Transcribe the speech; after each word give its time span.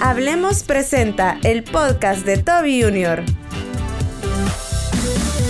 Hablemos 0.00 0.62
presenta 0.62 1.38
el 1.42 1.64
podcast 1.64 2.24
de 2.24 2.38
Toby 2.38 2.82
Junior. 2.84 3.24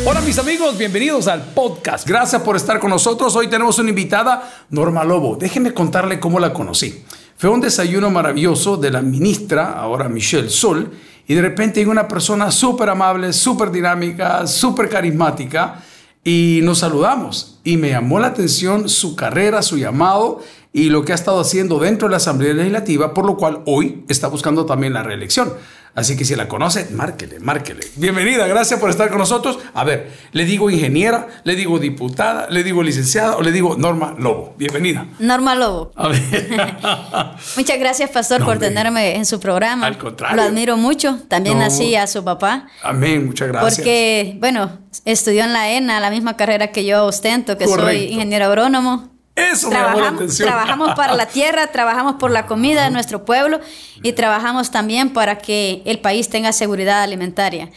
Hola 0.06 0.22
mis 0.22 0.38
amigos, 0.38 0.78
bienvenidos 0.78 1.28
al 1.28 1.42
podcast. 1.52 2.08
Gracias 2.08 2.40
por 2.40 2.56
estar 2.56 2.80
con 2.80 2.88
nosotros. 2.88 3.36
Hoy 3.36 3.48
tenemos 3.50 3.78
una 3.78 3.90
invitada, 3.90 4.50
Norma 4.70 5.04
Lobo. 5.04 5.36
Déjenme 5.36 5.74
contarle 5.74 6.18
cómo 6.18 6.40
la 6.40 6.54
conocí. 6.54 7.04
Fue 7.36 7.50
un 7.50 7.60
desayuno 7.60 8.10
maravilloso 8.10 8.78
de 8.78 8.90
la 8.90 9.02
ministra, 9.02 9.78
ahora 9.78 10.08
Michelle 10.08 10.48
Sol, 10.48 10.92
y 11.26 11.34
de 11.34 11.42
repente 11.42 11.80
hay 11.80 11.86
una 11.86 12.08
persona 12.08 12.50
súper 12.50 12.88
amable, 12.88 13.34
súper 13.34 13.70
dinámica, 13.70 14.46
súper 14.46 14.88
carismática, 14.88 15.82
y 16.24 16.60
nos 16.62 16.78
saludamos. 16.78 17.57
Y 17.68 17.76
me 17.76 17.90
llamó 17.90 18.18
la 18.18 18.28
atención 18.28 18.88
su 18.88 19.14
carrera, 19.14 19.60
su 19.60 19.76
llamado 19.76 20.40
y 20.72 20.88
lo 20.88 21.04
que 21.04 21.12
ha 21.12 21.14
estado 21.14 21.38
haciendo 21.38 21.78
dentro 21.78 22.08
de 22.08 22.12
la 22.12 22.16
Asamblea 22.16 22.54
Legislativa, 22.54 23.12
por 23.12 23.26
lo 23.26 23.36
cual 23.36 23.60
hoy 23.66 24.04
está 24.08 24.26
buscando 24.28 24.64
también 24.64 24.94
la 24.94 25.02
reelección. 25.02 25.52
Así 25.98 26.16
que 26.16 26.24
si 26.24 26.36
la 26.36 26.46
conoce, 26.46 26.90
márquele, 26.92 27.40
márquele. 27.40 27.80
Bienvenida, 27.96 28.46
gracias 28.46 28.78
por 28.78 28.88
estar 28.88 29.08
con 29.08 29.18
nosotros. 29.18 29.58
A 29.74 29.82
ver, 29.82 30.12
le 30.30 30.44
digo 30.44 30.70
ingeniera, 30.70 31.26
le 31.42 31.56
digo 31.56 31.80
diputada, 31.80 32.46
le 32.50 32.62
digo 32.62 32.84
licenciada 32.84 33.36
o 33.36 33.42
le 33.42 33.50
digo 33.50 33.76
Norma 33.76 34.14
Lobo. 34.16 34.54
Bienvenida. 34.56 35.08
Norma 35.18 35.56
Lobo. 35.56 35.90
Muchas 37.56 37.78
gracias, 37.80 38.10
pastor, 38.10 38.44
por 38.44 38.60
tenerme 38.60 39.16
en 39.16 39.26
su 39.26 39.40
programa. 39.40 39.88
Al 39.88 39.98
contrario. 39.98 40.36
Lo 40.36 40.42
admiro 40.44 40.76
mucho. 40.76 41.18
También 41.26 41.62
así 41.62 41.96
a 41.96 42.06
su 42.06 42.22
papá. 42.22 42.68
Amén, 42.84 43.26
muchas 43.26 43.48
gracias. 43.48 43.74
Porque, 43.74 44.36
bueno, 44.38 44.78
estudió 45.04 45.42
en 45.42 45.52
la 45.52 45.72
ENA, 45.72 45.98
la 45.98 46.10
misma 46.10 46.36
carrera 46.36 46.68
que 46.68 46.84
yo 46.84 47.06
ostento, 47.06 47.58
que 47.58 47.66
soy 47.66 48.04
ingeniero 48.04 48.44
agrónomo. 48.44 49.17
Eso 49.38 49.70
trabajamos, 49.70 50.20
me 50.20 50.26
Trabajamos 50.28 50.94
para 50.94 51.14
la 51.14 51.26
tierra, 51.26 51.68
trabajamos 51.68 52.16
por 52.16 52.30
la 52.30 52.46
comida 52.46 52.84
de 52.84 52.90
nuestro 52.90 53.24
pueblo 53.24 53.60
y 54.02 54.12
trabajamos 54.12 54.70
también 54.70 55.12
para 55.12 55.38
que 55.38 55.82
el 55.84 56.00
país 56.00 56.28
tenga 56.28 56.52
seguridad 56.52 57.02
alimentaria. 57.02 57.70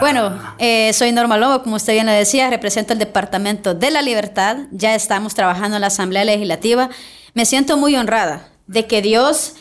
Bueno, 0.00 0.38
eh, 0.58 0.92
soy 0.92 1.12
Norma 1.12 1.36
Lobo, 1.36 1.62
como 1.62 1.76
usted 1.76 1.92
bien 1.94 2.06
le 2.06 2.12
decía, 2.12 2.50
represento 2.50 2.92
el 2.92 2.98
Departamento 2.98 3.74
de 3.74 3.90
la 3.90 4.02
Libertad. 4.02 4.58
Ya 4.70 4.94
estamos 4.94 5.34
trabajando 5.34 5.76
en 5.76 5.80
la 5.80 5.88
Asamblea 5.88 6.24
Legislativa. 6.24 6.90
Me 7.34 7.44
siento 7.44 7.76
muy 7.76 7.96
honrada 7.96 8.48
de 8.66 8.86
que 8.86 9.02
Dios 9.02 9.54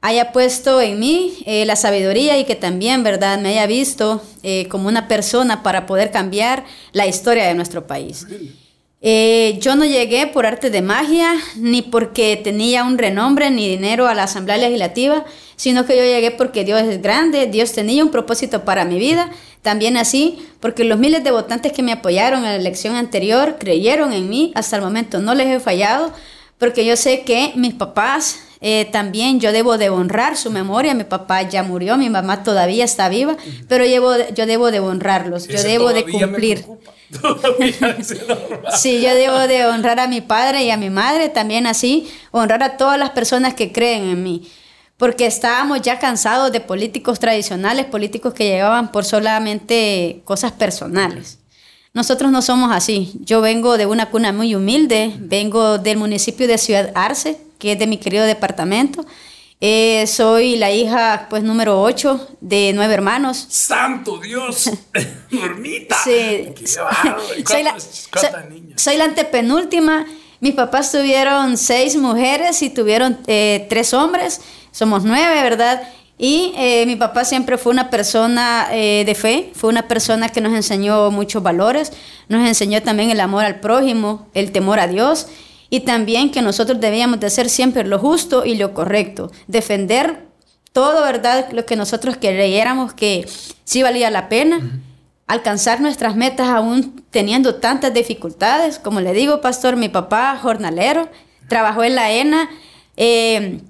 haya 0.00 0.32
puesto 0.32 0.80
en 0.80 0.98
mí 0.98 1.42
eh, 1.44 1.64
la 1.66 1.76
sabiduría 1.76 2.38
y 2.38 2.44
que 2.44 2.54
también, 2.54 3.02
¿verdad?, 3.02 3.38
me 3.38 3.50
haya 3.50 3.66
visto 3.66 4.22
eh, 4.42 4.66
como 4.68 4.88
una 4.88 5.08
persona 5.08 5.62
para 5.62 5.86
poder 5.86 6.10
cambiar 6.10 6.64
la 6.92 7.06
historia 7.06 7.46
de 7.46 7.54
nuestro 7.54 7.86
país. 7.86 8.26
Eh, 9.02 9.58
yo 9.62 9.76
no 9.76 9.86
llegué 9.86 10.26
por 10.26 10.44
arte 10.44 10.68
de 10.68 10.82
magia, 10.82 11.32
ni 11.56 11.80
porque 11.80 12.36
tenía 12.36 12.84
un 12.84 12.98
renombre 12.98 13.50
ni 13.50 13.66
dinero 13.66 14.06
a 14.06 14.14
la 14.14 14.24
Asamblea 14.24 14.58
Legislativa, 14.58 15.24
sino 15.56 15.86
que 15.86 15.96
yo 15.96 16.02
llegué 16.02 16.30
porque 16.30 16.64
Dios 16.64 16.82
es 16.82 17.00
grande, 17.00 17.46
Dios 17.46 17.72
tenía 17.72 18.04
un 18.04 18.10
propósito 18.10 18.64
para 18.66 18.84
mi 18.84 18.98
vida, 18.98 19.30
también 19.62 19.96
así, 19.96 20.46
porque 20.60 20.84
los 20.84 20.98
miles 20.98 21.24
de 21.24 21.30
votantes 21.30 21.72
que 21.72 21.82
me 21.82 21.92
apoyaron 21.92 22.40
en 22.40 22.50
la 22.50 22.56
elección 22.56 22.94
anterior 22.94 23.56
creyeron 23.58 24.12
en 24.12 24.28
mí, 24.28 24.52
hasta 24.54 24.76
el 24.76 24.82
momento 24.82 25.18
no 25.18 25.34
les 25.34 25.48
he 25.48 25.60
fallado, 25.60 26.12
porque 26.58 26.84
yo 26.84 26.94
sé 26.96 27.22
que 27.22 27.52
mis 27.56 27.72
papás 27.72 28.40
eh, 28.62 28.88
también 28.92 29.40
yo 29.40 29.52
debo 29.52 29.78
de 29.78 29.88
honrar 29.88 30.36
su 30.36 30.50
memoria. 30.50 30.94
Mi 30.94 31.04
papá 31.04 31.42
ya 31.42 31.62
murió, 31.62 31.96
mi 31.96 32.10
mamá 32.10 32.42
todavía 32.42 32.84
está 32.84 33.08
viva, 33.08 33.36
pero 33.68 33.86
yo, 33.86 34.28
yo 34.34 34.46
debo 34.46 34.70
de 34.70 34.80
honrarlos, 34.80 35.48
yo 35.48 35.62
debo 35.62 35.92
de 35.92 36.04
cumplir. 36.04 36.66
sí, 38.76 39.00
yo 39.00 39.14
debo 39.14 39.38
de 39.48 39.66
honrar 39.66 39.98
a 39.98 40.06
mi 40.06 40.20
padre 40.20 40.64
y 40.64 40.70
a 40.70 40.76
mi 40.76 40.90
madre, 40.90 41.28
también 41.28 41.66
así, 41.66 42.12
honrar 42.30 42.62
a 42.62 42.76
todas 42.76 42.98
las 42.98 43.10
personas 43.10 43.54
que 43.54 43.72
creen 43.72 44.04
en 44.04 44.22
mí. 44.22 44.50
Porque 44.98 45.24
estábamos 45.24 45.80
ya 45.80 45.98
cansados 45.98 46.52
de 46.52 46.60
políticos 46.60 47.18
tradicionales, 47.18 47.86
políticos 47.86 48.34
que 48.34 48.44
llegaban 48.44 48.92
por 48.92 49.06
solamente 49.06 50.20
cosas 50.24 50.52
personales. 50.52 51.38
Nosotros 51.94 52.30
no 52.30 52.42
somos 52.42 52.70
así. 52.70 53.12
Yo 53.20 53.40
vengo 53.40 53.78
de 53.78 53.86
una 53.86 54.10
cuna 54.10 54.30
muy 54.32 54.54
humilde, 54.54 55.14
vengo 55.18 55.78
del 55.78 55.96
municipio 55.96 56.46
de 56.46 56.58
Ciudad 56.58 56.92
Arce, 56.94 57.38
que 57.60 57.72
es 57.72 57.78
de 57.78 57.86
mi 57.86 57.98
querido 57.98 58.24
departamento. 58.24 59.06
Eh, 59.62 60.06
soy 60.06 60.56
la 60.56 60.72
hija, 60.72 61.26
pues, 61.28 61.42
número 61.42 61.82
8 61.82 62.28
de 62.40 62.72
nueve 62.74 62.94
hermanos. 62.94 63.46
¡Santo 63.50 64.18
Dios! 64.18 64.70
¡Normita! 65.30 65.96
Sí. 66.02 66.48
soy, 67.46 67.62
la, 67.62 67.76
soy, 68.74 68.96
la 68.96 69.04
antepenúltima. 69.04 70.06
Mis 70.40 70.54
papás 70.54 70.90
tuvieron 70.90 71.58
seis 71.58 71.94
mujeres 71.94 72.62
y 72.62 72.70
tuvieron 72.70 73.18
eh, 73.26 73.66
tres 73.68 73.92
hombres. 73.92 74.40
Somos 74.72 75.04
nueve, 75.04 75.42
¿verdad? 75.42 75.82
Y 76.16 76.54
eh, 76.56 76.86
mi 76.86 76.96
papá 76.96 77.26
siempre 77.26 77.58
fue 77.58 77.72
una 77.72 77.90
persona 77.90 78.68
de 78.70 79.14
fe, 79.18 79.50
fue 79.54 79.70
una 79.70 79.88
persona 79.88 80.28
que 80.28 80.42
nos 80.42 80.52
enseñó 80.52 81.10
muchos 81.10 81.42
valores, 81.42 81.92
nos 82.28 82.46
enseñó 82.46 82.82
también 82.82 83.10
el 83.10 83.20
amor 83.20 83.44
al 83.44 83.60
prójimo, 83.60 84.28
el 84.34 84.52
temor 84.52 84.80
a 84.80 84.86
Dios 84.86 85.28
y 85.70 85.80
también 85.80 86.30
que 86.30 86.42
nosotros 86.42 86.80
debíamos 86.80 87.20
de 87.20 87.28
hacer 87.28 87.48
siempre 87.48 87.84
lo 87.84 87.98
justo 87.98 88.44
y 88.44 88.56
lo 88.56 88.74
correcto, 88.74 89.30
defender 89.46 90.26
todo, 90.72 91.02
¿verdad? 91.02 91.50
Lo 91.52 91.64
que 91.64 91.76
nosotros 91.76 92.16
creyéramos 92.20 92.92
que 92.92 93.26
sí 93.64 93.82
valía 93.82 94.10
la 94.10 94.28
pena, 94.28 94.80
alcanzar 95.26 95.80
nuestras 95.80 96.16
metas 96.16 96.48
aún 96.48 97.04
teniendo 97.10 97.56
tantas 97.56 97.94
dificultades. 97.94 98.78
Como 98.78 99.00
le 99.00 99.12
digo, 99.12 99.40
pastor, 99.40 99.76
mi 99.76 99.88
papá, 99.88 100.36
jornalero, 100.40 101.08
trabajó 101.48 101.84
en 101.84 101.94
la 101.94 102.10
ENA. 102.12 102.50
Eh, 102.96 103.60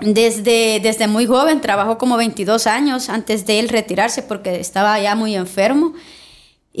desde, 0.00 0.78
desde 0.80 1.08
muy 1.08 1.26
joven, 1.26 1.60
trabajó 1.60 1.98
como 1.98 2.16
22 2.16 2.68
años 2.68 3.08
antes 3.08 3.46
de 3.46 3.58
él 3.58 3.68
retirarse 3.68 4.22
porque 4.22 4.60
estaba 4.60 4.98
ya 5.00 5.16
muy 5.16 5.34
enfermo. 5.34 5.94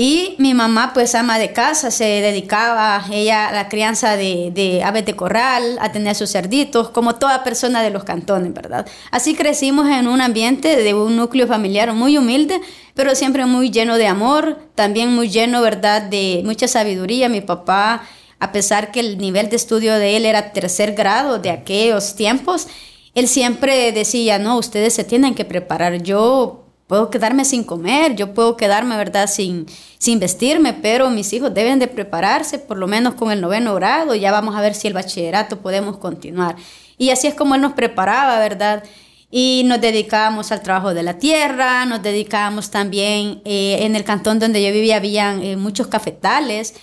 Y 0.00 0.36
mi 0.38 0.54
mamá, 0.54 0.92
pues 0.94 1.16
ama 1.16 1.40
de 1.40 1.52
casa, 1.52 1.90
se 1.90 2.04
dedicaba 2.04 3.04
ella 3.10 3.48
a 3.48 3.52
la 3.52 3.68
crianza 3.68 4.16
de, 4.16 4.52
de, 4.54 4.84
aves 4.84 5.04
de 5.04 5.16
corral, 5.16 5.76
a 5.80 5.90
tener 5.90 6.14
sus 6.14 6.30
cerditos, 6.30 6.90
como 6.90 7.16
toda 7.16 7.42
persona 7.42 7.82
de 7.82 7.90
los 7.90 8.04
cantones, 8.04 8.54
¿verdad? 8.54 8.86
Así 9.10 9.34
crecimos 9.34 9.88
en 9.88 10.06
un 10.06 10.20
ambiente 10.20 10.76
de 10.76 10.94
un 10.94 11.16
núcleo 11.16 11.48
familiar 11.48 11.92
muy 11.94 12.16
humilde, 12.16 12.60
pero 12.94 13.16
siempre 13.16 13.44
muy 13.44 13.70
lleno 13.72 13.96
de 13.98 14.06
amor, 14.06 14.60
también 14.76 15.12
muy 15.12 15.30
lleno, 15.30 15.62
¿verdad?, 15.62 16.02
de 16.02 16.42
mucha 16.44 16.68
sabiduría. 16.68 17.28
Mi 17.28 17.40
papá, 17.40 18.04
a 18.38 18.52
pesar 18.52 18.92
que 18.92 19.00
el 19.00 19.18
nivel 19.18 19.48
de 19.50 19.56
estudio 19.56 19.94
de 19.94 20.16
él 20.16 20.26
era 20.26 20.52
tercer 20.52 20.92
grado 20.92 21.40
de 21.40 21.50
aquellos 21.50 22.14
tiempos, 22.14 22.68
él 23.14 23.26
siempre 23.26 23.90
decía, 23.90 24.38
no, 24.38 24.58
ustedes 24.58 24.94
se 24.94 25.02
tienen 25.02 25.34
que 25.34 25.44
preparar. 25.44 26.04
Yo 26.04 26.67
puedo 26.88 27.10
quedarme 27.10 27.44
sin 27.44 27.62
comer, 27.62 28.16
yo 28.16 28.34
puedo 28.34 28.56
quedarme, 28.56 28.96
¿verdad?, 28.96 29.28
sin, 29.28 29.66
sin 29.98 30.18
vestirme, 30.18 30.72
pero 30.72 31.10
mis 31.10 31.32
hijos 31.32 31.54
deben 31.54 31.78
de 31.78 31.86
prepararse, 31.86 32.58
por 32.58 32.78
lo 32.78 32.88
menos 32.88 33.14
con 33.14 33.30
el 33.30 33.40
noveno 33.40 33.74
grado, 33.74 34.14
ya 34.14 34.32
vamos 34.32 34.56
a 34.56 34.60
ver 34.62 34.74
si 34.74 34.88
el 34.88 34.94
bachillerato 34.94 35.60
podemos 35.60 35.98
continuar. 35.98 36.56
Y 36.96 37.10
así 37.10 37.28
es 37.28 37.34
como 37.34 37.54
él 37.54 37.60
nos 37.60 37.74
preparaba, 37.74 38.38
¿verdad? 38.38 38.82
Y 39.30 39.62
nos 39.66 39.82
dedicábamos 39.82 40.50
al 40.50 40.62
trabajo 40.62 40.94
de 40.94 41.02
la 41.02 41.18
tierra, 41.18 41.84
nos 41.84 42.02
dedicábamos 42.02 42.70
también, 42.70 43.42
eh, 43.44 43.80
en 43.82 43.94
el 43.94 44.02
cantón 44.02 44.38
donde 44.38 44.64
yo 44.64 44.72
vivía, 44.72 44.96
habían 44.96 45.42
eh, 45.42 45.56
muchos 45.56 45.88
cafetales, 45.88 46.74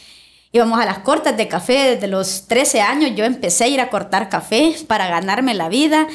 íbamos 0.52 0.80
a 0.80 0.86
las 0.86 1.00
cortas 1.00 1.36
de 1.36 1.48
café, 1.48 1.96
desde 1.96 2.08
los 2.08 2.46
13 2.46 2.80
años 2.82 3.12
yo 3.16 3.26
empecé 3.26 3.64
a 3.64 3.68
ir 3.70 3.82
a 3.82 3.90
cortar 3.90 4.30
café 4.30 4.76
para 4.88 5.08
ganarme 5.08 5.56
la 5.56 5.68
vida 5.68 6.08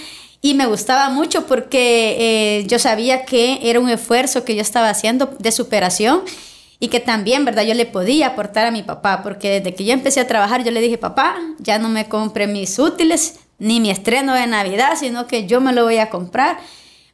y 0.42 0.54
me 0.54 0.66
gustaba 0.66 1.10
mucho 1.10 1.46
porque 1.46 2.16
eh, 2.60 2.66
yo 2.66 2.78
sabía 2.78 3.24
que 3.24 3.58
era 3.62 3.78
un 3.78 3.90
esfuerzo 3.90 4.44
que 4.44 4.54
yo 4.54 4.62
estaba 4.62 4.88
haciendo 4.88 5.26
de 5.38 5.52
superación 5.52 6.22
y 6.78 6.88
que 6.88 6.98
también, 6.98 7.44
¿verdad? 7.44 7.64
Yo 7.64 7.74
le 7.74 7.84
podía 7.84 8.28
aportar 8.28 8.66
a 8.66 8.70
mi 8.70 8.82
papá, 8.82 9.22
porque 9.22 9.60
desde 9.60 9.74
que 9.74 9.84
yo 9.84 9.92
empecé 9.92 10.20
a 10.20 10.26
trabajar, 10.26 10.64
yo 10.64 10.70
le 10.70 10.80
dije, 10.80 10.96
papá, 10.96 11.36
ya 11.58 11.78
no 11.78 11.90
me 11.90 12.08
compre 12.08 12.46
mis 12.46 12.78
útiles 12.78 13.38
ni 13.58 13.80
mi 13.80 13.90
estreno 13.90 14.32
de 14.32 14.46
Navidad, 14.46 14.94
sino 14.98 15.26
que 15.26 15.46
yo 15.46 15.60
me 15.60 15.74
lo 15.74 15.84
voy 15.84 15.98
a 15.98 16.08
comprar, 16.08 16.58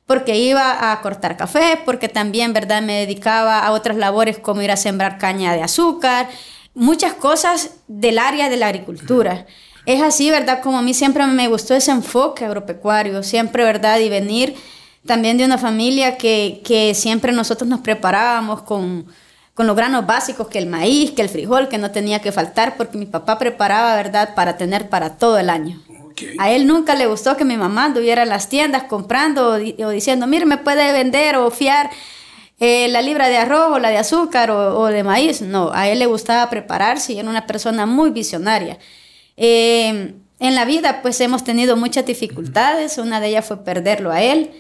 porque 0.06 0.38
iba 0.38 0.93
a 0.93 1.00
cortar 1.00 1.37
café, 1.37 1.81
porque 1.84 2.08
también, 2.08 2.52
¿verdad? 2.52 2.81
Me 2.81 3.00
dedicaba 3.00 3.58
a 3.58 3.72
otras 3.72 3.96
labores 3.96 4.38
como 4.38 4.62
ir 4.62 4.70
a 4.70 4.76
sembrar 4.76 5.19
caña 5.19 5.52
de 5.52 5.64
azúcar, 5.64 6.29
muchas 6.72 7.14
cosas 7.14 7.70
del 7.88 8.20
área 8.20 8.49
de 8.49 8.58
la 8.58 8.69
agricultura 8.69 9.46
es 9.87 10.03
así, 10.03 10.31
¿verdad? 10.31 10.61
Como 10.62 10.79
a 10.79 10.83
mí 10.83 10.93
siempre 10.93 11.27
me 11.27 11.49
gustó 11.49 11.75
ese 11.75 11.93
enfoque 11.93 12.44
agropecuario, 12.44 13.23
siempre, 13.23 13.65
¿verdad? 13.65 14.00
Y 14.00 14.09
venir 14.09 14.55
también 15.06 15.38
de 15.38 15.44
una 15.44 15.56
familia 15.56 16.19
que, 16.19 16.61
que 16.65 16.94
siempre 16.94 17.33
nosotros 17.33 17.69
nos 17.69 17.81
preparábamos 17.81 18.62
con, 18.62 19.06
con 19.55 19.67
los 19.67 19.77
granos 19.77 20.05
básicos, 20.05 20.49
que 20.49 20.59
el 20.59 20.67
maíz, 20.67 21.12
que 21.12 21.23
el 21.23 21.29
frijol, 21.29 21.69
que 21.69 21.79
no 21.79 21.93
tenía 21.93 22.21
que 22.21 22.33
faltar, 22.33 22.77
porque 22.77 22.99
mi 22.99 23.06
papá 23.06 23.38
preparaba, 23.38 23.94
¿verdad?, 23.97 24.35
para 24.35 24.56
tener 24.56 24.88
para 24.91 25.17
todo 25.17 25.38
el 25.38 25.49
año. 25.49 25.81
A 26.39 26.50
él 26.50 26.67
nunca 26.67 26.94
le 26.94 27.06
gustó 27.06 27.37
que 27.37 27.44
mi 27.44 27.56
mamá 27.56 27.85
anduviera 27.85 28.23
en 28.23 28.31
las 28.31 28.49
tiendas 28.49 28.85
comprando 28.85 29.50
o, 29.50 29.89
diciendo, 29.91 30.27
mire, 30.27 30.47
me 30.47 30.59
puede 30.59 30.93
vender 30.93 31.37
o 31.37 31.50
fiar 31.50 31.91
eh, 32.59 32.89
la 32.89 33.03
libra 33.03 33.29
de 33.29 33.37
arroz 33.37 33.73
o 33.73 33.79
la 33.79 33.91
de 33.91 33.99
azúcar 33.99 34.50
o, 34.50 34.79
o, 34.79 34.87
de 34.87 35.05
maíz. 35.05 35.43
No, 35.43 35.71
a 35.73 35.89
él 35.89 35.99
le 35.99 36.06
gustaba 36.06 36.49
prepararse 36.49 37.12
y 37.12 37.19
era 37.19 37.29
una 37.29 37.47
persona 37.47 37.87
muy 37.87 38.11
visionaria. 38.11 38.79
Eh, 39.37 40.15
en 40.38 40.55
la 40.55 40.65
vida 40.65 41.03
pues 41.03 41.21
hemos 41.21 41.44
tenido 41.44 41.77
muchas 41.77 42.06
dificultades, 42.06 42.99
una 42.99 43.21
de 43.21 43.29
ellas 43.29 43.47
fue 43.47 43.65
perderlo 43.65 44.11
a 44.11 44.23
él 44.23 44.50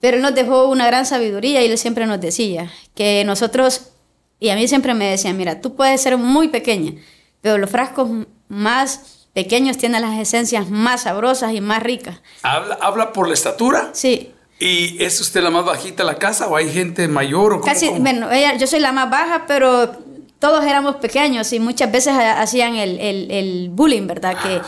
Pero 0.00 0.16
él 0.16 0.22
nos 0.22 0.34
dejó 0.34 0.68
una 0.68 0.86
gran 0.86 1.06
sabiduría 1.06 1.62
y 1.62 1.70
él 1.70 1.78
siempre 1.78 2.06
nos 2.06 2.20
decía 2.20 2.70
que 2.94 3.24
nosotros, 3.24 3.92
y 4.40 4.50
a 4.50 4.56
mí 4.56 4.66
siempre 4.68 4.94
me 4.94 5.10
decía, 5.10 5.32
mira, 5.32 5.60
tú 5.60 5.76
puedes 5.76 6.00
ser 6.00 6.16
muy 6.18 6.48
pequeña, 6.48 6.92
pero 7.40 7.58
los 7.58 7.70
frascos 7.70 8.08
más 8.48 9.28
pequeños 9.32 9.78
tienen 9.78 10.02
las 10.02 10.18
esencias 10.18 10.68
más 10.70 11.02
sabrosas 11.02 11.54
y 11.54 11.60
más 11.60 11.82
ricas. 11.82 12.20
¿Habla, 12.42 12.78
habla 12.80 13.12
por 13.12 13.28
la 13.28 13.34
estatura? 13.34 13.90
Sí. 13.92 14.32
¿Y 14.58 15.02
es 15.02 15.20
usted 15.20 15.42
la 15.42 15.50
más 15.50 15.64
bajita 15.64 16.04
de 16.04 16.12
la 16.12 16.18
casa 16.18 16.46
o 16.48 16.56
hay 16.56 16.70
gente 16.70 17.08
mayor? 17.08 17.54
O 17.54 17.60
Casi, 17.62 17.88
bueno, 17.88 18.30
ella, 18.30 18.56
yo 18.56 18.66
soy 18.66 18.78
la 18.80 18.92
más 18.92 19.10
baja, 19.10 19.44
pero 19.48 19.92
todos 20.42 20.64
éramos 20.64 20.96
pequeños 20.96 21.52
y 21.52 21.60
muchas 21.60 21.92
veces 21.92 22.14
hacían 22.16 22.74
el, 22.74 22.98
el, 22.98 23.30
el 23.30 23.68
bullying, 23.70 24.08
¿verdad? 24.08 24.36
que, 24.42 24.56
ah, 24.56 24.66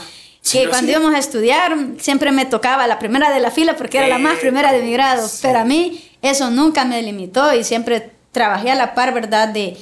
que 0.49 0.69
cuando 0.69 0.93
íbamos 0.93 1.13
a 1.13 1.19
estudiar 1.19 1.77
siempre 1.99 2.31
me 2.31 2.47
tocaba 2.47 2.87
la 2.87 3.01
primera 3.01 3.35
de 3.35 3.41
la 3.41 3.51
fila 3.51 3.75
porque 3.75 3.99
era 3.99 4.07
la 4.07 4.19
más 4.19 4.39
primera 4.39 4.71
de 4.71 4.83
mi 4.83 4.93
grado, 4.93 5.29
pero 5.43 5.59
a 5.59 5.65
mí 5.65 6.09
eso 6.23 6.49
nunca 6.51 6.85
me 6.85 7.03
limitó 7.03 7.53
y 7.53 7.65
siempre 7.65 8.13
trabajé 8.31 8.71
a 8.71 8.77
la 8.77 8.95
par, 8.95 9.13
¿verdad? 9.13 9.49
De, 9.49 9.77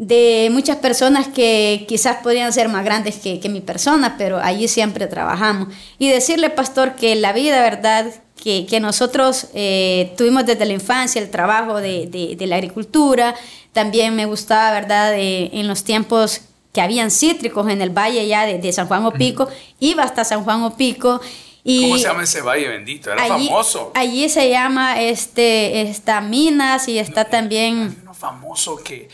de 0.00 0.48
muchas 0.50 0.78
personas 0.78 1.28
que 1.28 1.84
quizás 1.86 2.22
podían 2.22 2.50
ser 2.54 2.70
más 2.70 2.86
grandes 2.86 3.18
que, 3.18 3.38
que, 3.38 3.50
mi 3.50 3.60
persona, 3.60 4.14
pero 4.16 4.38
allí 4.38 4.66
siempre 4.66 5.06
trabajamos. 5.06 5.68
Y 5.98 6.08
decirle, 6.08 6.48
pastor, 6.48 6.94
que 6.94 7.14
la 7.16 7.34
vida, 7.34 7.60
¿verdad? 7.60 8.06
Que, 8.42 8.64
que 8.64 8.80
nosotros 8.80 9.48
eh, 9.52 10.14
tuvimos 10.16 10.46
desde 10.46 10.64
la 10.64 10.72
infancia 10.72 11.20
el 11.20 11.28
trabajo 11.28 11.82
de, 11.82 12.06
de, 12.06 12.34
de 12.34 12.46
la 12.46 12.56
agricultura, 12.56 13.34
también 13.74 14.16
me 14.16 14.24
gustaba, 14.24 14.72
¿verdad? 14.72 15.12
en 15.18 15.68
los 15.68 15.84
tiempos 15.84 16.40
que 16.72 16.80
habían 16.80 17.10
cítricos 17.10 17.68
en 17.68 17.82
el 17.82 17.90
valle 17.90 18.26
ya 18.26 18.46
de, 18.46 18.56
de 18.56 18.72
San 18.72 18.88
Juan 18.88 19.04
Opico, 19.04 19.50
iba 19.80 20.02
hasta 20.02 20.24
San 20.24 20.44
Juan 20.44 20.62
Opico. 20.62 21.20
Y 21.62 21.82
¿Cómo 21.82 21.98
se 21.98 22.04
llama 22.04 22.22
ese 22.22 22.40
valle 22.40 22.68
bendito? 22.68 23.12
Era 23.12 23.26
famoso. 23.26 23.92
Allí 23.94 24.30
se 24.30 24.48
llama, 24.48 24.98
este, 24.98 25.82
está 25.82 26.22
Minas 26.22 26.88
y 26.88 26.98
está 26.98 27.26
también... 27.26 27.94
Hay 27.94 28.02
uno 28.02 28.14
famoso 28.14 28.76
que 28.82 29.10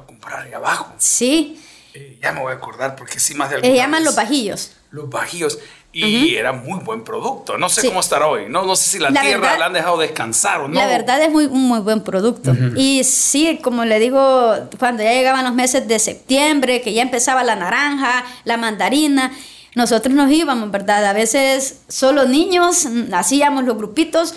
a 0.00 0.06
comprar 0.06 0.46
ahí 0.46 0.52
abajo. 0.52 0.92
Sí. 0.98 1.60
Eh, 1.94 2.18
ya 2.22 2.32
me 2.32 2.40
voy 2.40 2.52
a 2.52 2.56
acordar 2.56 2.96
porque 2.96 3.18
sí 3.18 3.34
más 3.34 3.50
de 3.50 3.60
Se 3.60 3.74
llaman 3.74 4.04
los 4.04 4.14
bajillos. 4.14 4.72
Los 4.90 5.08
bajillos. 5.08 5.58
Y 5.92 6.36
era 6.36 6.52
muy 6.52 6.78
buen 6.80 7.02
producto. 7.02 7.58
No 7.58 7.68
sé 7.68 7.86
cómo 7.88 8.00
estará 8.00 8.28
hoy. 8.28 8.44
No, 8.48 8.64
no 8.64 8.76
sé 8.76 8.88
si 8.90 8.98
la, 8.98 9.10
tierra 9.10 9.58
la 9.58 9.66
han 9.66 9.72
dejado 9.72 9.98
descansar 9.98 10.60
o 10.60 10.68
no. 10.68 10.74
La 10.74 10.86
verdad 10.86 11.20
es 11.22 11.30
muy, 11.30 11.46
un 11.46 11.62
muy 11.62 11.80
buen 11.80 12.02
producto. 12.02 12.54
Y 12.76 13.02
sí, 13.04 13.58
como 13.62 13.84
le 13.84 13.98
digo, 13.98 14.54
cuando 14.78 15.02
ya 15.02 15.12
llegaban 15.12 15.44
los 15.44 15.54
meses 15.54 15.88
de 15.88 15.98
septiembre, 15.98 16.82
que 16.82 16.92
ya 16.92 17.02
empezaba 17.02 17.42
la 17.42 17.56
naranja, 17.56 18.24
la 18.44 18.56
mandarina, 18.58 19.32
nosotros 19.74 20.14
nos 20.14 20.30
íbamos, 20.30 20.70
¿verdad? 20.70 21.04
A 21.06 21.12
veces 21.14 21.80
solo 21.88 22.26
niños, 22.26 22.86
hacíamos 23.12 23.64
los 23.64 23.76
grupitos 23.76 24.34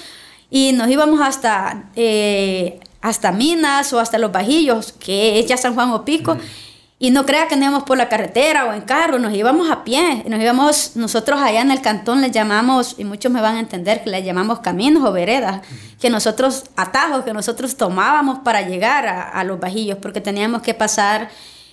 y 0.50 0.72
nos 0.74 0.90
íbamos 0.90 1.22
hasta 1.22 1.90
eh, 1.96 2.80
hasta 3.02 3.32
Minas 3.32 3.92
o 3.94 4.00
hasta 4.00 4.18
Los 4.18 4.32
Bajillos, 4.32 4.94
que 4.94 5.40
es 5.40 5.48
ya 5.48 5.58
San 5.58 5.74
Juan 5.74 5.92
o 5.92 6.06
Pico. 6.06 6.38
Y 7.02 7.10
no 7.10 7.26
crea 7.26 7.48
que 7.48 7.56
nos 7.56 7.64
íbamos 7.64 7.84
por 7.84 7.98
la 7.98 8.10
carretera 8.10 8.66
o 8.66 8.74
en 8.74 8.82
carro, 8.82 9.18
nos 9.18 9.34
íbamos 9.34 9.72
a 9.72 9.84
pie. 9.84 10.24
Nos 10.28 10.40
íbamos, 10.40 10.96
nosotros 10.96 11.42
allá 11.42 11.62
en 11.62 11.72
el 11.72 11.82
cantón 11.82 12.22
les 12.22 12.32
llamamos, 12.32 12.94
y 13.00 13.06
muchos 13.06 13.32
me 13.32 13.42
van 13.42 13.56
a 13.56 13.60
entender 13.60 14.04
que 14.04 14.12
les 14.12 14.24
llamamos 14.24 14.60
caminos 14.60 15.04
o 15.04 15.12
veredas, 15.12 15.66
que 16.00 16.12
nosotros, 16.12 16.66
atajos 16.76 17.24
que 17.24 17.34
nosotros 17.34 17.76
tomábamos 17.76 18.40
para 18.40 18.62
llegar 18.62 19.08
a, 19.08 19.44
los 19.44 19.60
bajillos, 19.60 19.98
porque 19.98 20.22
teníamos 20.22 20.62
que 20.62 20.76
pasar, 20.76 21.32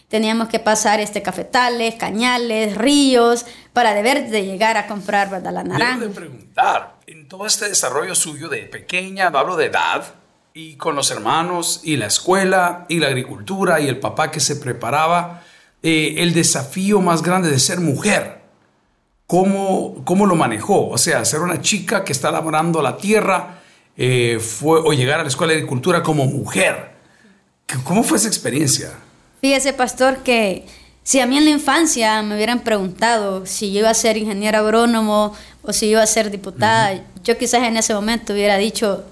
teníamos 0.08 0.48
que 0.48 0.60
pasar 0.60 0.98
este 0.98 1.20
cafetales, 1.20 1.96
cañales, 1.96 2.74
ríos, 2.74 3.44
para 3.74 3.92
deber 3.92 4.30
de 4.30 4.46
llegar 4.46 4.78
a 4.78 4.86
comprar 4.86 5.28
¿verdad? 5.28 5.52
la 5.52 5.62
naranja. 5.62 5.98
Debo 5.98 6.08
de 6.08 6.14
preguntar, 6.14 7.00
en 7.06 7.28
todo 7.28 7.44
este 7.44 7.68
desarrollo 7.68 8.14
suyo 8.14 8.48
de 8.48 8.62
pequeña, 8.62 9.26
hablo 9.26 9.56
de 9.56 9.66
edad, 9.66 10.06
y 10.60 10.74
con 10.74 10.96
los 10.96 11.12
hermanos 11.12 11.82
y 11.84 11.94
la 11.98 12.06
escuela 12.06 12.84
y 12.88 12.98
la 12.98 13.06
agricultura 13.06 13.78
y 13.78 13.86
el 13.86 14.00
papá 14.00 14.32
que 14.32 14.40
se 14.40 14.56
preparaba, 14.56 15.44
eh, 15.84 16.16
el 16.18 16.34
desafío 16.34 17.00
más 17.00 17.22
grande 17.22 17.48
de 17.48 17.60
ser 17.60 17.78
mujer. 17.78 18.40
¿Cómo, 19.28 20.02
¿Cómo 20.04 20.26
lo 20.26 20.34
manejó? 20.34 20.88
O 20.88 20.98
sea, 20.98 21.24
ser 21.24 21.42
una 21.42 21.62
chica 21.62 22.02
que 22.02 22.10
está 22.10 22.32
laborando 22.32 22.82
la 22.82 22.96
tierra 22.96 23.60
eh, 23.96 24.40
fue, 24.40 24.80
o 24.80 24.92
llegar 24.92 25.20
a 25.20 25.22
la 25.22 25.28
escuela 25.28 25.52
de 25.52 25.58
agricultura 25.58 26.02
como 26.02 26.26
mujer. 26.26 26.90
¿Cómo 27.84 28.02
fue 28.02 28.18
esa 28.18 28.26
experiencia? 28.26 28.90
Fíjese, 29.40 29.72
pastor, 29.74 30.24
que 30.24 30.66
si 31.04 31.20
a 31.20 31.26
mí 31.26 31.38
en 31.38 31.44
la 31.44 31.52
infancia 31.52 32.20
me 32.22 32.34
hubieran 32.34 32.64
preguntado 32.64 33.46
si 33.46 33.72
yo 33.72 33.80
iba 33.80 33.90
a 33.90 33.94
ser 33.94 34.16
ingeniero 34.16 34.58
agrónomo 34.58 35.36
o 35.62 35.72
si 35.72 35.86
iba 35.86 36.02
a 36.02 36.06
ser 36.08 36.32
diputada, 36.32 37.00
yo 37.22 37.38
quizás 37.38 37.62
en 37.62 37.76
ese 37.76 37.94
momento 37.94 38.32
hubiera 38.32 38.56
dicho, 38.56 39.04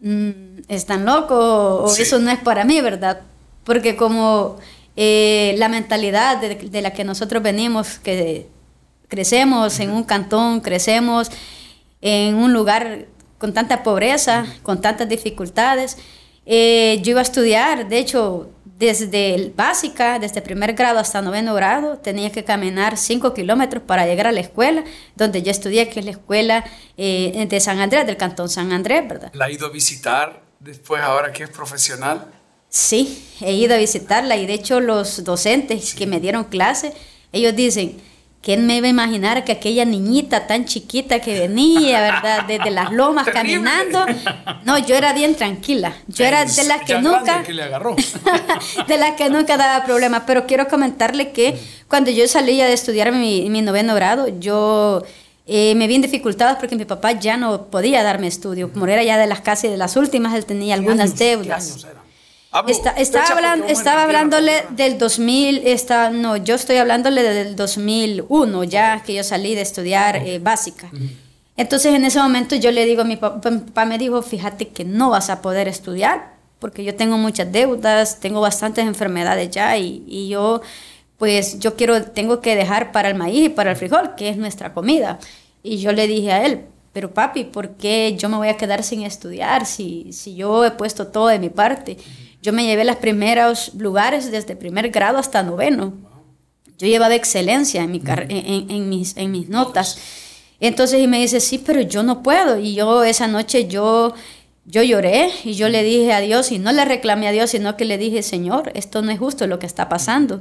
Mm, 0.00 0.60
están 0.68 1.06
locos 1.06 1.38
o 1.98 2.02
eso 2.02 2.18
no 2.18 2.30
es 2.30 2.38
para 2.38 2.64
mí, 2.64 2.80
¿verdad? 2.80 3.22
Porque 3.64 3.96
como 3.96 4.56
eh, 4.96 5.54
la 5.58 5.68
mentalidad 5.68 6.40
de, 6.40 6.82
la 6.82 6.92
que 6.92 7.04
nosotros 7.04 7.42
venimos, 7.42 7.98
que 7.98 8.48
crecemos 9.08 9.80
en 9.80 9.90
un 9.90 10.04
cantón, 10.04 10.60
crecemos 10.60 11.30
en 12.00 12.34
un 12.34 12.52
lugar 12.52 13.06
con 13.38 13.52
tanta 13.52 13.82
pobreza, 13.82 14.46
con 14.62 14.80
tantas 14.80 15.08
dificultades, 15.08 15.98
eh, 16.44 17.00
yo 17.02 17.10
iba 17.10 17.20
a 17.20 17.22
estudiar, 17.22 17.88
de 17.88 17.98
hecho, 17.98 18.50
desde 18.78 19.34
el 19.34 19.52
básica, 19.52 20.18
desde 20.18 20.42
primer 20.42 20.74
grado 20.74 20.98
hasta 20.98 21.22
noveno 21.22 21.54
grado, 21.54 21.96
tenía 21.98 22.30
que 22.30 22.44
caminar 22.44 22.98
cinco 22.98 23.32
kilómetros 23.32 23.82
para 23.82 24.06
llegar 24.06 24.26
a 24.26 24.32
la 24.32 24.40
escuela 24.40 24.84
donde 25.14 25.42
yo 25.42 25.50
estudié, 25.50 25.88
que 25.88 26.00
es 26.00 26.04
la 26.04 26.10
escuela 26.10 26.64
eh, 26.98 27.46
de 27.48 27.60
San 27.60 27.80
Andrés, 27.80 28.06
del 28.06 28.18
cantón 28.18 28.50
San 28.50 28.72
Andrés, 28.72 29.08
¿verdad? 29.08 29.32
¿La 29.32 29.46
ha 29.46 29.50
ido 29.50 29.66
a 29.66 29.70
visitar 29.70 30.42
después, 30.60 31.00
ahora 31.00 31.32
que 31.32 31.44
es 31.44 31.50
profesional? 31.50 32.26
Sí, 32.68 33.26
he 33.40 33.54
ido 33.54 33.74
a 33.74 33.78
visitarla 33.78 34.36
y 34.36 34.46
de 34.46 34.52
hecho 34.52 34.80
los 34.80 35.24
docentes 35.24 35.94
que 35.94 36.06
me 36.06 36.20
dieron 36.20 36.44
clase, 36.44 36.92
ellos 37.32 37.56
dicen, 37.56 37.96
¿Quién 38.46 38.64
me 38.64 38.76
iba 38.76 38.86
a 38.86 38.90
imaginar 38.90 39.42
que 39.42 39.50
aquella 39.50 39.84
niñita 39.84 40.46
tan 40.46 40.66
chiquita 40.66 41.18
que 41.18 41.36
venía, 41.36 42.00
verdad, 42.00 42.44
desde 42.46 42.70
las 42.70 42.92
lomas 42.92 43.26
caminando? 43.26 44.06
No, 44.64 44.78
yo 44.78 44.94
era 44.94 45.12
bien 45.12 45.34
tranquila. 45.34 45.96
Yo 46.06 46.24
era 46.24 46.44
de 46.44 46.62
las 46.62 46.82
que 46.82 46.96
nunca. 47.00 47.42
Que 47.42 47.52
le 47.52 47.64
agarró. 47.64 47.96
de 48.86 48.98
las 48.98 49.16
que 49.16 49.28
nunca 49.30 49.56
daba 49.56 49.84
problemas. 49.84 50.22
Pero 50.28 50.46
quiero 50.46 50.68
comentarle 50.68 51.32
que 51.32 51.58
cuando 51.88 52.12
yo 52.12 52.28
salía 52.28 52.66
de 52.66 52.74
estudiar 52.74 53.10
mi, 53.10 53.50
mi 53.50 53.62
noveno 53.62 53.96
grado, 53.96 54.28
yo 54.38 55.02
eh, 55.48 55.74
me 55.74 55.88
vi 55.88 55.96
en 55.96 56.02
dificultades 56.02 56.56
porque 56.56 56.76
mi 56.76 56.84
papá 56.84 57.10
ya 57.10 57.36
no 57.36 57.66
podía 57.66 58.04
darme 58.04 58.28
estudio. 58.28 58.72
Como 58.72 58.86
era 58.86 59.02
ya 59.02 59.18
de 59.18 59.26
las 59.26 59.40
casi 59.40 59.66
de 59.66 59.76
las 59.76 59.96
últimas, 59.96 60.32
él 60.34 60.46
tenía 60.46 60.76
algunas 60.76 61.18
deudas 61.18 61.84
estaba, 62.96 63.26
hablando, 63.28 63.66
estaba 63.66 64.02
hablándole 64.02 64.64
del 64.70 64.98
2000, 64.98 65.62
está, 65.66 66.10
no, 66.10 66.36
yo 66.36 66.54
estoy 66.54 66.76
hablándole 66.76 67.22
del 67.22 67.56
2001, 67.56 68.64
ya 68.64 69.02
que 69.02 69.14
yo 69.14 69.24
salí 69.24 69.54
de 69.54 69.62
estudiar 69.62 70.16
eh, 70.16 70.38
básica. 70.38 70.90
Entonces 71.56 71.94
en 71.94 72.04
ese 72.04 72.20
momento 72.20 72.54
yo 72.56 72.70
le 72.70 72.84
digo, 72.84 73.04
mi 73.04 73.16
papá, 73.16 73.50
mi 73.50 73.58
papá, 73.58 73.84
me 73.84 73.98
dijo, 73.98 74.20
fíjate 74.22 74.68
que 74.68 74.84
no 74.84 75.10
vas 75.10 75.30
a 75.30 75.40
poder 75.40 75.68
estudiar 75.68 76.36
porque 76.58 76.84
yo 76.84 76.94
tengo 76.94 77.18
muchas 77.18 77.50
deudas, 77.52 78.20
tengo 78.20 78.40
bastantes 78.40 78.86
enfermedades 78.86 79.50
ya 79.50 79.76
y, 79.76 80.04
y 80.06 80.28
yo 80.28 80.62
pues 81.18 81.58
yo 81.58 81.76
quiero, 81.76 82.02
tengo 82.02 82.40
que 82.40 82.56
dejar 82.56 82.92
para 82.92 83.08
el 83.08 83.14
maíz 83.14 83.46
y 83.46 83.48
para 83.48 83.70
el 83.70 83.76
frijol, 83.76 84.14
que 84.16 84.28
es 84.28 84.36
nuestra 84.36 84.74
comida. 84.74 85.18
Y 85.62 85.78
yo 85.78 85.92
le 85.92 86.06
dije 86.06 86.32
a 86.32 86.44
él, 86.44 86.66
pero 86.92 87.12
papi, 87.12 87.44
¿por 87.44 87.70
qué 87.70 88.14
yo 88.18 88.28
me 88.28 88.36
voy 88.36 88.48
a 88.48 88.56
quedar 88.56 88.82
sin 88.82 89.02
estudiar 89.02 89.66
si, 89.66 90.12
si 90.12 90.34
yo 90.34 90.64
he 90.64 90.70
puesto 90.70 91.08
todo 91.08 91.28
de 91.28 91.38
mi 91.38 91.48
parte? 91.48 91.96
Yo 92.46 92.52
me 92.52 92.64
llevé 92.64 92.84
los 92.84 92.94
primeros 92.94 93.74
lugares 93.74 94.30
desde 94.30 94.54
primer 94.54 94.90
grado 94.90 95.18
hasta 95.18 95.42
noveno. 95.42 95.94
Yo 96.78 96.86
llevaba 96.86 97.16
excelencia 97.16 97.82
en, 97.82 97.90
mi 97.90 98.00
en, 98.06 98.88
mis, 98.88 99.16
en 99.16 99.32
mis 99.32 99.48
notas. 99.48 99.98
Entonces, 100.60 101.02
y 101.02 101.08
me 101.08 101.18
dice, 101.18 101.40
sí, 101.40 101.58
pero 101.58 101.80
yo 101.80 102.04
no 102.04 102.22
puedo. 102.22 102.56
Y 102.56 102.76
yo 102.76 103.02
esa 103.02 103.26
noche 103.26 103.66
yo, 103.66 104.14
yo 104.64 104.84
lloré 104.84 105.28
y 105.42 105.54
yo 105.54 105.68
le 105.68 105.82
dije 105.82 106.12
a 106.12 106.20
Dios, 106.20 106.52
y 106.52 106.60
no 106.60 106.70
le 106.70 106.84
reclamé 106.84 107.26
a 107.26 107.32
Dios, 107.32 107.50
sino 107.50 107.76
que 107.76 107.84
le 107.84 107.98
dije, 107.98 108.22
Señor, 108.22 108.70
esto 108.76 109.02
no 109.02 109.10
es 109.10 109.18
justo 109.18 109.48
lo 109.48 109.58
que 109.58 109.66
está 109.66 109.88
pasando. 109.88 110.40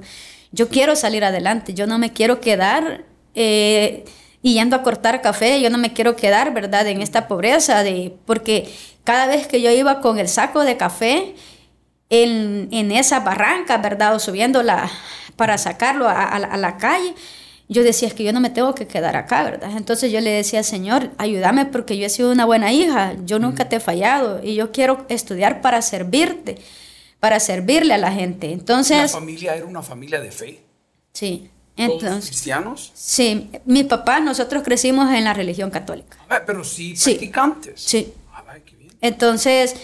Yo 0.51 0.69
quiero 0.69 0.95
salir 0.95 1.23
adelante, 1.23 1.73
yo 1.73 1.87
no 1.87 1.97
me 1.97 2.13
quiero 2.13 2.39
quedar 2.39 3.05
eh, 3.33 4.05
yendo 4.43 4.75
a 4.75 4.83
cortar 4.83 5.23
café, 5.23 5.59
yo 5.59 5.71
no 5.71 5.79
me 5.79 5.91
quiero 5.91 6.15
quedar, 6.15 6.53
¿verdad?, 6.53 6.85
en 6.85 7.01
esta 7.01 7.27
pobreza, 7.27 7.81
de, 7.81 8.13
porque 8.27 8.71
cada 9.03 9.25
vez 9.25 9.47
que 9.47 9.59
yo 9.59 9.71
iba 9.71 10.01
con 10.01 10.19
el 10.19 10.27
saco 10.27 10.61
de 10.61 10.77
café, 10.77 11.33
en, 12.09 12.69
en 12.71 12.91
esa 12.91 13.19
barranca, 13.19 13.77
¿verdad? 13.77 14.15
O 14.15 14.19
subiéndola 14.19 14.89
para 15.35 15.57
sacarlo 15.57 16.07
a, 16.07 16.39
la 16.39 16.77
calle. 16.77 17.13
Yo 17.67 17.83
decía, 17.83 18.07
es 18.07 18.13
que 18.13 18.23
yo 18.23 18.31
no 18.31 18.39
me 18.39 18.51
tengo 18.51 18.75
que 18.75 18.87
quedar 18.87 19.15
acá, 19.15 19.43
¿verdad? 19.43 19.71
Entonces 19.75 20.11
yo 20.11 20.21
le 20.21 20.29
decía, 20.29 20.63
Señor, 20.63 21.09
ayúdame 21.17 21.65
porque 21.65 21.97
yo 21.97 22.05
he 22.05 22.09
sido 22.09 22.31
una 22.31 22.45
buena 22.45 22.71
hija, 22.71 23.15
yo 23.25 23.39
nunca 23.39 23.67
te 23.67 23.77
he 23.77 23.79
fallado 23.79 24.41
y 24.43 24.55
yo 24.55 24.71
quiero 24.71 25.05
estudiar 25.09 25.61
para 25.61 25.81
servirte, 25.81 26.59
para 27.19 27.39
servirle 27.39 27.95
a 27.95 27.97
la 27.97 28.11
gente. 28.11 28.51
Entonces... 28.51 28.97
¿La 28.97 29.07
familia 29.07 29.55
era 29.55 29.65
una 29.65 29.81
familia 29.81 30.19
de 30.21 30.31
fe? 30.31 30.61
Sí. 31.13 31.49
Entonces, 31.77 32.27
cristianos? 32.27 32.91
Sí, 32.93 33.49
mi 33.65 33.83
papá, 33.83 34.19
nosotros 34.21 34.63
crecimos 34.63 35.13
en 35.13 35.25
la 35.25 35.33
religión 35.33 35.71
católica. 35.71 36.17
pero 36.45 36.63
sí 36.63 36.93
practicantes. 36.93 37.81
Sí. 37.81 38.13
Entonces, 39.01 39.75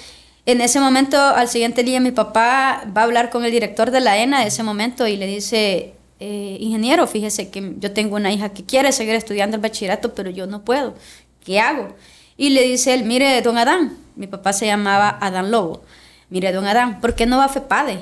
en 0.52 0.62
ese 0.62 0.80
momento, 0.80 1.18
al 1.18 1.48
siguiente 1.48 1.84
día, 1.84 2.00
mi 2.00 2.12
papá 2.12 2.84
va 2.96 3.02
a 3.02 3.04
hablar 3.06 3.30
con 3.30 3.46
el 3.46 3.52
director 3.52 3.92
de 3.92 4.00
la 4.00 4.18
ENA 4.18 4.42
de 4.42 4.48
ese 4.48 4.64
momento 4.64 5.08
y 5.08 5.18
le 5.18 5.28
dice, 5.28 5.94
eh, 6.20 6.58
ingeniero, 6.60 7.08
fíjese 7.08 7.50
que 7.50 7.74
yo 7.80 7.92
tengo 7.92 8.16
una 8.16 8.32
hija 8.32 8.50
que 8.50 8.64
quiere 8.64 8.92
seguir 8.92 9.16
estudiando 9.16 9.56
el 9.56 9.62
bachillerato, 9.62 10.14
pero 10.14 10.30
yo 10.30 10.48
no 10.48 10.64
puedo. 10.64 10.96
¿Qué 11.44 11.60
hago? 11.60 11.96
Y 12.38 12.50
le 12.50 12.64
dice 12.64 12.94
él, 12.94 13.04
mire, 13.04 13.42
don 13.42 13.58
Adán, 13.58 13.98
mi 14.16 14.28
papá 14.28 14.54
se 14.54 14.66
llamaba 14.66 15.18
Adán 15.22 15.52
Lobo, 15.52 15.84
mire, 16.30 16.52
don 16.52 16.66
Adán, 16.66 17.02
¿por 17.02 17.16
qué 17.16 17.26
no 17.26 17.38
va 17.38 17.46
a 17.46 17.50
FEPADE? 17.50 18.00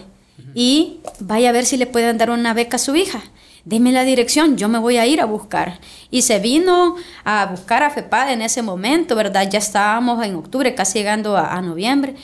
Y 0.55 0.99
vaya 1.19 1.49
a 1.49 1.51
ver 1.51 1.65
si 1.65 1.77
le 1.77 1.85
pueden 1.85 2.17
dar 2.17 2.31
una 2.31 2.53
beca 2.53 2.77
a 2.77 2.79
su 2.79 2.95
hija 2.95 3.21
deme 3.65 3.91
la 3.91 4.03
dirección, 4.03 4.57
yo 4.57 4.67
me 4.67 4.79
voy 4.79 4.97
a 4.97 5.05
ir 5.05 5.21
a 5.21 5.25
buscar. 5.25 5.79
Y 6.09 6.23
se 6.23 6.39
vino 6.39 6.95
a 7.23 7.45
buscar 7.45 7.83
a 7.83 7.89
FEPAD 7.89 8.31
en 8.31 8.41
ese 8.41 8.61
momento, 8.61 9.15
¿verdad? 9.15 9.49
Ya 9.49 9.59
estábamos 9.59 10.25
en 10.25 10.35
octubre, 10.35 10.73
casi 10.75 10.99
llegando 10.99 11.37
a, 11.37 11.61
noviembre, 11.61 12.15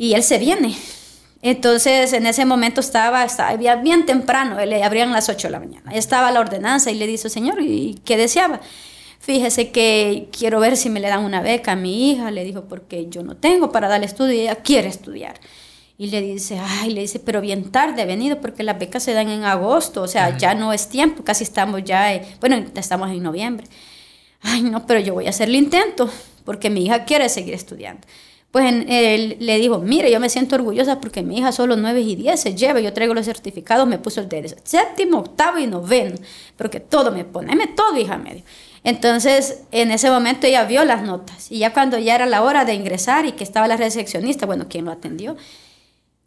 y 0.00 0.14
él 0.14 0.22
se 0.22 0.38
viene. 0.38 0.74
Entonces, 1.42 2.14
en 2.14 2.26
ese 2.26 2.46
momento 2.46 2.80
estaba, 2.80 3.22
estaba 3.22 3.54
bien 3.76 4.06
temprano, 4.06 4.58
le 4.64 4.82
abrían 4.82 5.12
las 5.12 5.28
8 5.28 5.48
de 5.48 5.52
la 5.52 5.60
mañana. 5.60 5.92
Estaba 5.92 6.30
la 6.30 6.40
ordenanza 6.40 6.90
y 6.90 6.94
le 6.94 7.06
dice, 7.06 7.28
señor, 7.28 7.60
¿y 7.60 8.00
qué 8.02 8.16
deseaba? 8.16 8.62
Fíjese 9.18 9.70
que 9.72 10.30
quiero 10.32 10.58
ver 10.58 10.78
si 10.78 10.88
me 10.88 11.00
le 11.00 11.08
dan 11.08 11.22
una 11.22 11.42
beca 11.42 11.72
a 11.72 11.76
mi 11.76 12.10
hija, 12.10 12.30
le 12.30 12.44
dijo, 12.44 12.64
porque 12.64 13.08
yo 13.10 13.22
no 13.22 13.36
tengo 13.36 13.72
para 13.72 13.88
darle 13.88 14.06
estudio 14.06 14.32
y 14.32 14.40
ella 14.40 14.56
quiere 14.56 14.88
estudiar. 14.88 15.38
Y 15.98 16.06
le 16.06 16.22
dice, 16.22 16.58
ay, 16.58 16.94
le 16.94 17.02
dice, 17.02 17.18
pero 17.18 17.42
bien 17.42 17.70
tarde 17.70 18.00
he 18.00 18.06
venido 18.06 18.40
porque 18.40 18.62
las 18.62 18.78
becas 18.78 19.02
se 19.02 19.12
dan 19.12 19.28
en 19.28 19.44
agosto, 19.44 20.00
o 20.00 20.08
sea, 20.08 20.38
ya 20.38 20.54
no 20.54 20.72
es 20.72 20.88
tiempo, 20.88 21.24
casi 21.24 21.44
estamos 21.44 21.84
ya, 21.84 22.22
bueno, 22.40 22.56
estamos 22.74 23.10
en 23.10 23.22
noviembre. 23.22 23.66
Ay, 24.40 24.62
no, 24.62 24.86
pero 24.86 24.98
yo 25.00 25.12
voy 25.12 25.26
a 25.26 25.30
hacer 25.30 25.50
el 25.50 25.56
intento 25.56 26.08
porque 26.46 26.70
mi 26.70 26.86
hija 26.86 27.04
quiere 27.04 27.28
seguir 27.28 27.52
estudiando. 27.52 28.06
Pues 28.50 28.84
él 28.88 29.36
le 29.38 29.58
dijo, 29.58 29.78
mire, 29.78 30.10
yo 30.10 30.18
me 30.18 30.28
siento 30.28 30.56
orgullosa 30.56 31.00
porque 31.00 31.22
mi 31.22 31.38
hija 31.38 31.52
solo 31.52 31.76
9 31.76 32.00
y 32.00 32.16
10 32.16 32.40
se 32.40 32.54
lleva, 32.56 32.80
yo 32.80 32.92
traigo 32.92 33.14
los 33.14 33.24
certificados, 33.24 33.86
me 33.86 33.98
puso 33.98 34.20
el 34.20 34.28
de 34.28 34.56
séptimo, 34.64 35.20
octavo 35.20 35.58
y 35.58 35.68
noveno, 35.68 36.16
porque 36.56 36.80
todo 36.80 37.12
me 37.12 37.24
pone, 37.24 37.54
me 37.54 37.68
todo, 37.68 37.96
hija 37.96 38.18
medio. 38.18 38.42
Entonces, 38.82 39.62
en 39.70 39.92
ese 39.92 40.10
momento 40.10 40.48
ella 40.48 40.64
vio 40.64 40.84
las 40.84 41.02
notas 41.02 41.52
y 41.52 41.58
ya 41.58 41.72
cuando 41.72 41.98
ya 41.98 42.16
era 42.16 42.26
la 42.26 42.42
hora 42.42 42.64
de 42.64 42.74
ingresar 42.74 43.24
y 43.24 43.32
que 43.32 43.44
estaba 43.44 43.68
la 43.68 43.76
recepcionista, 43.76 44.46
bueno, 44.46 44.66
quien 44.68 44.84
lo 44.84 44.90
atendió, 44.90 45.36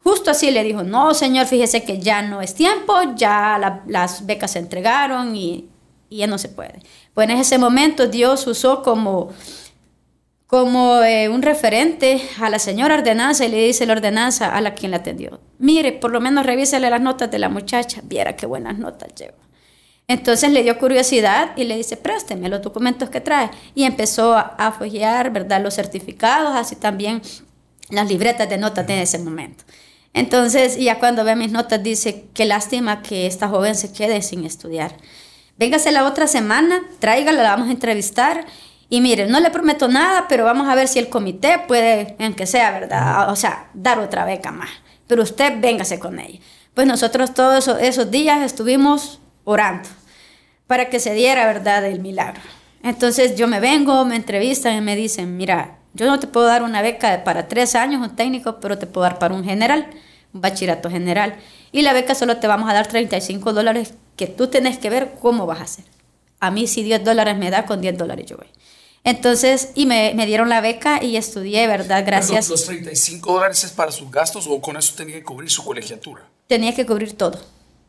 Justo 0.03 0.31
así 0.31 0.51
le 0.51 0.63
dijo, 0.63 0.83
no, 0.83 1.13
señor, 1.13 1.45
fíjese 1.45 1.83
que 1.83 1.99
ya 1.99 2.21
no 2.21 2.41
es 2.41 2.55
tiempo, 2.55 2.93
ya 3.15 3.81
las 3.87 4.25
becas 4.25 4.51
se 4.51 4.59
entregaron 4.59 5.35
y, 5.35 5.69
ya 6.09 6.27
no 6.27 6.37
se 6.37 6.49
puede. 6.49 6.79
Pues 7.13 7.29
en 7.29 7.37
ese 7.37 7.57
momento 7.57 8.07
Dios 8.07 8.45
usó 8.45 8.83
como, 8.83 9.29
como 10.53 11.01
eh, 11.01 11.29
un 11.29 11.41
referente 11.41 12.21
a 12.39 12.47
la 12.47 12.59
señora 12.59 12.93
ordenanza 12.93 13.43
y 13.43 13.49
le 13.49 13.65
dice 13.65 13.87
la 13.87 13.93
ordenanza 13.93 14.55
a 14.55 14.61
la 14.61 14.75
quien 14.75 14.91
la 14.91 14.97
atendió, 14.97 15.39
mire, 15.57 15.93
por 15.93 16.11
lo 16.11 16.21
menos 16.21 16.45
revísele 16.45 16.91
las 16.91 17.01
notas 17.01 17.31
de 17.31 17.39
la 17.39 17.49
muchacha, 17.49 18.01
viera 18.03 18.35
qué 18.35 18.45
buenas 18.45 18.77
notas 18.77 19.15
lleva. 19.15 19.33
Entonces 20.07 20.51
le 20.51 20.61
dio 20.61 20.77
curiosidad 20.77 21.53
y 21.55 21.63
le 21.63 21.75
dice, 21.75 21.97
présteme 21.97 22.49
los 22.49 22.61
documentos 22.61 23.09
que 23.09 23.19
trae. 23.19 23.49
Y 23.73 23.85
empezó 23.85 24.35
a, 24.35 24.41
a 24.41 24.77
¿verdad? 25.31 25.59
Los 25.59 25.73
certificados, 25.73 26.55
así 26.55 26.75
también 26.75 27.23
las 27.89 28.07
libretas 28.07 28.47
de 28.47 28.59
notas 28.59 28.85
de 28.85 29.01
ese 29.01 29.17
momento. 29.17 29.63
Entonces, 30.13 30.77
ya 30.77 30.99
cuando 30.99 31.23
ve 31.23 31.35
mis 31.35 31.51
notas, 31.51 31.81
dice, 31.81 32.25
qué 32.35 32.45
lástima 32.45 33.01
que 33.01 33.25
esta 33.25 33.47
joven 33.47 33.73
se 33.73 33.91
quede 33.91 34.21
sin 34.21 34.45
estudiar. 34.45 34.97
Véngase 35.57 35.91
la 35.91 36.05
otra 36.05 36.27
semana, 36.27 36.83
tráigala, 36.99 37.41
la 37.41 37.49
vamos 37.49 37.69
a 37.69 37.71
entrevistar. 37.71 38.45
Y 38.93 39.01
mire, 39.01 39.25
no 39.25 39.39
le 39.39 39.49
prometo 39.49 39.87
nada, 39.87 40.27
pero 40.29 40.45
vamos 40.45 40.67
a 40.67 40.75
ver 40.75 40.87
si 40.87 40.99
el 40.99 41.09
comité 41.09 41.57
puede, 41.67 42.15
en 42.19 42.35
que 42.35 42.45
sea, 42.45 42.69
¿verdad? 42.69 43.31
O 43.31 43.35
sea, 43.35 43.71
dar 43.73 43.97
otra 43.97 44.23
beca 44.23 44.51
más. 44.51 44.69
Pero 45.07 45.23
usted 45.23 45.59
véngase 45.59 45.97
con 45.97 46.19
ella. 46.19 46.39
Pues 46.75 46.85
nosotros 46.85 47.33
todos 47.33 47.67
esos 47.67 48.11
días 48.11 48.43
estuvimos 48.43 49.19
orando 49.45 49.89
para 50.67 50.91
que 50.91 50.99
se 50.99 51.15
diera, 51.15 51.47
¿verdad?, 51.47 51.83
el 51.87 52.01
milagro. 52.01 52.39
Entonces 52.83 53.35
yo 53.35 53.47
me 53.47 53.59
vengo, 53.59 54.05
me 54.05 54.15
entrevistan 54.15 54.77
y 54.77 54.81
me 54.81 54.95
dicen, 54.95 55.37
mira, 55.37 55.79
yo 55.95 56.05
no 56.05 56.19
te 56.19 56.27
puedo 56.27 56.45
dar 56.45 56.61
una 56.61 56.83
beca 56.83 57.23
para 57.23 57.47
tres 57.47 57.73
años, 57.73 57.99
un 57.99 58.15
técnico, 58.15 58.59
pero 58.59 58.77
te 58.77 58.85
puedo 58.85 59.05
dar 59.05 59.17
para 59.17 59.33
un 59.33 59.43
general, 59.43 59.87
un 60.35 60.41
bachillerato 60.41 60.91
general. 60.91 61.33
Y 61.71 61.81
la 61.81 61.93
beca 61.93 62.13
solo 62.13 62.37
te 62.37 62.45
vamos 62.45 62.69
a 62.69 62.75
dar 62.75 62.85
35 62.85 63.53
dólares 63.53 63.95
que 64.15 64.27
tú 64.27 64.49
tienes 64.49 64.77
que 64.77 64.91
ver 64.91 65.15
cómo 65.19 65.47
vas 65.47 65.61
a 65.61 65.63
hacer. 65.63 65.85
A 66.39 66.51
mí 66.51 66.67
si 66.67 66.83
10 66.83 67.03
dólares 67.03 67.35
me 67.37 67.49
da, 67.49 67.65
con 67.65 67.81
10 67.81 67.97
dólares 67.97 68.27
yo 68.27 68.37
voy. 68.37 68.45
Entonces, 69.03 69.69
y 69.75 69.85
me, 69.85 70.13
me 70.15 70.25
dieron 70.25 70.47
la 70.49 70.61
beca 70.61 71.03
y 71.03 71.17
estudié, 71.17 71.67
¿verdad? 71.67 72.03
Gracias. 72.05 72.49
¿Los 72.49 72.65
35 72.65 73.33
dólares 73.33 73.63
es 73.63 73.71
para 73.71 73.91
sus 73.91 74.09
gastos 74.09 74.47
o 74.47 74.61
con 74.61 74.77
eso 74.77 74.93
tenía 74.95 75.15
que 75.15 75.23
cubrir 75.23 75.49
su 75.49 75.63
colegiatura? 75.63 76.25
Tenía 76.47 76.73
que 76.73 76.85
cubrir 76.85 77.13
todo. 77.13 77.39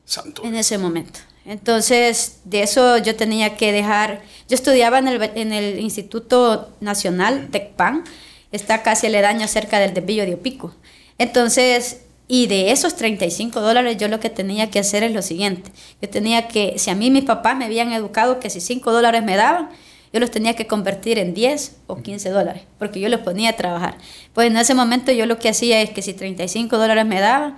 Santo. 0.04 0.42
En 0.44 0.54
ese 0.54 0.76
momento. 0.76 1.20
Entonces, 1.46 2.38
de 2.44 2.62
eso 2.62 2.98
yo 2.98 3.16
tenía 3.16 3.56
que 3.56 3.70
dejar, 3.72 4.22
yo 4.48 4.54
estudiaba 4.54 4.98
en 4.98 5.08
el, 5.08 5.22
en 5.22 5.52
el 5.52 5.78
Instituto 5.78 6.70
Nacional 6.80 7.48
TECPAN, 7.50 8.04
está 8.50 8.82
casi 8.82 9.06
aledaño 9.06 9.46
cerca 9.46 9.78
del 9.78 9.94
desvío 9.94 10.24
de 10.24 10.34
Opico. 10.34 10.74
Entonces, 11.18 12.00
y 12.26 12.46
de 12.46 12.70
esos 12.70 12.96
35 12.96 13.60
dólares 13.60 13.98
yo 13.98 14.08
lo 14.08 14.20
que 14.20 14.30
tenía 14.30 14.70
que 14.70 14.78
hacer 14.78 15.02
es 15.02 15.12
lo 15.12 15.20
siguiente, 15.20 15.70
yo 16.00 16.08
tenía 16.08 16.48
que, 16.48 16.78
si 16.78 16.90
a 16.90 16.94
mí 16.94 17.10
mis 17.10 17.24
papás 17.24 17.56
me 17.56 17.66
habían 17.66 17.92
educado 17.92 18.40
que 18.40 18.48
si 18.48 18.60
5 18.60 18.90
dólares 18.92 19.22
me 19.22 19.36
daban, 19.36 19.68
yo 20.14 20.20
los 20.20 20.30
tenía 20.30 20.54
que 20.54 20.68
convertir 20.68 21.18
en 21.18 21.34
10 21.34 21.78
o 21.88 21.96
15 21.96 22.30
dólares, 22.30 22.62
porque 22.78 23.00
yo 23.00 23.08
los 23.08 23.20
ponía 23.20 23.50
a 23.50 23.52
trabajar. 23.54 23.98
Pues 24.32 24.46
en 24.46 24.56
ese 24.56 24.72
momento 24.72 25.10
yo 25.10 25.26
lo 25.26 25.40
que 25.40 25.48
hacía 25.48 25.82
es 25.82 25.90
que 25.90 26.02
si 26.02 26.14
35 26.14 26.78
dólares 26.78 27.04
me 27.04 27.18
daban, 27.18 27.56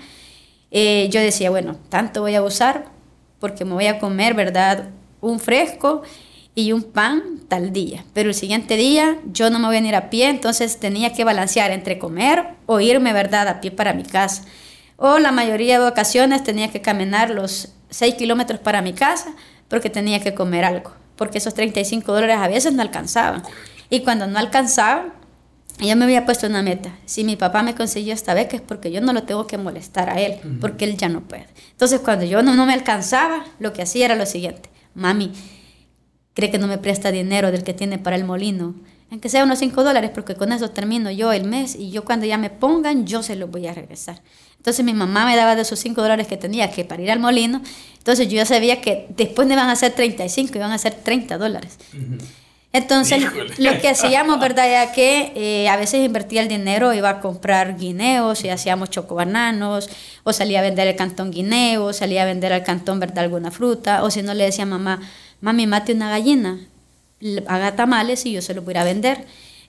eh, 0.71 1.11
yo 1.11 1.21
decía, 1.21 1.51
bueno, 1.51 1.77
tanto 1.91 2.23
voy 2.23 2.35
a 2.35 2.43
usar, 2.43 2.87
porque 3.41 3.67
me 3.67 3.75
voy 3.75 3.89
a 3.89 3.99
comer, 3.99 4.33
¿verdad? 4.33 4.89
Un 5.21 5.39
fresco 5.39 6.01
y 6.55 6.73
un 6.73 6.83
pan 6.83 7.41
tal 7.47 7.75
día. 7.75 8.07
Pero 8.15 8.31
el 8.31 8.35
siguiente 8.35 8.79
día 8.79 9.19
yo 9.31 9.51
no 9.51 9.59
me 9.59 9.67
voy 9.67 9.77
a 9.77 9.81
ir 9.81 9.95
a 9.95 10.09
pie, 10.09 10.31
entonces 10.31 10.81
tenía 10.81 11.13
que 11.13 11.25
balancear 11.25 11.73
entre 11.73 11.99
comer 11.99 12.55
o 12.65 12.81
irme, 12.81 13.13
¿verdad?, 13.13 13.49
a 13.49 13.61
pie 13.61 13.71
para 13.71 13.93
mi 13.93 14.03
casa. 14.03 14.47
O 14.97 15.19
la 15.19 15.31
mayoría 15.31 15.79
de 15.79 15.87
ocasiones 15.87 16.43
tenía 16.43 16.73
que 16.73 16.81
caminar 16.81 17.29
los 17.29 17.75
6 17.91 18.15
kilómetros 18.15 18.61
para 18.61 18.81
mi 18.81 18.95
casa 18.95 19.35
porque 19.69 19.91
tenía 19.91 20.21
que 20.21 20.35
comer 20.35 20.65
algo, 20.65 20.93
porque 21.17 21.39
esos 21.39 21.55
35 21.55 22.13
dólares 22.13 22.37
a 22.39 22.49
veces 22.49 22.73
no 22.73 22.83
alcanzaban. 22.83 23.43
Y 23.91 24.01
cuando 24.01 24.27
no 24.27 24.39
alcanzaban, 24.39 25.13
yo 25.79 25.95
me 25.97 26.05
había 26.05 26.25
puesto 26.25 26.47
una 26.47 26.63
meta. 26.63 26.97
Si 27.05 27.25
mi 27.25 27.37
papá 27.37 27.63
me 27.63 27.75
consiguió 27.75 28.15
esta 28.15 28.35
beca 28.35 28.57
es 28.57 28.63
porque 28.63 28.91
yo 28.91 29.01
no 29.01 29.13
lo 29.13 29.25
tengo 29.25 29.47
que 29.47 29.59
molestar 29.59 30.09
a 30.09 30.21
él, 30.21 30.39
porque 30.61 30.87
él 30.87 30.97
ya 30.97 31.09
no 31.09 31.23
puede. 31.23 31.47
Entonces, 31.73 32.01
cuando 32.01 32.25
yo 32.25 32.43
no, 32.43 32.55
no 32.55 32.65
me 32.65 32.73
alcanzaba, 32.73 33.45
lo 33.59 33.73
que 33.73 33.83
hacía 33.83 34.07
era 34.07 34.15
lo 34.17 34.25
siguiente. 34.25 34.71
Mami, 34.95 35.33
cree 36.33 36.51
que 36.51 36.59
no 36.59 36.67
me 36.67 36.79
presta 36.79 37.13
dinero 37.13 37.53
del 37.53 37.63
que 37.63 37.75
tiene 37.75 37.99
para 37.99 38.17
el 38.17 38.25
molino. 38.25 38.75
Aunque 39.11 39.29
sea 39.29 39.45
unos 39.45 39.59
5 39.59 39.85
dólares, 39.85 40.11
porque 40.15 40.35
con 40.35 40.51
eso 40.51 40.71
termino 40.71 41.11
yo 41.11 41.33
el 41.33 41.45
mes 41.45 41.77
y 41.77 41.91
yo 41.91 42.05
cuando 42.05 42.27
ya 42.27 42.39
me 42.39 42.51
pongan, 42.51 43.07
yo 43.07 43.23
se 43.23 43.37
los 43.37 43.51
voy 43.51 43.67
a 43.67 43.75
regresar. 43.75 44.23
Entonces 44.67 44.85
mi 44.85 44.95
mamá 44.95 45.25
me 45.27 45.37
daba 45.37 45.55
de 45.55 45.63
esos 45.63 45.79
5 45.79 46.03
dólares 46.03 46.27
que 46.27 46.37
tenía 46.37 46.73
que 46.73 46.85
para 46.85 47.01
ir 47.01 47.09
al 47.13 47.21
molino. 47.21 47.63
Entonces 47.99 48.27
yo 48.27 48.35
ya 48.35 48.45
sabía 48.45 48.81
que 48.81 49.07
después 49.11 49.47
me 49.47 49.55
iban 49.55 49.71
a 49.71 49.77
ser 49.77 49.93
35, 49.93 50.57
iban 50.57 50.73
a 50.73 50.79
ser 50.79 50.93
30 50.93 51.39
dólares. 51.39 51.79
Entonces, 52.73 53.23
lo 53.59 53.81
que 53.81 53.89
hacíamos, 53.89 54.41
¿verdad? 54.41 54.69
Era 54.69 54.91
que 54.91 55.33
eh, 55.37 55.69
a 55.69 55.77
veces 55.77 56.05
invertía 56.05 56.43
el 56.43 56.49
dinero, 56.49 56.93
iba 56.93 57.11
a 57.11 57.21
comprar 57.21 57.79
guineos 57.79 58.45
y 58.45 58.49
hacíamos 58.49 58.91
chocobananos, 58.91 59.89
o 60.25 60.33
salía 60.33 60.59
a 60.59 60.63
vender 60.63 60.89
el 60.89 60.97
cantón 60.97 61.31
guineo, 61.31 61.93
salía 61.93 62.25
a 62.25 62.27
vender 62.27 62.53
al 62.53 62.65
cantón, 62.65 62.99
¿verdad? 62.99 63.21
Alguna 63.21 63.53
fruta, 63.53 64.03
o 64.03 64.11
si 64.11 64.23
no 64.23 64.35
le 64.35 64.43
decía 64.43 64.65
a 64.65 64.67
mamá, 64.67 65.01
mami, 65.41 65.69
mate 65.69 65.93
una 65.93 66.11
gallina, 66.11 66.59
haga 67.47 67.77
tamales 67.77 68.27
y 68.27 68.33
yo 68.33 68.43
se 68.43 68.53
lo 68.53 68.63
voy 68.63 68.75
a 68.75 68.83
vender. 68.83 69.27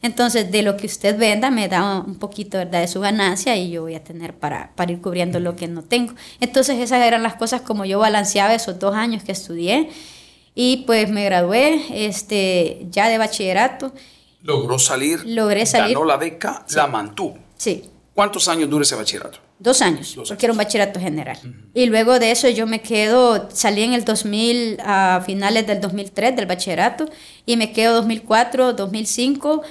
Entonces, 0.07 0.51
de 0.51 0.61
lo 0.61 0.77
que 0.77 0.87
usted 0.87 1.17
venda, 1.17 1.51
me 1.51 1.67
da 1.67 1.99
un 1.99 2.17
poquito 2.17 2.57
¿verdad? 2.57 2.81
de 2.81 2.87
su 2.87 3.01
ganancia 3.01 3.55
y 3.57 3.69
yo 3.69 3.81
voy 3.83 3.93
a 3.93 4.03
tener 4.03 4.33
para, 4.33 4.71
para 4.75 4.91
ir 4.91 5.01
cubriendo 5.01 5.39
lo 5.39 5.55
que 5.55 5.67
no 5.67 5.83
tengo. 5.83 6.13
Entonces, 6.39 6.79
esas 6.79 7.03
eran 7.03 7.23
las 7.23 7.35
cosas 7.35 7.61
como 7.61 7.83
yo 7.83 7.99
balanceaba 7.99 8.53
esos 8.55 8.79
dos 8.79 8.95
años 8.95 9.21
que 9.23 9.33
estudié 9.33 9.89
y 10.55 10.77
pues 10.87 11.09
me 11.09 11.25
gradué 11.25 11.85
este, 11.91 12.87
ya 12.89 13.09
de 13.09 13.17
bachillerato. 13.17 13.93
Logró 14.41 14.79
salir. 14.79 15.25
Logré 15.25 15.65
salir. 15.65 15.93
Ganó 15.93 16.05
la 16.05 16.17
beca, 16.17 16.65
la 16.73 16.87
mantuvo. 16.87 17.37
Sí. 17.57 17.83
¿Cuántos 18.13 18.47
años 18.47 18.69
dura 18.69 18.83
ese 18.83 18.95
bachillerato? 18.95 19.39
Dos 19.59 19.81
años, 19.81 20.15
porque 20.27 20.45
era 20.45 20.53
un 20.53 20.57
bachillerato 20.57 20.99
general. 20.99 21.37
Y 21.73 21.87
luego 21.87 22.17
de 22.19 22.31
eso 22.31 22.47
yo 22.47 22.65
me 22.65 22.81
quedo, 22.81 23.49
salí 23.51 23.83
en 23.83 23.93
el 23.93 24.05
2000, 24.05 24.77
a 24.83 25.21
finales 25.25 25.67
del 25.67 25.81
2003 25.81 26.35
del 26.35 26.45
bachillerato, 26.45 27.09
y 27.45 27.57
me 27.57 27.73
quedo 27.73 27.95
2004, 27.95 28.73
2005, 28.73 29.63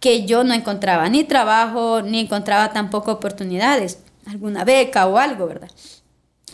que 0.00 0.26
yo 0.26 0.44
no 0.44 0.54
encontraba 0.54 1.08
ni 1.08 1.24
trabajo, 1.24 2.02
ni 2.02 2.20
encontraba 2.20 2.72
tampoco 2.72 3.12
oportunidades, 3.12 4.00
alguna 4.26 4.64
beca 4.64 5.06
o 5.06 5.18
algo, 5.18 5.46
¿verdad? 5.46 5.70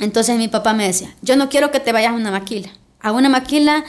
Entonces 0.01 0.39
mi 0.39 0.49
papá 0.49 0.73
me 0.73 0.87
decía, 0.87 1.15
yo 1.23 1.37
no 1.37 1.49
quiero 1.49 1.71
que 1.71 1.81
te 1.81 1.93
vayas 1.93 2.13
a 2.13 2.17
una 2.17 2.31
maquila, 2.31 2.71
a 3.01 3.13
una 3.13 3.29
maquila, 3.29 3.85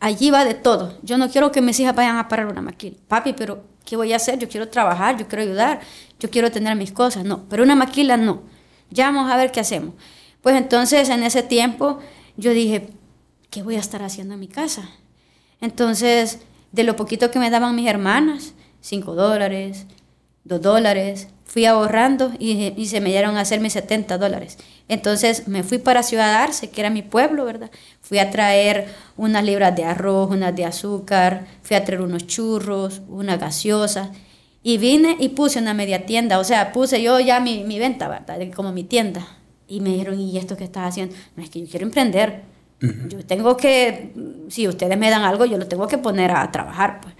allí 0.00 0.30
va 0.30 0.44
de 0.44 0.54
todo. 0.54 0.98
Yo 1.02 1.18
no 1.18 1.28
quiero 1.28 1.50
que 1.50 1.60
mis 1.60 1.78
hijas 1.80 1.94
vayan 1.94 2.16
a 2.16 2.28
parar 2.28 2.46
una 2.46 2.62
maquila. 2.62 2.96
Papi, 3.08 3.32
pero 3.32 3.64
¿qué 3.84 3.96
voy 3.96 4.12
a 4.12 4.16
hacer? 4.16 4.38
Yo 4.38 4.48
quiero 4.48 4.68
trabajar, 4.68 5.18
yo 5.18 5.26
quiero 5.26 5.42
ayudar, 5.42 5.80
yo 6.20 6.30
quiero 6.30 6.50
tener 6.50 6.76
mis 6.76 6.92
cosas. 6.92 7.24
No, 7.24 7.48
pero 7.48 7.62
una 7.62 7.74
maquila 7.74 8.16
no. 8.16 8.42
Ya 8.90 9.06
vamos 9.06 9.30
a 9.30 9.36
ver 9.36 9.50
qué 9.50 9.60
hacemos. 9.60 9.94
Pues 10.40 10.56
entonces 10.56 11.08
en 11.08 11.22
ese 11.22 11.42
tiempo 11.42 11.98
yo 12.36 12.52
dije, 12.52 12.90
¿qué 13.50 13.62
voy 13.62 13.76
a 13.76 13.80
estar 13.80 14.02
haciendo 14.02 14.34
en 14.34 14.40
mi 14.40 14.48
casa? 14.48 14.90
Entonces, 15.60 16.40
de 16.72 16.84
lo 16.84 16.96
poquito 16.96 17.30
que 17.30 17.38
me 17.38 17.50
daban 17.50 17.74
mis 17.74 17.88
hermanas, 17.88 18.54
5 18.84 19.14
dólares, 19.14 19.86
2 20.44 20.60
dólares, 20.60 21.28
fui 21.46 21.64
ahorrando 21.64 22.32
y, 22.38 22.86
se 22.86 23.00
me 23.00 23.08
dieron 23.08 23.38
a 23.38 23.40
hacer 23.40 23.60
mis 23.60 23.72
70 23.72 24.18
dólares. 24.18 24.58
Entonces 24.88 25.48
me 25.48 25.62
fui 25.62 25.78
para 25.78 26.02
Ciudad 26.02 26.34
Arce, 26.42 26.68
que 26.68 26.82
era 26.82 26.90
mi 26.90 27.00
pueblo, 27.00 27.46
¿verdad? 27.46 27.70
Fui 28.02 28.18
a 28.18 28.30
traer 28.30 28.88
unas 29.16 29.42
libras 29.42 29.74
de 29.74 29.84
arroz, 29.84 30.30
unas 30.30 30.54
de 30.54 30.66
azúcar, 30.66 31.46
fui 31.62 31.76
a 31.76 31.84
traer 31.84 32.02
unos 32.02 32.26
churros, 32.26 33.00
una 33.08 33.38
gaseosa. 33.38 34.12
Y 34.62 34.76
vine 34.76 35.16
y 35.18 35.30
puse 35.30 35.60
una 35.60 35.72
media 35.72 36.04
tienda, 36.04 36.38
o 36.38 36.44
sea, 36.44 36.70
puse 36.72 37.02
yo 37.02 37.18
ya 37.20 37.40
mi, 37.40 37.64
mi 37.64 37.78
venta, 37.78 38.06
¿verdad? 38.08 38.38
Como 38.54 38.70
mi 38.72 38.84
tienda. 38.84 39.26
Y 39.66 39.80
me 39.80 39.90
dijeron, 39.90 40.20
¿y 40.20 40.36
esto 40.36 40.58
qué 40.58 40.64
estás 40.64 40.90
haciendo? 40.90 41.14
No, 41.36 41.42
es 41.42 41.48
que 41.48 41.60
yo 41.60 41.66
quiero 41.70 41.86
emprender. 41.86 42.42
Yo 43.08 43.24
tengo 43.24 43.56
que, 43.56 44.12
si 44.48 44.68
ustedes 44.68 44.98
me 44.98 45.08
dan 45.08 45.22
algo, 45.22 45.46
yo 45.46 45.56
lo 45.56 45.68
tengo 45.68 45.88
que 45.88 45.96
poner 45.96 46.32
a 46.32 46.50
trabajar, 46.52 47.00
pues. 47.00 47.14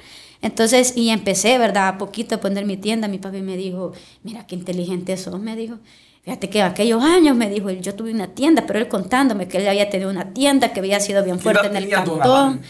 Entonces, 0.44 0.92
y 0.94 1.08
empecé, 1.08 1.56
¿verdad? 1.56 1.88
A 1.88 1.96
poquito 1.96 2.34
a 2.34 2.38
poner 2.38 2.66
mi 2.66 2.76
tienda. 2.76 3.08
Mi 3.08 3.16
papi 3.16 3.40
me 3.40 3.56
dijo, 3.56 3.92
mira 4.22 4.46
qué 4.46 4.54
inteligente 4.54 5.16
sos, 5.16 5.40
me 5.40 5.56
dijo. 5.56 5.78
Fíjate 6.22 6.50
que 6.50 6.60
aquellos 6.60 7.02
años, 7.02 7.34
me 7.34 7.48
dijo, 7.48 7.70
yo 7.70 7.94
tuve 7.94 8.12
una 8.12 8.26
tienda, 8.26 8.64
pero 8.66 8.78
él 8.78 8.86
contándome 8.88 9.48
que 9.48 9.56
él 9.56 9.66
había 9.66 9.88
tenido 9.88 10.10
una 10.10 10.34
tienda, 10.34 10.74
que 10.74 10.80
había 10.80 11.00
sido 11.00 11.24
bien 11.24 11.40
fuerte 11.40 11.66
en 11.66 11.76
el 11.76 11.88
cantón. 11.88 12.60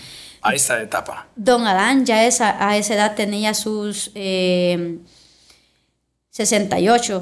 a 0.40 0.54
esa 0.54 0.80
etapa? 0.80 1.26
Don 1.34 1.66
Adán 1.66 2.06
ya 2.06 2.24
esa, 2.24 2.64
a 2.64 2.76
esa 2.76 2.94
edad 2.94 3.16
tenía 3.16 3.54
sus 3.54 4.12
68, 4.12 4.12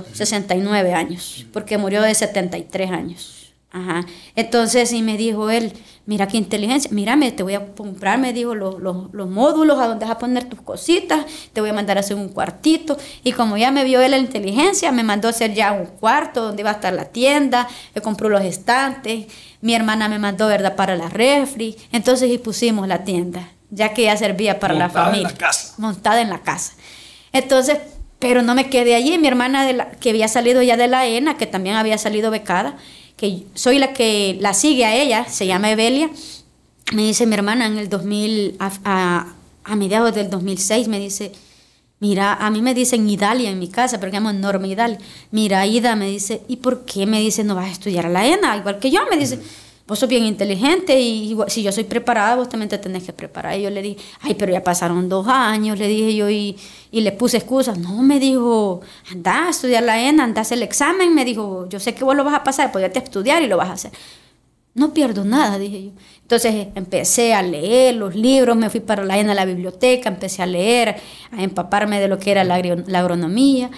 eh, 0.06 0.14
69 0.14 0.92
años, 0.92 1.46
porque 1.50 1.78
murió 1.78 2.02
de 2.02 2.14
73 2.14 2.90
años. 2.90 3.41
Ajá. 3.72 4.04
Entonces, 4.36 4.92
y 4.92 5.00
me 5.00 5.16
dijo 5.16 5.48
él, 5.48 5.72
mira 6.04 6.28
qué 6.28 6.36
inteligencia, 6.36 6.90
mírame, 6.92 7.32
te 7.32 7.42
voy 7.42 7.54
a 7.54 7.72
comprar, 7.74 8.18
me 8.18 8.34
dijo, 8.34 8.54
los, 8.54 8.78
los, 8.80 9.30
módulos 9.30 9.78
a 9.78 9.86
donde 9.86 10.04
vas 10.04 10.16
a 10.16 10.18
poner 10.18 10.44
tus 10.44 10.60
cositas, 10.60 11.24
te 11.54 11.62
voy 11.62 11.70
a 11.70 11.72
mandar 11.72 11.96
a 11.96 12.00
hacer 12.00 12.16
un 12.16 12.28
cuartito. 12.28 12.98
Y 13.24 13.32
como 13.32 13.56
ya 13.56 13.70
me 13.70 13.84
vio 13.84 14.02
él 14.02 14.10
la 14.10 14.18
inteligencia, 14.18 14.92
me 14.92 15.02
mandó 15.02 15.28
a 15.28 15.30
hacer 15.30 15.54
ya 15.54 15.72
un 15.72 15.86
cuarto 15.86 16.42
donde 16.42 16.60
iba 16.60 16.70
a 16.70 16.74
estar 16.74 16.92
la 16.92 17.06
tienda, 17.06 17.66
me 17.94 18.02
compró 18.02 18.28
los 18.28 18.42
estantes, 18.42 19.26
mi 19.62 19.74
hermana 19.74 20.06
me 20.08 20.18
mandó, 20.18 20.48
¿verdad?, 20.48 20.76
para 20.76 20.94
la 20.94 21.08
refri. 21.08 21.76
Entonces, 21.92 22.30
y 22.30 22.36
pusimos 22.36 22.86
la 22.86 23.04
tienda, 23.04 23.48
ya 23.70 23.94
que 23.94 24.02
ya 24.02 24.16
servía 24.18 24.60
para 24.60 24.74
la 24.74 24.90
familia. 24.90 25.28
En 25.28 25.32
la 25.32 25.38
casa. 25.38 25.74
Montada 25.78 26.20
en 26.20 26.28
la 26.28 26.42
casa. 26.42 26.74
Entonces, 27.32 27.78
pero 28.18 28.42
no 28.42 28.54
me 28.54 28.68
quedé 28.70 28.94
allí, 28.94 29.16
mi 29.18 29.28
hermana 29.28 29.64
de 29.64 29.72
la, 29.72 29.90
que 29.92 30.10
había 30.10 30.28
salido 30.28 30.62
ya 30.62 30.76
de 30.76 30.88
la 30.88 31.06
ENA, 31.06 31.38
que 31.38 31.46
también 31.46 31.74
había 31.74 31.98
salido 31.98 32.30
becada, 32.30 32.76
que 33.22 33.44
soy 33.54 33.78
la 33.78 33.92
que 33.92 34.36
la 34.40 34.52
sigue 34.52 34.84
a 34.84 34.96
ella, 34.96 35.28
se 35.28 35.46
llama 35.46 35.70
Evelia, 35.70 36.10
me 36.92 37.02
dice 37.02 37.24
mi 37.24 37.34
hermana 37.34 37.66
en 37.66 37.78
el 37.78 37.88
2000, 37.88 38.56
a, 38.58 39.32
a, 39.62 39.76
mediados 39.76 40.12
del 40.12 40.28
2006, 40.28 40.88
me 40.88 40.98
dice, 40.98 41.30
mira, 42.00 42.34
a 42.34 42.50
mí 42.50 42.62
me 42.62 42.74
dicen 42.74 43.08
Idalia 43.08 43.48
en 43.48 43.60
mi 43.60 43.68
casa, 43.68 44.00
pero 44.00 44.10
llamo 44.10 44.32
Norma 44.32 44.66
Idalia. 44.66 44.98
Mira, 45.30 45.64
Ida 45.68 45.94
me 45.94 46.08
dice, 46.08 46.42
¿y 46.48 46.56
por 46.56 46.84
qué 46.84 47.06
me 47.06 47.20
dice 47.20 47.44
no 47.44 47.54
vas 47.54 47.68
a 47.68 47.72
estudiar 47.72 48.06
a 48.06 48.08
la 48.08 48.26
ENA? 48.26 48.56
Igual 48.56 48.80
que 48.80 48.90
yo, 48.90 49.02
me 49.08 49.16
dice 49.16 49.38
vos 49.92 49.98
sos 49.98 50.08
bien 50.08 50.24
inteligente 50.24 50.98
y 50.98 51.36
si 51.48 51.62
yo 51.62 51.70
soy 51.70 51.84
preparada, 51.84 52.36
vos 52.36 52.48
también 52.48 52.70
te 52.70 52.78
tenés 52.78 53.02
que 53.02 53.12
preparar. 53.12 53.58
Y 53.58 53.62
yo 53.64 53.68
le 53.68 53.82
dije, 53.82 54.02
ay, 54.22 54.32
pero 54.32 54.50
ya 54.50 54.64
pasaron 54.64 55.06
dos 55.06 55.28
años, 55.28 55.78
le 55.78 55.86
dije 55.86 56.14
yo, 56.14 56.30
y, 56.30 56.56
y 56.90 57.02
le 57.02 57.12
puse 57.12 57.36
excusas. 57.36 57.76
No, 57.76 58.02
me 58.02 58.18
dijo, 58.18 58.80
anda 59.10 59.48
a 59.48 59.50
estudiar 59.50 59.82
la 59.82 60.00
ENA, 60.00 60.24
anda 60.24 60.40
a 60.40 60.42
hacer 60.42 60.56
el 60.56 60.62
examen. 60.62 61.14
Me 61.14 61.26
dijo, 61.26 61.68
yo 61.68 61.78
sé 61.78 61.94
que 61.94 62.04
vos 62.04 62.16
lo 62.16 62.24
vas 62.24 62.32
a 62.32 62.42
pasar, 62.42 62.72
pues 62.72 62.80
ya 62.80 62.90
te 62.90 63.00
estudiar 63.00 63.42
y 63.42 63.48
lo 63.48 63.58
vas 63.58 63.68
a 63.68 63.72
hacer. 63.74 63.92
No 64.72 64.94
pierdo 64.94 65.26
nada, 65.26 65.58
dije 65.58 65.84
yo. 65.84 65.90
Entonces 66.22 66.68
empecé 66.74 67.34
a 67.34 67.42
leer 67.42 67.96
los 67.96 68.14
libros, 68.14 68.56
me 68.56 68.70
fui 68.70 68.80
para 68.80 69.04
la 69.04 69.18
ENA 69.18 69.32
a 69.32 69.34
la 69.34 69.44
biblioteca, 69.44 70.08
empecé 70.08 70.40
a 70.40 70.46
leer, 70.46 70.96
a 71.32 71.42
empaparme 71.42 72.00
de 72.00 72.08
lo 72.08 72.18
que 72.18 72.30
era 72.30 72.44
la, 72.44 72.58
la 72.62 72.98
agronomía 72.98 73.70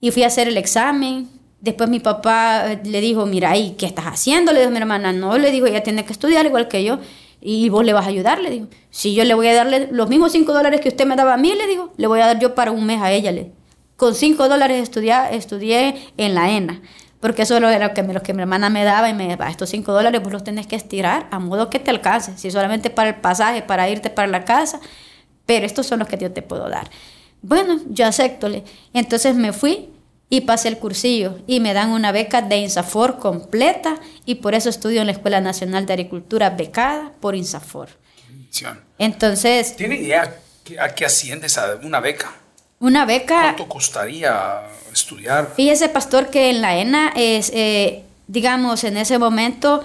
y 0.00 0.10
fui 0.10 0.24
a 0.24 0.26
hacer 0.26 0.48
el 0.48 0.56
examen 0.56 1.28
Después 1.62 1.88
mi 1.88 2.00
papá 2.00 2.72
eh, 2.72 2.80
le 2.84 3.00
dijo, 3.00 3.24
mira, 3.24 3.56
¿y 3.56 3.70
qué 3.72 3.86
estás 3.86 4.06
haciendo? 4.06 4.52
Le 4.52 4.58
dijo 4.58 4.72
mi 4.72 4.78
hermana, 4.78 5.12
no, 5.12 5.38
le 5.38 5.52
dijo, 5.52 5.66
ella 5.66 5.84
tiene 5.84 6.04
que 6.04 6.12
estudiar 6.12 6.44
igual 6.44 6.66
que 6.66 6.82
yo. 6.82 6.98
Y 7.40 7.68
vos 7.68 7.84
le 7.84 7.92
vas 7.92 8.04
a 8.04 8.08
ayudar, 8.08 8.40
le 8.40 8.50
dijo. 8.50 8.66
Si 8.90 9.14
yo 9.14 9.24
le 9.24 9.34
voy 9.34 9.46
a 9.46 9.54
darle 9.54 9.88
los 9.92 10.08
mismos 10.08 10.32
cinco 10.32 10.52
dólares 10.52 10.80
que 10.80 10.88
usted 10.88 11.06
me 11.06 11.14
daba 11.14 11.34
a 11.34 11.36
mí, 11.36 11.54
le 11.54 11.68
dijo, 11.68 11.92
le 11.96 12.08
voy 12.08 12.20
a 12.20 12.26
dar 12.26 12.40
yo 12.40 12.56
para 12.56 12.72
un 12.72 12.84
mes 12.84 13.00
a 13.00 13.12
ella. 13.12 13.30
Le. 13.30 13.52
Con 13.96 14.16
cinco 14.16 14.48
dólares 14.48 14.82
estudié, 14.82 15.14
estudié 15.36 15.94
en 16.16 16.34
la 16.34 16.50
ENA. 16.50 16.82
Porque 17.20 17.42
eso 17.42 17.56
era 17.56 17.78
lo 17.78 17.94
que, 17.94 18.32
mi 18.32 18.42
hermana 18.42 18.68
me 18.68 18.82
daba 18.82 19.08
y 19.08 19.14
me 19.14 19.28
daba, 19.28 19.48
estos 19.48 19.70
cinco 19.70 19.92
dólares 19.92 20.20
vos 20.20 20.32
los 20.32 20.42
tenés 20.42 20.66
que 20.66 20.74
estirar 20.74 21.28
a 21.30 21.38
modo 21.38 21.70
que 21.70 21.78
te 21.78 21.92
alcance. 21.92 22.36
Si 22.36 22.50
solamente 22.50 22.90
para 22.90 23.10
el 23.10 23.16
pasaje, 23.16 23.62
para 23.62 23.88
irte 23.88 24.10
para 24.10 24.26
la 24.26 24.44
casa, 24.44 24.80
pero 25.46 25.64
estos 25.64 25.86
son 25.86 26.00
los 26.00 26.08
que 26.08 26.18
yo 26.18 26.32
te 26.32 26.42
puedo 26.42 26.68
dar. 26.68 26.90
Bueno, 27.40 27.78
yo 27.88 28.06
acepto. 28.06 28.48
Entonces 28.92 29.36
me 29.36 29.52
fui 29.52 29.91
y 30.32 30.40
pasé 30.40 30.68
el 30.68 30.78
cursillo 30.78 31.40
y 31.46 31.60
me 31.60 31.74
dan 31.74 31.90
una 31.90 32.10
beca 32.10 32.40
de 32.40 32.56
INSAFOR 32.56 33.18
completa 33.18 33.96
y 34.24 34.36
por 34.36 34.54
eso 34.54 34.70
estudio 34.70 35.02
en 35.02 35.06
la 35.06 35.12
Escuela 35.12 35.42
Nacional 35.42 35.84
de 35.84 35.92
Agricultura 35.92 36.48
becada 36.48 37.12
por 37.20 37.34
INSAFOR. 37.34 37.90
Entonces... 38.96 39.76
¿Tiene 39.76 39.96
idea 39.96 40.34
a 40.80 40.94
qué 40.94 41.04
asciende 41.04 41.48
esa, 41.48 41.78
una 41.82 42.00
beca? 42.00 42.32
Una 42.80 43.04
beca... 43.04 43.42
¿Cuánto 43.42 43.68
costaría 43.68 44.62
estudiar? 44.90 45.52
Fíjese, 45.54 45.90
pastor, 45.90 46.30
que 46.30 46.48
en 46.48 46.62
la 46.62 46.78
ENA 46.78 47.12
es, 47.14 47.50
eh, 47.52 48.02
digamos, 48.26 48.84
en 48.84 48.96
ese 48.96 49.18
momento 49.18 49.84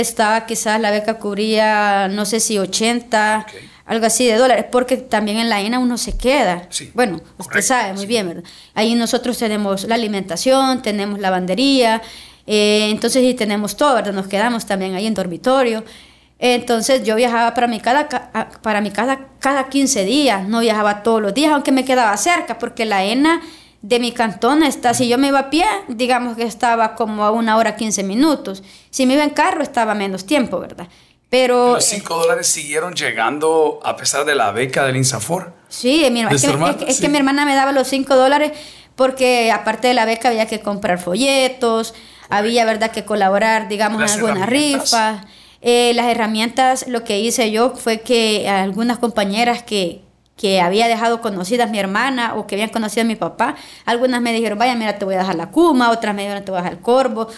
estaba 0.00 0.44
quizás 0.46 0.80
la 0.80 0.90
beca 0.90 1.14
cubría, 1.14 2.08
no 2.08 2.26
sé 2.26 2.40
si 2.40 2.58
80 2.58 3.46
algo 3.86 4.06
así 4.06 4.26
de 4.26 4.36
dólares, 4.36 4.66
porque 4.70 4.96
también 4.96 5.38
en 5.38 5.48
la 5.48 5.60
ENA 5.60 5.78
uno 5.78 5.96
se 5.96 6.18
queda. 6.18 6.68
bueno, 6.92 7.20
usted 7.38 7.62
sabe 7.62 7.92
muy 7.94 8.06
bien, 8.06 8.28
¿verdad? 8.28 8.44
Ahí 8.74 8.94
nosotros 8.94 9.38
tenemos 9.38 9.84
la 9.84 9.94
alimentación, 9.94 10.82
tenemos 10.82 11.20
lavandería, 11.20 12.02
eh, 12.46 12.88
entonces 12.90 13.22
y 13.22 13.34
tenemos 13.34 13.76
todo, 13.76 13.94
¿verdad? 13.94 14.12
Nos 14.12 14.26
quedamos 14.26 14.66
también 14.66 14.94
ahí 14.94 15.06
en 15.06 15.14
dormitorio. 15.14 15.84
Entonces 16.38 17.02
yo 17.04 17.14
viajaba 17.14 17.54
para 17.54 17.66
mi, 17.66 17.80
casa, 17.80 18.08
para 18.60 18.80
mi 18.80 18.90
casa 18.90 19.20
cada 19.38 19.68
15 19.68 20.04
días, 20.04 20.46
no 20.46 20.60
viajaba 20.60 21.02
todos 21.02 21.22
los 21.22 21.32
días, 21.32 21.52
aunque 21.52 21.72
me 21.72 21.84
quedaba 21.84 22.14
cerca, 22.16 22.58
porque 22.58 22.84
la 22.84 23.04
ENA 23.04 23.40
de 23.86 24.00
mi 24.00 24.10
cantón 24.10 24.64
está, 24.64 24.94
si 24.94 25.08
yo 25.08 25.16
me 25.16 25.28
iba 25.28 25.38
a 25.38 25.50
pie, 25.50 25.64
digamos 25.86 26.36
que 26.36 26.42
estaba 26.42 26.96
como 26.96 27.24
a 27.24 27.30
una 27.30 27.56
hora 27.56 27.76
15 27.76 28.02
minutos. 28.02 28.64
Si 28.90 29.06
me 29.06 29.14
iba 29.14 29.22
en 29.22 29.30
carro, 29.30 29.62
estaba 29.62 29.94
menos 29.94 30.26
tiempo, 30.26 30.58
¿verdad? 30.58 30.88
Pero, 31.30 31.74
los 31.74 31.84
5 31.84 32.12
eh, 32.12 32.18
dólares 32.22 32.48
siguieron 32.48 32.94
llegando 32.94 33.78
a 33.84 33.96
pesar 33.96 34.24
de 34.24 34.34
la 34.34 34.50
beca 34.50 34.84
del 34.84 34.96
INSAFOR. 34.96 35.52
Sí, 35.68 36.04
mi 36.10 36.22
es, 36.22 37.00
que, 37.00 37.08
mi 37.08 37.16
hermana 37.16 37.44
me 37.44 37.54
daba 37.54 37.70
los 37.70 37.86
5 37.86 38.16
dólares 38.16 38.52
porque 38.96 39.52
aparte 39.52 39.88
de 39.88 39.94
la 39.94 40.04
beca 40.04 40.30
había 40.30 40.46
que 40.46 40.60
comprar 40.60 40.98
folletos, 40.98 41.94
había 42.28 42.64
verdad 42.64 42.90
que 42.90 43.04
colaborar, 43.04 43.68
digamos, 43.68 44.02
en 44.02 44.08
algunas 44.08 44.48
rifas. 44.48 45.20
Eh, 45.62 45.92
las 45.94 46.06
herramientas, 46.06 46.86
lo 46.88 47.04
que 47.04 47.20
hice 47.20 47.52
yo 47.52 47.70
fue 47.76 48.00
que 48.00 48.48
algunas 48.48 48.98
compañeras 48.98 49.62
que, 49.62 50.05
que 50.36 50.60
había 50.60 50.86
dejado 50.86 51.20
conocidas 51.20 51.70
mi 51.70 51.78
hermana 51.78 52.34
o 52.34 52.46
que 52.46 52.54
habían 52.54 52.68
conocido 52.68 53.02
a 53.02 53.06
mi 53.06 53.16
papá, 53.16 53.56
algunas 53.84 54.20
me 54.20 54.32
dijeron, 54.32 54.58
vaya, 54.58 54.74
mira, 54.74 54.98
te 54.98 55.04
voy 55.04 55.14
a 55.14 55.18
dejar 55.18 55.34
la 55.34 55.50
cuma, 55.50 55.90
otras 55.90 56.14
me 56.14 56.22
dijeron, 56.22 56.44
te 56.44 56.50
voy 56.50 56.58
a 56.58 56.62
dejar 56.62 56.76
el 56.76 56.82
corvo, 56.82 57.28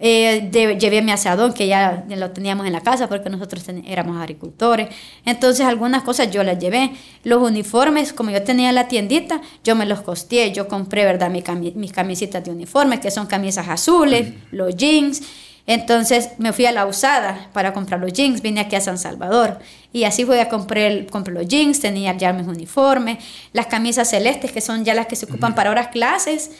eh, 0.00 0.48
llevé 0.50 1.02
mi 1.02 1.10
asadón 1.10 1.52
que 1.52 1.66
ya, 1.66 2.04
lo 2.08 2.30
teníamos 2.30 2.66
en 2.66 2.72
la 2.72 2.80
casa 2.80 3.08
porque 3.08 3.30
nosotros 3.30 3.64
éramos 3.84 4.16
agricultores. 4.16 4.88
Entonces 5.24 5.66
algunas 5.66 6.02
cosas 6.04 6.30
yo 6.30 6.42
las 6.44 6.58
llevé. 6.58 6.92
Los 7.24 7.42
uniformes, 7.42 8.12
como 8.12 8.30
yo 8.30 8.42
tenía 8.42 8.70
la 8.72 8.88
tiendita, 8.88 9.40
yo 9.64 9.74
me 9.74 9.86
los 9.86 10.02
costeé. 10.02 10.52
Yo 10.52 10.68
compré, 10.68 11.04
¿verdad? 11.04 11.30
mis 11.30 11.92
camisitas 11.92 12.44
de 12.44 12.50
uniforme, 12.50 13.00
que 13.00 13.10
son 13.10 13.26
camisas 13.26 13.68
azules, 13.68 14.32
los 14.52 14.76
jeans. 14.76 15.22
Entonces 15.66 16.30
me 16.38 16.52
fui 16.52 16.64
a 16.66 16.72
la 16.72 16.86
usada 16.86 17.50
para 17.52 17.72
comprar 17.72 18.00
los 18.00 18.12
jeans, 18.12 18.40
vine 18.40 18.60
aquí 18.60 18.76
a 18.76 18.80
San 18.80 18.98
Salvador 18.98 19.58
y 19.92 20.04
así 20.04 20.24
fui 20.24 20.38
a 20.38 20.48
comprar 20.48 21.06
compré 21.06 21.32
los 21.32 21.48
jeans, 21.48 21.80
tenía 21.80 22.16
ya 22.16 22.32
mis 22.32 22.46
uniformes, 22.46 23.18
las 23.52 23.66
camisas 23.66 24.10
celestes 24.10 24.52
que 24.52 24.60
son 24.60 24.84
ya 24.84 24.94
las 24.94 25.06
que 25.06 25.16
se 25.16 25.26
ocupan 25.26 25.54
para 25.54 25.70
horas 25.70 25.88
clases, 25.88 26.50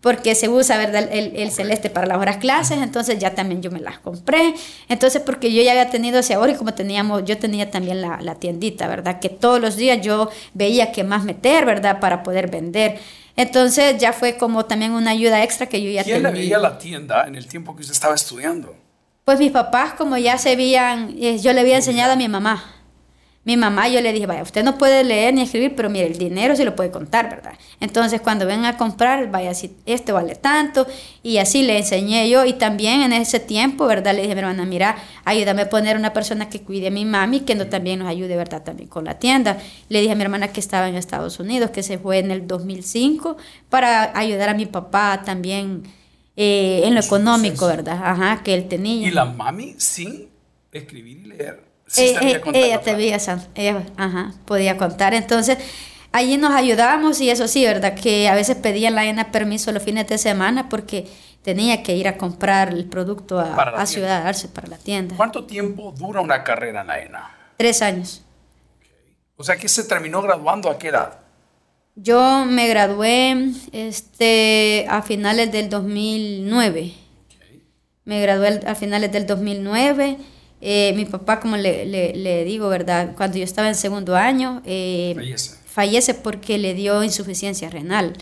porque 0.00 0.34
se 0.34 0.48
usa 0.48 0.78
¿verdad? 0.78 1.08
El, 1.12 1.36
el, 1.36 1.50
celeste 1.50 1.90
para 1.90 2.06
las 2.06 2.16
horas 2.16 2.38
clases, 2.38 2.78
entonces 2.78 3.18
ya 3.18 3.34
también 3.34 3.60
yo 3.60 3.70
me 3.70 3.80
las 3.80 3.98
compré. 3.98 4.54
Entonces, 4.88 5.20
porque 5.20 5.52
yo 5.52 5.62
ya 5.62 5.72
había 5.72 5.90
tenido 5.90 6.20
ese 6.20 6.34
ahorro 6.34 6.52
y 6.52 6.54
como 6.54 6.72
teníamos, 6.72 7.24
yo 7.26 7.36
tenía 7.36 7.70
también 7.70 8.00
la, 8.00 8.18
la, 8.22 8.36
tiendita, 8.36 8.88
¿verdad? 8.88 9.20
Que 9.20 9.28
todos 9.28 9.60
los 9.60 9.76
días 9.76 10.00
yo 10.00 10.30
veía 10.54 10.90
qué 10.92 11.04
más 11.04 11.24
meter, 11.24 11.66
¿verdad? 11.66 12.00
Para 12.00 12.22
poder 12.22 12.50
vender. 12.50 12.98
Entonces 13.36 13.98
ya 13.98 14.14
fue 14.14 14.38
como 14.38 14.64
también 14.64 14.92
una 14.92 15.10
ayuda 15.10 15.42
extra 15.44 15.66
que 15.66 15.82
yo 15.82 15.90
ya 15.90 16.02
tenía. 16.02 16.20
¿Quién 16.20 16.32
le 16.32 16.40
veía 16.40 16.58
la 16.58 16.78
tienda 16.78 17.26
en 17.26 17.34
el 17.34 17.46
tiempo 17.46 17.76
que 17.76 17.82
usted 17.82 17.92
estaba 17.92 18.14
estudiando? 18.14 18.74
Pues 19.24 19.38
mis 19.38 19.52
papás, 19.52 19.94
como 19.94 20.16
ya 20.16 20.38
se 20.38 20.52
habían, 20.52 21.14
eh, 21.18 21.38
yo 21.38 21.52
le 21.52 21.60
había 21.60 21.76
enseñado 21.76 22.12
a 22.12 22.16
mi 22.16 22.28
mamá. 22.28 22.80
Mi 23.42 23.56
mamá, 23.56 23.88
yo 23.88 24.02
le 24.02 24.12
dije, 24.12 24.26
vaya, 24.26 24.42
usted 24.42 24.62
no 24.62 24.76
puede 24.76 25.02
leer 25.02 25.32
ni 25.32 25.40
escribir, 25.40 25.74
pero 25.74 25.88
mire, 25.88 26.06
el 26.06 26.18
dinero 26.18 26.54
sí 26.54 26.62
lo 26.62 26.76
puede 26.76 26.90
contar, 26.90 27.30
¿verdad? 27.30 27.54
Entonces, 27.80 28.20
cuando 28.20 28.44
ven 28.44 28.66
a 28.66 28.76
comprar, 28.76 29.30
vaya, 29.30 29.54
si 29.54 29.74
este 29.86 30.12
vale 30.12 30.34
tanto, 30.34 30.86
y 31.22 31.38
así 31.38 31.62
le 31.62 31.78
enseñé 31.78 32.28
yo, 32.28 32.44
y 32.44 32.52
también 32.52 33.00
en 33.00 33.14
ese 33.14 33.40
tiempo, 33.40 33.86
¿verdad? 33.86 34.14
Le 34.14 34.20
dije 34.20 34.32
a 34.32 34.34
mi 34.34 34.40
hermana, 34.40 34.66
mira, 34.66 34.96
ayúdame 35.24 35.62
a 35.62 35.70
poner 35.70 35.96
una 35.96 36.12
persona 36.12 36.50
que 36.50 36.60
cuide 36.60 36.88
a 36.88 36.90
mi 36.90 37.06
mami, 37.06 37.40
que 37.40 37.54
no, 37.54 37.66
también 37.66 38.00
nos 38.00 38.08
ayude, 38.08 38.36
¿verdad? 38.36 38.62
También 38.62 38.90
con 38.90 39.06
la 39.06 39.18
tienda. 39.18 39.56
Le 39.88 40.02
dije 40.02 40.12
a 40.12 40.16
mi 40.16 40.22
hermana 40.22 40.48
que 40.48 40.60
estaba 40.60 40.88
en 40.90 40.96
Estados 40.96 41.40
Unidos, 41.40 41.70
que 41.70 41.82
se 41.82 41.96
fue 41.96 42.18
en 42.18 42.30
el 42.30 42.46
2005, 42.46 43.38
para 43.70 44.16
ayudar 44.18 44.50
a 44.50 44.54
mi 44.54 44.66
papá 44.66 45.22
también 45.24 45.84
eh, 46.42 46.86
en 46.86 46.94
lo 46.94 47.00
económico, 47.02 47.66
¿verdad? 47.66 48.00
Ajá, 48.02 48.42
que 48.42 48.54
él 48.54 48.66
tenía. 48.66 49.06
¿Y 49.06 49.10
la 49.10 49.26
mami 49.26 49.74
sin 49.76 50.30
escribir 50.72 51.18
y 51.18 51.24
leer? 51.26 51.62
Eh, 51.98 52.16
eh, 52.22 52.40
ella 52.54 52.80
te 52.80 52.94
veía, 52.94 53.18
ella 53.54 53.84
ajá, 53.98 54.32
podía 54.46 54.78
contar. 54.78 55.12
Entonces, 55.12 55.58
allí 56.12 56.38
nos 56.38 56.52
ayudábamos 56.52 57.20
y 57.20 57.28
eso 57.28 57.46
sí, 57.46 57.66
¿verdad? 57.66 57.94
Que 57.94 58.26
a 58.26 58.34
veces 58.34 58.56
pedían 58.56 58.94
la 58.94 59.04
ENA 59.04 59.32
permiso 59.32 59.70
los 59.70 59.82
fines 59.82 60.08
de 60.08 60.16
semana 60.16 60.70
porque 60.70 61.08
tenía 61.42 61.82
que 61.82 61.94
ir 61.94 62.08
a 62.08 62.16
comprar 62.16 62.70
el 62.70 62.86
producto 62.86 63.38
a, 63.38 63.52
a 63.54 63.84
Ciudad 63.84 64.26
Arce 64.26 64.48
para 64.48 64.68
la 64.68 64.78
tienda. 64.78 65.16
¿Cuánto 65.18 65.44
tiempo 65.44 65.92
dura 65.94 66.22
una 66.22 66.42
carrera 66.42 66.80
en 66.80 66.86
la 66.86 67.00
ENA? 67.00 67.36
Tres 67.58 67.82
años. 67.82 68.22
O 69.36 69.44
sea, 69.44 69.58
que 69.58 69.68
se 69.68 69.84
terminó 69.84 70.22
graduando 70.22 70.70
a 70.70 70.78
qué 70.78 70.88
edad? 70.88 71.18
Yo 71.96 72.44
me 72.46 72.68
gradué 72.68 73.52
este, 73.72 74.86
a 74.88 75.02
finales 75.02 75.52
del 75.52 75.68
2009. 75.68 76.94
Me 78.04 78.22
gradué 78.22 78.60
a 78.66 78.74
finales 78.74 79.12
del 79.12 79.26
2009 79.26 80.16
eh, 80.60 80.92
mi 80.94 81.06
papá, 81.06 81.40
como 81.40 81.56
le, 81.56 81.86
le, 81.86 82.44
digo, 82.44 82.68
¿verdad? 82.68 83.14
Cuando 83.16 83.38
yo 83.38 83.44
estaba 83.44 83.68
en 83.68 83.74
segundo 83.74 84.14
año, 84.14 84.60
eh, 84.66 85.12
fallece. 85.14 85.56
fallece 85.64 86.14
porque 86.14 86.58
le 86.58 86.74
dio 86.74 87.02
insuficiencia 87.02 87.70
renal. 87.70 88.12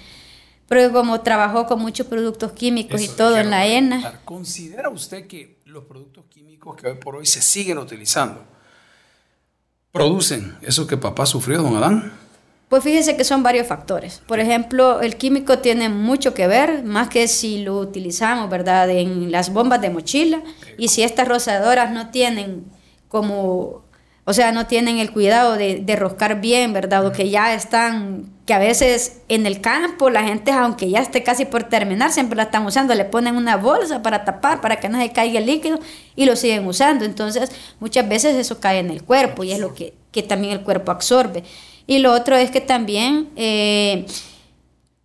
Pero 0.69 0.93
como 0.93 1.21
trabajó 1.23 1.67
con 1.67 1.81
muchos 1.81 2.07
productos 2.07 2.53
químicos 2.53 3.01
y 3.01 3.09
todo 3.09 3.39
en 3.39 3.51
la 3.51 3.67
ENA. 3.67 4.21
¿Considera 4.25 4.89
usted 4.91 5.27
que 5.27 5.59
los 5.65 5.85
productos 5.85 6.27
químicos 6.29 6.77
que 6.77 6.87
hoy 6.87 6.97
por 6.99 7.17
hoy 7.17 7.27
se 7.27 7.41
siguen 7.41 7.79
utilizando 7.79 8.45
producen 9.91 10.57
eso 10.63 10.87
que 10.87 10.97
papá 10.97 11.27
sufrió, 11.27 11.63
don 11.63 11.77
Adán? 11.77 12.13
Pues 12.69 12.85
fíjese 12.85 13.17
que 13.17 13.25
son 13.25 13.43
varios 13.43 13.67
factores. 13.67 14.21
Por 14.27 14.41
ejemplo, 14.41 15.01
el 15.01 15.17
químico 15.17 15.59
tiene 15.61 15.89
mucho 15.89 16.35
que 16.35 16.47
ver, 16.47 16.83
más 16.85 17.09
que 17.09 17.27
si 17.27 17.63
lo 17.63 17.79
utilizamos, 17.79 18.51
¿verdad?, 18.51 18.91
en 18.91 19.33
las 19.33 19.53
bombas 19.53 19.81
de 19.81 19.89
mochila. 19.89 20.43
Y 20.77 20.89
si 20.89 21.03
estas 21.03 21.27
rozadoras 21.27 21.91
no 21.93 22.11
tienen 22.11 22.67
como, 23.09 23.85
o 24.25 24.33
sea, 24.35 24.53
no 24.53 24.67
tienen 24.67 24.99
el 24.99 25.11
cuidado 25.13 25.57
de, 25.57 25.81
de 25.83 25.97
roscar 25.97 26.43
bien, 26.43 26.75
¿verdad? 26.75 27.07
O 27.07 27.13
que 27.13 27.31
ya 27.31 27.55
están, 27.55 28.27
que 28.45 28.53
a 28.53 28.59
veces 28.59 29.23
en 29.31 29.47
el 29.47 29.63
campo 29.63 30.11
la 30.11 30.25
gente, 30.25 30.53
aunque 30.53 30.91
ya 30.91 31.01
esté 31.01 31.23
casi 31.23 31.47
por 31.47 31.65
terminar, 31.65 32.13
siempre 32.13 32.37
la 32.37 32.43
están 32.43 32.67
usando, 32.67 32.95
le 32.95 33.07
ponen 33.07 33.37
una 33.37 33.57
bolsa 33.57 34.03
para 34.03 34.27
tapar, 34.27 34.61
para 34.61 34.77
que 34.77 34.91
no 34.91 35.01
se 35.01 35.11
caiga 35.11 35.39
el 35.39 35.47
líquido 35.47 35.79
y 36.15 36.27
lo 36.27 36.37
siguen 36.37 36.67
usando. 36.67 37.07
Entonces, 37.07 37.51
muchas 37.81 38.07
veces 38.07 38.37
eso 38.37 38.61
cae 38.61 38.81
en 38.81 38.91
el 38.91 39.05
cuerpo 39.05 39.43
y 39.43 39.53
es 39.53 39.59
lo 39.59 39.73
que, 39.73 39.95
que 40.13 40.23
también 40.23 40.53
el 40.53 40.61
cuerpo 40.61 40.93
absorbe. 40.93 41.45
Y 41.89 42.01
lo 42.01 42.13
otro 42.13 42.37
es 42.37 42.51
que 42.51 42.61
también 42.61 43.31
eh, 43.35 44.05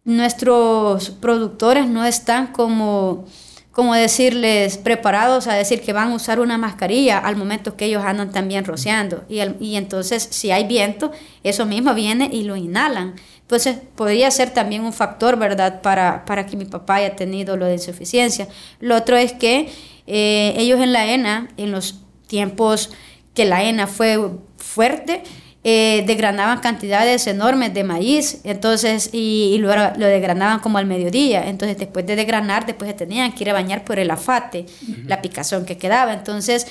nuestros 0.03 1.11
productores 1.11 1.87
no 1.87 2.03
están 2.03 2.47
como, 2.47 3.23
como 3.71 3.95
decirles, 3.95 4.77
preparados 4.77 5.47
a 5.47 5.53
decir 5.53 5.81
que 5.81 5.93
van 5.93 6.11
a 6.11 6.15
usar 6.15 6.41
una 6.41 6.57
mascarilla 6.57 7.19
al 7.19 7.37
momento 7.37 7.77
que 7.77 7.85
ellos 7.85 8.03
andan 8.03 8.33
también 8.33 8.65
rociando. 8.65 9.23
Y, 9.29 9.39
y 9.61 9.77
entonces, 9.77 10.27
si 10.29 10.51
hay 10.51 10.67
viento, 10.67 11.13
eso 11.41 11.65
mismo 11.65 11.93
viene 11.93 12.29
y 12.29 12.43
lo 12.43 12.57
inhalan. 12.57 13.15
Entonces, 13.39 13.77
podría 13.95 14.29
ser 14.29 14.49
también 14.49 14.83
un 14.83 14.91
factor, 14.91 15.37
¿verdad?, 15.37 15.81
para, 15.81 16.25
para 16.25 16.45
que 16.45 16.57
mi 16.57 16.65
papá 16.65 16.95
haya 16.95 17.15
tenido 17.15 17.55
lo 17.55 17.65
de 17.65 17.75
insuficiencia. 17.75 18.49
Lo 18.81 18.97
otro 18.97 19.15
es 19.15 19.31
que 19.31 19.71
eh, 20.05 20.53
ellos 20.57 20.81
en 20.81 20.91
la 20.91 21.09
ENA, 21.09 21.47
en 21.55 21.71
los 21.71 22.01
tiempos 22.27 22.91
que 23.33 23.45
la 23.45 23.63
ENA 23.63 23.87
fue 23.87 24.19
fuerte, 24.57 25.23
eh, 25.65 26.03
desgranaban 26.05 26.59
cantidades 26.59 27.25
enormes 27.27 27.73
de 27.73 27.83
maíz, 27.85 28.41
entonces, 28.43 29.09
y, 29.13 29.57
lo, 29.59 29.73
lo, 29.75 30.07
desgranaban 30.07 30.59
como 30.59 30.77
al 30.77 30.85
mediodía, 30.85 31.47
entonces 31.47 31.77
después 31.77 32.05
de 32.05 32.17
desgranar, 32.17 32.65
después 32.65 32.89
se 32.91 32.97
tenían 32.97 33.31
que 33.31 33.45
ir 33.45 33.49
a 33.49 33.53
bañar 33.53 33.85
por 33.85 33.97
el 33.97 34.11
afate, 34.11 34.65
la 35.05 35.21
picazón 35.21 35.65
que 35.65 35.77
quedaba, 35.77 36.13
entonces 36.13 36.67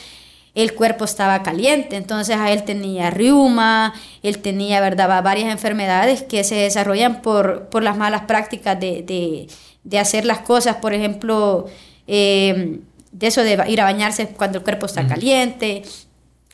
el 0.54 0.74
cuerpo 0.74 1.06
estaba 1.06 1.42
caliente, 1.42 1.96
entonces 1.96 2.36
a 2.36 2.50
él 2.52 2.64
tenía 2.64 3.08
riuma, 3.08 3.94
él 4.22 4.38
tenía, 4.38 4.80
¿verdad?, 4.80 5.22
varias 5.22 5.50
enfermedades 5.50 6.22
que 6.22 6.44
se 6.44 6.56
desarrollan 6.56 7.22
por, 7.22 7.68
por 7.70 7.82
las 7.82 7.96
malas 7.96 8.22
prácticas 8.22 8.78
de, 8.78 9.02
de, 9.02 9.46
de 9.84 9.98
hacer 9.98 10.26
las 10.26 10.40
cosas, 10.40 10.76
por 10.76 10.92
ejemplo, 10.92 11.66
eh, 12.06 12.80
de 13.12 13.26
eso 13.26 13.42
de 13.42 13.64
ir 13.68 13.80
a 13.80 13.84
bañarse 13.84 14.28
cuando 14.28 14.58
el 14.58 14.64
cuerpo 14.64 14.86
está 14.86 15.06
caliente, 15.06 15.82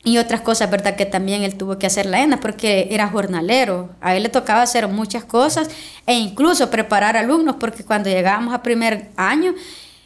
y 0.03 0.17
otras 0.17 0.41
cosas, 0.41 0.71
¿verdad? 0.71 0.95
Que 0.95 1.05
también 1.05 1.43
él 1.43 1.55
tuvo 1.55 1.77
que 1.77 1.85
hacer 1.85 2.05
la 2.05 2.21
ENA 2.21 2.39
porque 2.39 2.87
era 2.91 3.09
jornalero. 3.09 3.89
A 3.99 4.15
él 4.15 4.23
le 4.23 4.29
tocaba 4.29 4.61
hacer 4.61 4.87
muchas 4.87 5.25
cosas 5.25 5.69
e 6.05 6.13
incluso 6.13 6.69
preparar 6.69 7.17
alumnos 7.17 7.57
porque 7.59 7.83
cuando 7.83 8.09
llegábamos 8.09 8.53
a 8.53 8.63
primer 8.63 9.09
año, 9.17 9.53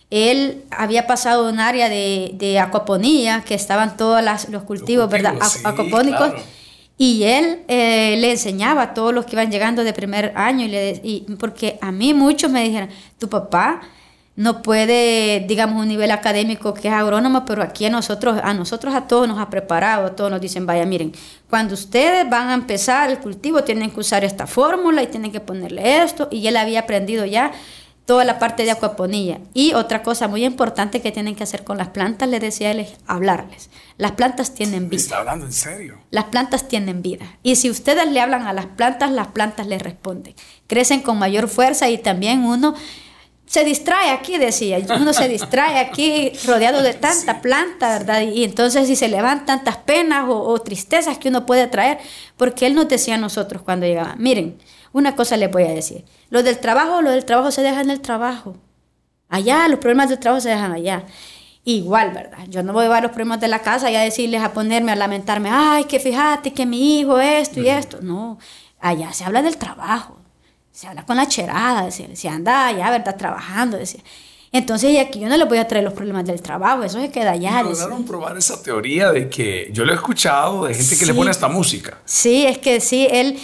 él 0.10 0.64
había 0.72 1.06
pasado 1.06 1.48
un 1.50 1.60
área 1.60 1.90
de, 1.90 2.32
de 2.34 2.60
acuaponía, 2.60 3.44
que 3.46 3.54
estaban 3.54 3.98
todos 3.98 4.22
los 4.50 4.64
cultivos, 4.64 5.10
¿verdad? 5.10 5.36
Acuapónicos. 5.64 6.34
Y 6.98 7.24
él 7.24 7.62
eh, 7.68 8.16
le 8.20 8.32
enseñaba 8.32 8.84
a 8.84 8.94
todos 8.94 9.14
los 9.14 9.26
que 9.26 9.36
iban 9.36 9.52
llegando 9.52 9.84
de 9.84 9.94
primer 9.94 10.32
año, 10.36 10.66
y, 10.66 10.68
le, 10.70 11.02
y 11.04 11.22
porque 11.40 11.80
a 11.82 11.92
mí 11.92 12.14
muchos 12.14 12.52
me 12.52 12.64
dijeron, 12.64 12.90
tu 13.18 13.28
papá 13.28 13.82
no 14.36 14.64
puede, 14.64 15.46
digamos, 15.48 15.82
un 15.82 15.88
nivel 15.88 16.10
académico 16.10 16.74
que 16.74 16.88
es 16.88 16.94
agrónomo, 16.94 17.46
pero 17.46 17.62
aquí 17.62 17.86
a 17.86 17.90
nosotros, 17.90 18.40
a 18.44 18.54
nosotros 18.54 18.96
a 18.96 19.08
todos 19.08 19.28
nos 19.28 19.38
ha 19.38 19.50
preparado, 19.50 20.14
todos 20.14 20.32
nos 20.32 20.42
dicen, 20.42 20.66
vaya, 20.66 20.86
miren, 20.86 21.14
cuando 21.50 21.76
ustedes 21.76 22.28
van 22.28 22.50
a 22.50 22.56
empezar 22.56 23.12
el 23.12 23.20
cultivo 23.20 23.64
tienen 23.64 23.92
que 23.92 24.00
usar 24.00 24.24
esta 24.24 24.48
fórmula 24.48 25.04
y 25.04 25.08
tienen 25.08 25.32
que 25.32 25.40
ponerle 25.40 26.02
esto, 26.02 26.30
y 26.32 26.48
él 26.48 26.58
había 26.58 26.82
aprendido 26.82 27.26
ya 27.26 27.52
toda 28.06 28.26
la 28.26 28.40
parte 28.40 28.64
de 28.64 28.72
acuaponía. 28.72 29.40
Y 29.54 29.74
otra 29.76 30.04
cosa 30.04 30.28
muy 30.28 30.44
importante 30.44 31.02
que 31.02 31.12
tienen 31.12 31.36
que 31.36 31.44
hacer 31.44 31.64
con 31.64 31.78
las 31.78 31.90
plantas, 31.90 32.28
les 32.28 32.42
decía 32.42 32.72
él, 32.72 32.82
es 32.82 32.96
hablarles. 33.08 33.70
Las 33.98 34.14
plantas 34.14 34.54
tienen 34.54 34.90
vida. 34.90 35.02
¿Está 35.02 35.18
hablando 35.20 35.46
en 35.46 35.54
serio? 35.54 36.00
Las 36.10 36.26
plantas 36.26 36.68
tienen 36.68 37.02
vida. 37.02 37.38
Y 37.44 37.56
si 37.56 37.70
ustedes 37.70 38.12
le 38.12 38.20
hablan 38.20 38.48
a 38.48 38.54
las 38.54 38.66
plantas, 38.66 39.12
las 39.12 39.28
plantas 39.28 39.68
les 39.68 39.82
responden. 39.82 40.36
Crecen 40.68 41.02
con 41.02 41.20
mayor 41.20 41.48
fuerza 41.48 41.90
y 41.90 41.98
también 41.98 42.44
uno 42.44 42.74
se 43.46 43.64
distrae 43.64 44.12
aquí, 44.12 44.38
decía, 44.38 44.80
uno 45.00 45.14
se 45.14 45.28
distrae 45.28 45.78
aquí 45.80 46.32
rodeado 46.46 46.82
de 46.82 46.94
tanta 46.94 47.42
planta, 47.42 48.00
¿verdad? 48.00 48.22
Y 48.22 48.44
entonces 48.44 48.88
si 48.88 48.96
se 48.96 49.08
levantan 49.08 49.58
tantas 49.64 49.78
penas 49.78 50.26
o, 50.28 50.58
tristezas 50.62 51.18
que 51.18 51.30
uno 51.30 51.46
puede 51.46 51.68
traer, 51.68 52.00
porque 52.38 52.66
él 52.66 52.76
nos 52.76 52.88
decía 52.88 53.16
a 53.16 53.18
nosotros 53.18 53.62
cuando 53.62 53.86
llegaba, 53.86 54.16
miren, 54.18 54.58
una 54.92 55.16
cosa 55.16 55.38
les 55.38 55.52
voy 55.52 55.64
a 55.64 55.70
decir, 55.70 56.06
lo 56.30 56.44
del 56.44 56.60
trabajo, 56.60 57.02
lo 57.02 57.12
del 57.12 57.26
trabajo 57.26 57.52
se 57.52 57.62
deja 57.62 57.82
en 57.82 57.90
el 57.90 58.02
trabajo, 58.02 58.56
allá, 59.30 59.68
los 59.68 59.80
problemas 59.80 60.10
del 60.10 60.20
trabajo 60.20 60.42
se 60.42 60.50
dejan 60.50 60.72
allá. 60.72 61.06
Igual, 61.66 62.12
¿verdad? 62.12 62.40
Yo 62.50 62.62
no 62.62 62.74
voy 62.74 62.82
a 62.82 62.86
llevar 62.86 63.04
los 63.04 63.14
problemas 63.14 63.40
de 63.40 63.48
la 63.48 63.60
casa 63.60 63.90
y 63.90 63.96
a 63.96 64.02
decirles, 64.02 64.42
a 64.42 64.52
ponerme, 64.52 64.92
a 64.92 64.96
lamentarme, 64.98 65.50
ay, 65.50 65.86
que 65.86 65.98
fíjate 65.98 66.52
que 66.52 66.66
mi 66.66 67.00
hijo 67.00 67.20
esto 67.20 67.62
y 67.62 67.70
esto. 67.70 68.00
No, 68.02 68.38
allá 68.82 69.14
se 69.14 69.24
habla 69.24 69.42
del 69.42 69.56
trabajo 69.56 70.23
se 70.74 70.88
habla 70.88 71.06
con 71.06 71.16
la 71.16 71.28
cherada, 71.28 71.86
decía, 71.86 72.08
se 72.14 72.28
anda 72.28 72.72
ya, 72.72 72.90
¿verdad? 72.90 73.16
Trabajando, 73.16 73.78
decía. 73.78 74.02
Entonces, 74.52 74.92
y 74.92 74.98
aquí 74.98 75.20
yo 75.20 75.30
no 75.30 75.38
le 75.38 75.46
voy 75.46 75.60
a 75.60 75.68
traer 75.68 75.84
los 75.84 75.94
problemas 75.94 76.26
del 76.26 76.42
trabajo, 76.42 76.84
eso 76.84 77.00
se 77.00 77.10
queda 77.10 77.32
allá. 77.32 77.64
lograron 77.64 78.06
probar 78.06 78.38
esa 78.38 78.62
teoría 78.62 79.12
de 79.12 79.30
que 79.30 79.70
yo 79.72 79.86
lo 79.86 79.94
he 79.94 79.96
escuchado 79.96 80.66
de 80.66 80.76
gente 80.76 80.98
que 80.98 81.06
le 81.06 81.14
pone 81.14 81.32
esta 81.32 81.48
música. 81.48 82.00
Sí, 82.06 82.46
es 82.46 82.58
que 82.58 82.80
sí, 82.80 83.08
él, 83.10 83.40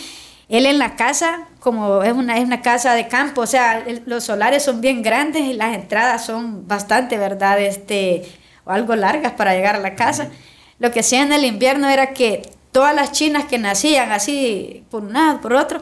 él 0.49 0.65
en 0.65 0.77
la 0.77 0.95
casa, 0.95 1.47
como 1.59 2.03
es 2.03 2.13
una, 2.13 2.37
es 2.37 2.43
una 2.43 2.61
casa 2.61 2.93
de 2.93 3.07
campo, 3.07 3.41
o 3.41 3.47
sea, 3.47 3.85
los 4.05 4.23
solares 4.23 4.63
son 4.63 4.81
bien 4.81 5.01
grandes 5.01 5.43
y 5.43 5.53
las 5.53 5.75
entradas 5.75 6.25
son 6.25 6.67
bastante, 6.67 7.17
¿verdad? 7.17 7.59
Este, 7.59 8.23
o 8.65 8.71
algo 8.71 8.95
largas 8.95 9.33
para 9.33 9.53
llegar 9.53 9.75
a 9.75 9.79
la 9.79 9.95
casa. 9.95 10.29
Lo 10.77 10.91
que 10.91 10.99
hacía 10.99 11.23
en 11.23 11.33
el 11.33 11.43
invierno 11.43 11.89
era 11.89 12.13
que 12.13 12.51
todas 12.71 12.93
las 12.93 13.11
chinas 13.11 13.45
que 13.45 13.57
nacían 13.57 14.11
así 14.11 14.83
por 14.91 15.03
un 15.03 15.13
lado, 15.13 15.41
por 15.41 15.53
otro, 15.53 15.81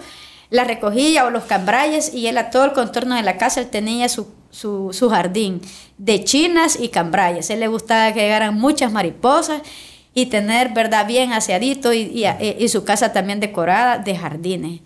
la 0.49 0.63
recogía 0.63 1.25
o 1.25 1.29
los 1.29 1.43
cambrayes 1.43 2.13
y 2.13 2.27
él 2.27 2.38
a 2.38 2.49
todo 2.49 2.65
el 2.65 2.73
contorno 2.73 3.15
de 3.15 3.23
la 3.23 3.38
casa 3.38 3.62
él 3.62 3.69
tenía 3.69 4.07
su, 4.10 4.27
su, 4.51 5.10
jardín 5.10 5.62
de 5.97 6.23
chinas 6.23 6.77
y 6.79 6.89
cambrayes. 6.89 7.49
Él 7.49 7.60
le 7.60 7.67
gustaba 7.67 8.13
que 8.13 8.21
llegaran 8.21 8.55
muchas 8.55 8.91
mariposas 8.91 9.62
y 10.13 10.27
tener, 10.27 10.73
¿verdad?, 10.73 11.05
bien 11.05 11.33
aseadito 11.33 11.93
y, 11.93 12.25
y, 12.39 12.67
su 12.69 12.83
casa 12.83 13.13
también 13.13 13.39
decorada 13.39 13.99
de 13.99 14.17
jardines. 14.17 14.81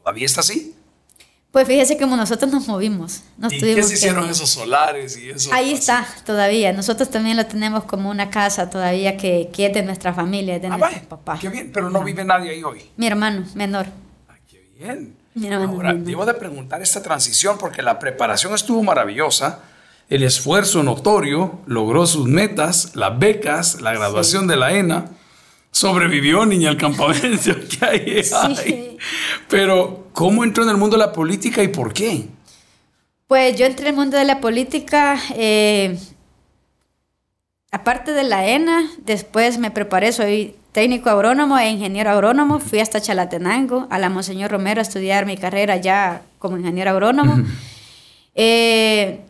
¿Todavía 0.00 0.26
está 0.26 0.40
así? 0.40 0.74
Pues 1.52 1.68
fíjese 1.68 1.98
como 1.98 2.16
nosotros 2.16 2.50
nos 2.50 2.66
movimos. 2.66 3.22
¿Y 3.50 3.60
qué 3.60 3.82
se 3.82 3.94
hicieron 3.94 4.28
esos 4.30 4.48
solares 4.48 5.18
y 5.18 5.30
eso? 5.30 5.50
Ahí 5.52 5.72
está, 5.72 6.06
todavía. 6.24 6.72
Nosotros 6.72 7.10
también 7.10 7.36
lo 7.36 7.44
tenemos 7.44 7.84
como 7.84 8.08
una 8.08 8.30
casa 8.30 8.70
todavía 8.70 9.18
que, 9.18 9.50
que 9.52 9.66
es 9.66 9.74
de 9.74 9.82
nuestra 9.82 10.14
familia, 10.14 10.58
de 10.58 10.68
ah, 10.68 10.78
nuestros 10.78 11.04
papás. 11.04 11.40
Qué 11.40 11.50
bien, 11.50 11.70
pero 11.70 11.90
no, 11.90 12.02
vive 12.02 12.24
nadie 12.24 12.52
ahí 12.52 12.64
hoy. 12.64 12.80
Mi 12.96 13.06
hermano, 13.06 13.44
menor. 13.54 13.86
Bien. 14.82 15.16
Ahora, 15.52 15.94
debo 15.94 16.26
de 16.26 16.34
preguntar 16.34 16.82
esta 16.82 17.02
transición 17.02 17.56
porque 17.58 17.82
la 17.82 17.98
preparación 17.98 18.52
estuvo 18.54 18.82
maravillosa. 18.82 19.60
El 20.08 20.22
esfuerzo 20.24 20.82
notorio 20.82 21.60
logró 21.66 22.06
sus 22.06 22.26
metas, 22.26 22.94
las 22.94 23.18
becas, 23.18 23.80
la 23.80 23.92
graduación 23.92 24.46
de 24.46 24.56
la 24.56 24.72
ENA 24.72 25.06
sobrevivió 25.72 26.44
niña 26.44 26.68
al 26.68 26.76
campamento 26.76 27.54
que 27.68 27.84
hay, 27.84 28.22
sí. 28.22 28.98
Pero, 29.48 30.08
¿cómo 30.12 30.44
entró 30.44 30.62
en 30.64 30.70
el 30.70 30.76
mundo 30.76 30.96
de 30.96 31.04
la 31.04 31.12
política 31.12 31.62
y 31.62 31.68
por 31.68 31.92
qué? 31.92 32.26
Pues 33.26 33.56
yo 33.56 33.64
entré 33.64 33.88
en 33.88 33.94
el 33.94 33.98
mundo 33.98 34.18
de 34.18 34.24
la 34.24 34.40
política, 34.40 35.18
eh, 35.34 35.98
aparte 37.70 38.12
de 38.12 38.22
la 38.24 38.46
ENA, 38.46 38.90
después 38.98 39.58
me 39.58 39.70
preparé, 39.70 40.12
soy 40.12 40.54
técnico 40.72 41.10
agrónomo 41.10 41.58
e 41.58 41.68
ingeniero 41.68 42.10
agrónomo, 42.10 42.58
fui 42.58 42.80
hasta 42.80 43.00
Chalatenango, 43.00 43.86
a 43.90 43.98
la 43.98 44.08
Monseñor 44.08 44.50
Romero 44.50 44.80
a 44.80 44.82
estudiar 44.82 45.26
mi 45.26 45.36
carrera 45.36 45.76
ya 45.76 46.22
como 46.38 46.56
ingeniero 46.56 46.90
agrónomo. 46.90 47.44
Eh, 48.34 49.20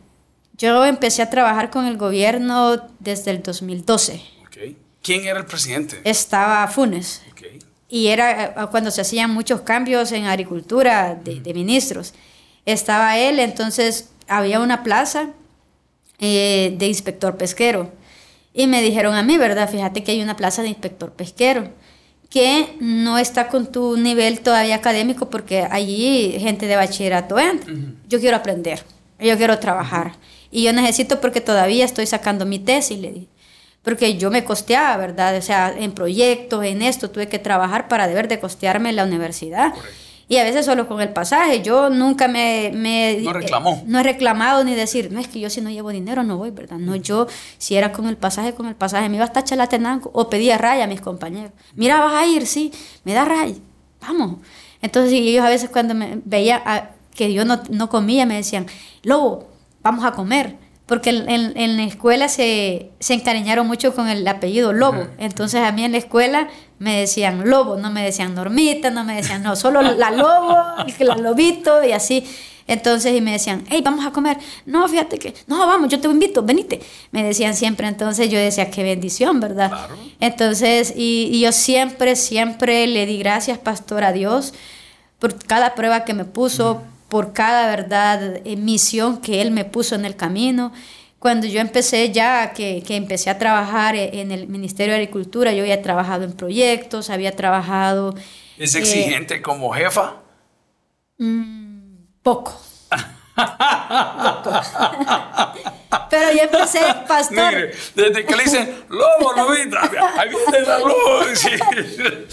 yo 0.57 0.85
empecé 0.85 1.21
a 1.21 1.29
trabajar 1.29 1.69
con 1.69 1.85
el 1.85 1.97
gobierno 1.97 2.77
desde 2.99 3.31
el 3.31 3.43
2012. 3.43 4.21
¿Quién 5.01 5.25
era 5.25 5.39
el 5.39 5.45
presidente? 5.45 5.99
Estaba 6.05 6.65
Funes. 6.69 7.21
Y 7.89 8.07
era 8.07 8.45
eh, 8.45 8.53
cuando 8.71 8.89
se 8.89 9.01
hacían 9.01 9.31
muchos 9.31 9.61
cambios 9.61 10.13
en 10.13 10.25
agricultura 10.25 11.15
de, 11.15 11.53
ministros. 11.53 12.13
Estaba 12.65 13.17
él, 13.17 13.39
entonces 13.39 14.09
había 14.29 14.61
una 14.61 14.83
plaza 14.83 15.31
eh, 16.19 16.73
de 16.77 16.87
inspector 16.87 17.35
pesquero. 17.35 17.91
Y 18.53 18.67
me 18.67 18.81
dijeron 18.81 19.15
a 19.15 19.23
mí, 19.23 19.37
¿verdad? 19.37 19.69
Fíjate 19.69 20.03
que 20.03 20.11
hay 20.11 20.21
una 20.21 20.37
plaza 20.37 20.61
de 20.61 20.69
inspector 20.69 21.11
pesquero 21.13 21.71
que 22.29 22.75
no 22.79 23.19
está 23.19 23.47
con 23.47 23.71
tu 23.71 23.95
nivel 23.97 24.39
todavía 24.39 24.75
académico 24.75 25.29
porque 25.29 25.67
allí 25.69 26.35
gente 26.39 26.65
de 26.65 26.75
bachillerato 26.75 27.37
entra. 27.37 27.73
Yo 28.07 28.19
quiero 28.19 28.37
aprender, 28.37 28.83
yo 29.19 29.37
quiero 29.37 29.59
trabajar. 29.59 30.13
Y 30.49 30.63
yo 30.63 30.73
necesito 30.73 31.21
porque 31.21 31.41
todavía 31.41 31.85
estoy 31.85 32.07
sacando 32.07 32.45
mi 32.45 32.59
tesis, 32.59 32.97
le 32.99 33.11
dije 33.11 33.27
porque 33.83 34.17
yo 34.17 34.31
me 34.31 34.45
costeaba, 34.45 34.95
¿verdad? 34.97 35.37
O 35.37 35.41
sea, 35.41 35.73
en 35.77 35.91
proyectos, 35.91 36.63
en 36.63 36.81
esto, 36.81 37.11
tuve 37.11 37.27
que 37.27 37.37
trabajar 37.37 37.89
para 37.89 38.07
deber 38.07 38.29
de 38.29 38.39
costearme 38.39 38.93
la 38.93 39.03
universidad. 39.03 39.73
Y 40.27 40.37
a 40.37 40.43
veces 40.43 40.65
solo 40.65 40.87
con 40.87 41.01
el 41.01 41.09
pasaje, 41.09 41.61
yo 41.61 41.89
nunca 41.89 42.27
me... 42.27 42.71
me 42.73 43.19
no 43.21 43.33
reclamó. 43.33 43.83
no 43.85 43.99
he 43.99 44.03
reclamado 44.03 44.63
ni 44.63 44.73
decir, 44.73 45.11
no 45.11 45.19
es 45.19 45.27
que 45.27 45.39
yo 45.39 45.49
si 45.49 45.61
no 45.61 45.69
llevo 45.69 45.89
dinero 45.89 46.23
no 46.23 46.37
voy, 46.37 46.51
¿verdad? 46.51 46.77
No, 46.77 46.95
yo 46.95 47.27
si 47.57 47.75
era 47.75 47.91
con 47.91 48.07
el 48.07 48.17
pasaje, 48.17 48.53
con 48.53 48.67
el 48.67 48.75
pasaje, 48.75 49.09
me 49.09 49.17
iba 49.17 49.25
hasta 49.25 49.43
Chalatenango 49.43 50.09
o 50.13 50.29
pedía 50.29 50.57
raya 50.57 50.85
a 50.85 50.87
mis 50.87 51.01
compañeros. 51.01 51.51
Mira, 51.75 51.99
vas 51.99 52.13
a 52.13 52.25
ir, 52.25 52.47
sí, 52.47 52.71
me 53.03 53.13
da 53.13 53.25
raya, 53.25 53.55
vamos. 54.01 54.37
Entonces 54.81 55.13
ellos 55.13 55.45
a 55.45 55.49
veces 55.49 55.69
cuando 55.69 55.93
me 55.93 56.19
veía 56.25 56.91
que 57.13 57.33
yo 57.33 57.45
no, 57.45 57.61
no 57.69 57.89
comía, 57.89 58.25
me 58.25 58.35
decían, 58.35 58.65
Lobo, 59.03 59.47
vamos 59.81 60.05
a 60.05 60.11
comer 60.11 60.62
porque 60.85 61.09
en, 61.11 61.77
la 61.77 61.83
escuela 61.83 62.27
se, 62.27 62.91
se, 62.99 63.13
encariñaron 63.13 63.65
mucho 63.65 63.95
con 63.95 64.09
el 64.09 64.27
apellido 64.27 64.73
Lobo. 64.73 65.07
Entonces 65.17 65.61
a 65.61 65.71
mí 65.71 65.83
en 65.83 65.93
la 65.93 65.97
escuela 65.97 66.49
me 66.79 66.99
decían 66.99 67.49
Lobo, 67.49 67.77
no 67.77 67.89
me 67.89 68.03
decían 68.03 68.35
Normita, 68.35 68.91
no 68.91 69.03
me 69.03 69.15
decían, 69.15 69.43
no, 69.43 69.55
solo 69.55 69.81
la 69.81 70.11
Lobo, 70.11 70.57
la 70.99 71.15
Lobito 71.15 71.83
y 71.83 71.93
así. 71.93 72.25
Entonces, 72.65 73.13
y 73.13 73.19
me 73.19 73.33
decían, 73.33 73.65
hey, 73.69 73.81
vamos 73.83 74.05
a 74.05 74.11
comer. 74.11 74.37
No, 74.65 74.87
fíjate 74.87 75.19
que, 75.19 75.33
no, 75.47 75.67
vamos, 75.67 75.89
yo 75.89 75.99
te 75.99 76.07
invito, 76.07 76.43
venite. 76.43 76.79
Me 77.11 77.21
decían 77.21 77.55
siempre, 77.55 77.87
entonces 77.87 78.29
yo 78.29 78.39
decía, 78.39 78.71
qué 78.71 78.83
bendición, 78.83 79.41
¿verdad? 79.41 79.89
Entonces, 80.21 80.93
y, 80.95 81.29
y 81.29 81.41
yo 81.41 81.51
siempre, 81.51 82.15
siempre 82.15 82.87
le 82.87 83.05
di 83.05 83.17
gracias, 83.17 83.57
pastor, 83.57 84.05
a 84.05 84.13
Dios 84.13 84.53
por 85.23 85.41
cada 85.41 85.73
prueba 85.73 86.03
que 86.03 86.13
me 86.13 86.25
puso, 86.25 86.83
por 87.13 87.31
cada 87.31 87.67
verdad, 87.67 88.41
eh, 88.43 88.55
misión 88.55 89.21
que 89.21 89.39
Él 89.43 89.51
me 89.51 89.65
puso 89.65 89.93
en 89.93 90.03
el 90.03 90.15
camino. 90.15 90.73
Cuando 91.19 91.45
yo 91.45 91.59
empecé 91.59 92.11
ya, 92.11 92.53
que, 92.53 92.81
que, 92.81 92.95
empecé 92.95 93.29
a 93.29 93.37
trabajar 93.37 93.95
e, 93.95 94.19
en 94.19 94.31
el 94.31 94.47
Ministerio 94.47 94.95
de 94.95 95.01
Agricultura, 95.01 95.53
yo 95.53 95.61
había 95.61 95.83
trabajado 95.83 96.23
en 96.23 96.33
proyectos, 96.33 97.11
había 97.11 97.35
trabajado... 97.35 98.15
¿Es 98.57 98.73
exigente 98.73 99.43
como 99.43 99.71
jefa? 99.73 100.23
Mm, 101.19 101.97
poco. 102.23 102.59
Pero 106.09 106.31
yo 106.31 106.41
empecé, 106.41 106.79
pastor. 107.07 107.53
Mire, 107.53 107.75
desde 107.93 108.25
que 108.25 108.35
le 108.35 108.43
dicen, 108.43 108.75
lobo, 108.89 109.33
lobita, 109.35 109.81
ahí 110.17 110.29
viene 110.29 110.61
la 110.65 110.79
luz. 110.79 111.45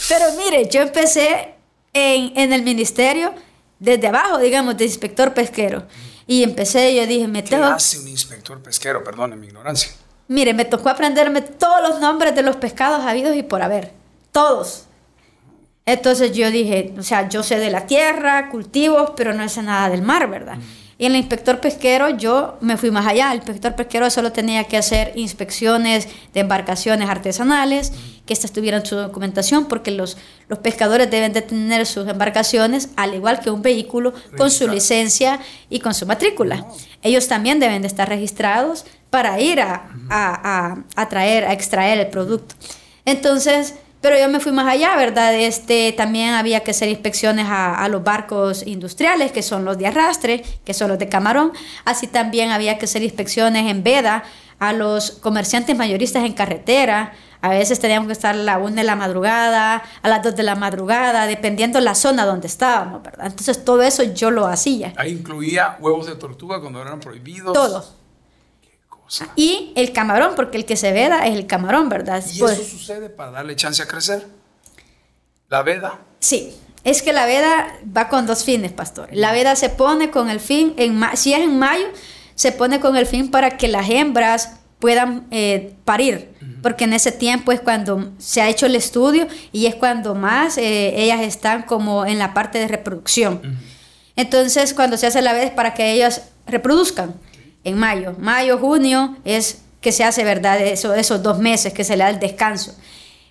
Pero 0.08 0.24
mire, 0.38 0.70
yo 0.70 0.80
empecé 0.80 1.54
en, 1.92 2.32
en 2.34 2.54
el 2.54 2.62
ministerio 2.62 3.34
desde 3.80 4.06
abajo, 4.06 4.38
digamos, 4.38 4.76
de 4.76 4.84
inspector 4.84 5.34
pesquero. 5.34 5.86
Y 6.26 6.44
empecé, 6.44 6.94
yo 6.94 7.06
dije, 7.06 7.26
me 7.26 7.42
tengo... 7.42 7.66
¿Qué 7.66 7.72
hace 7.72 7.98
un 7.98 8.06
inspector 8.06 8.62
pesquero? 8.62 9.02
Perdone 9.02 9.34
mi 9.34 9.48
ignorancia. 9.48 9.90
Mire, 10.28 10.54
me 10.54 10.64
tocó 10.64 10.90
aprenderme 10.90 11.40
todos 11.40 11.88
los 11.88 12.00
nombres 12.00 12.36
de 12.36 12.42
los 12.42 12.54
pescados 12.54 13.04
habidos 13.04 13.34
y 13.34 13.42
por 13.42 13.62
haber. 13.62 13.92
Todos. 14.30 14.84
Entonces 15.86 16.32
yo 16.32 16.52
dije, 16.52 16.94
o 16.96 17.02
sea, 17.02 17.28
yo 17.28 17.42
sé 17.42 17.58
de 17.58 17.70
la 17.70 17.86
tierra, 17.86 18.48
cultivos, 18.50 19.12
pero 19.16 19.34
no 19.34 19.48
sé 19.48 19.62
nada 19.62 19.88
del 19.88 20.02
mar, 20.02 20.30
¿verdad? 20.30 20.58
Y 21.00 21.06
en 21.06 21.12
el 21.12 21.18
inspector 21.20 21.60
pesquero 21.60 22.10
yo 22.10 22.58
me 22.60 22.76
fui 22.76 22.90
más 22.90 23.06
allá. 23.06 23.30
El 23.30 23.36
inspector 23.36 23.74
pesquero 23.74 24.10
solo 24.10 24.32
tenía 24.32 24.64
que 24.64 24.76
hacer 24.76 25.12
inspecciones 25.14 26.06
de 26.34 26.40
embarcaciones 26.40 27.08
artesanales, 27.08 27.94
que 28.26 28.34
estas 28.34 28.52
tuvieran 28.52 28.84
su 28.84 28.96
documentación, 28.96 29.64
porque 29.64 29.92
los, 29.92 30.18
los 30.48 30.58
pescadores 30.58 31.10
deben 31.10 31.32
de 31.32 31.40
tener 31.40 31.86
sus 31.86 32.06
embarcaciones, 32.06 32.90
al 32.96 33.14
igual 33.14 33.40
que 33.40 33.50
un 33.50 33.62
vehículo, 33.62 34.12
con 34.36 34.50
su 34.50 34.68
licencia 34.68 35.40
y 35.70 35.80
con 35.80 35.94
su 35.94 36.04
matrícula. 36.04 36.66
Ellos 37.00 37.28
también 37.28 37.60
deben 37.60 37.80
de 37.80 37.88
estar 37.88 38.06
registrados 38.06 38.84
para 39.08 39.40
ir 39.40 39.62
a, 39.62 39.88
a, 40.10 40.66
a, 40.66 40.84
a 40.96 41.08
traer, 41.08 41.46
a 41.46 41.54
extraer 41.54 41.98
el 41.98 42.08
producto. 42.08 42.56
Entonces, 43.06 43.74
pero 44.00 44.18
yo 44.18 44.28
me 44.28 44.40
fui 44.40 44.52
más 44.52 44.66
allá, 44.66 44.96
¿verdad? 44.96 45.34
Este, 45.34 45.92
también 45.92 46.34
había 46.34 46.60
que 46.60 46.70
hacer 46.70 46.88
inspecciones 46.88 47.46
a, 47.48 47.86
los 47.88 48.02
barcos 48.02 48.66
industriales, 48.66 49.30
que 49.32 49.42
son 49.42 49.64
los 49.64 49.76
de 49.76 49.86
arrastre, 49.86 50.42
que 50.64 50.72
son 50.72 50.88
los 50.88 50.98
de 50.98 51.08
camarón. 51.08 51.52
Así 51.84 52.06
también 52.06 52.50
había 52.50 52.78
que 52.78 52.86
hacer 52.86 53.02
inspecciones 53.02 53.70
en 53.70 53.82
veda 53.82 54.24
a 54.58 54.72
los 54.72 55.10
comerciantes 55.12 55.76
mayoristas 55.76 56.24
en 56.24 56.32
carretera. 56.32 57.12
A 57.42 57.50
veces 57.50 57.80
teníamos 57.80 58.06
que 58.06 58.12
estar 58.12 58.34
a 58.34 58.38
la 58.38 58.58
1 58.58 58.76
de 58.76 58.84
la 58.84 58.96
madrugada, 58.96 59.82
a 60.02 60.08
las 60.08 60.22
2 60.22 60.36
de 60.36 60.42
la 60.42 60.54
madrugada, 60.54 61.26
dependiendo 61.26 61.80
la 61.80 61.94
zona 61.94 62.24
donde 62.24 62.46
estábamos, 62.46 63.02
¿verdad? 63.02 63.26
Entonces 63.26 63.64
todo 63.64 63.82
eso 63.82 64.02
yo 64.02 64.30
lo 64.30 64.46
hacía. 64.46 64.92
Ahí 64.96 65.12
incluía 65.12 65.76
huevos 65.78 66.06
de 66.06 66.16
tortuga 66.16 66.60
cuando 66.60 66.80
eran 66.80 67.00
prohibidos. 67.00 67.52
Todo 67.52 67.99
y 69.36 69.72
el 69.76 69.92
camarón, 69.92 70.34
porque 70.36 70.56
el 70.56 70.64
que 70.64 70.76
se 70.76 70.92
veda 70.92 71.26
es 71.26 71.34
el 71.34 71.46
camarón, 71.46 71.88
¿verdad? 71.88 72.22
¿Y 72.32 72.42
eso 72.42 72.64
sucede 72.64 73.10
para 73.10 73.30
darle 73.32 73.56
chance 73.56 73.82
a 73.82 73.86
crecer? 73.86 74.26
¿La 75.48 75.62
veda? 75.62 75.98
Sí, 76.20 76.54
es 76.84 77.02
que 77.02 77.12
la 77.12 77.26
veda 77.26 77.78
va 77.96 78.08
con 78.08 78.26
dos 78.26 78.44
fines, 78.44 78.72
pastor. 78.72 79.08
La 79.12 79.32
veda 79.32 79.56
se 79.56 79.68
pone 79.68 80.10
con 80.10 80.30
el 80.30 80.40
fin, 80.40 80.74
en 80.76 81.00
si 81.14 81.34
es 81.34 81.40
en 81.40 81.58
mayo, 81.58 81.86
se 82.34 82.52
pone 82.52 82.80
con 82.80 82.96
el 82.96 83.06
fin 83.06 83.30
para 83.30 83.56
que 83.56 83.68
las 83.68 83.90
hembras 83.90 84.60
puedan 84.78 85.26
eh, 85.30 85.74
parir, 85.84 86.30
porque 86.62 86.84
en 86.84 86.94
ese 86.94 87.12
tiempo 87.12 87.52
es 87.52 87.60
cuando 87.60 88.12
se 88.18 88.40
ha 88.40 88.48
hecho 88.48 88.64
el 88.64 88.74
estudio 88.74 89.26
y 89.52 89.66
es 89.66 89.74
cuando 89.74 90.14
más 90.14 90.56
eh, 90.56 90.94
ellas 90.96 91.20
están 91.20 91.64
como 91.64 92.06
en 92.06 92.18
la 92.18 92.32
parte 92.32 92.58
de 92.58 92.68
reproducción. 92.68 93.58
Entonces, 94.16 94.72
cuando 94.72 94.96
se 94.96 95.06
hace 95.06 95.20
la 95.20 95.32
veda 95.32 95.44
es 95.44 95.50
para 95.50 95.74
que 95.74 95.92
ellas 95.92 96.30
reproduzcan 96.46 97.14
en 97.64 97.78
mayo. 97.78 98.14
Mayo, 98.18 98.58
junio 98.58 99.16
es 99.24 99.62
que 99.80 99.92
se 99.92 100.04
hace, 100.04 100.24
¿verdad? 100.24 100.60
Eso, 100.60 100.94
esos 100.94 101.22
dos 101.22 101.38
meses 101.38 101.72
que 101.72 101.84
se 101.84 101.96
le 101.96 102.04
da 102.04 102.10
el 102.10 102.20
descanso. 102.20 102.76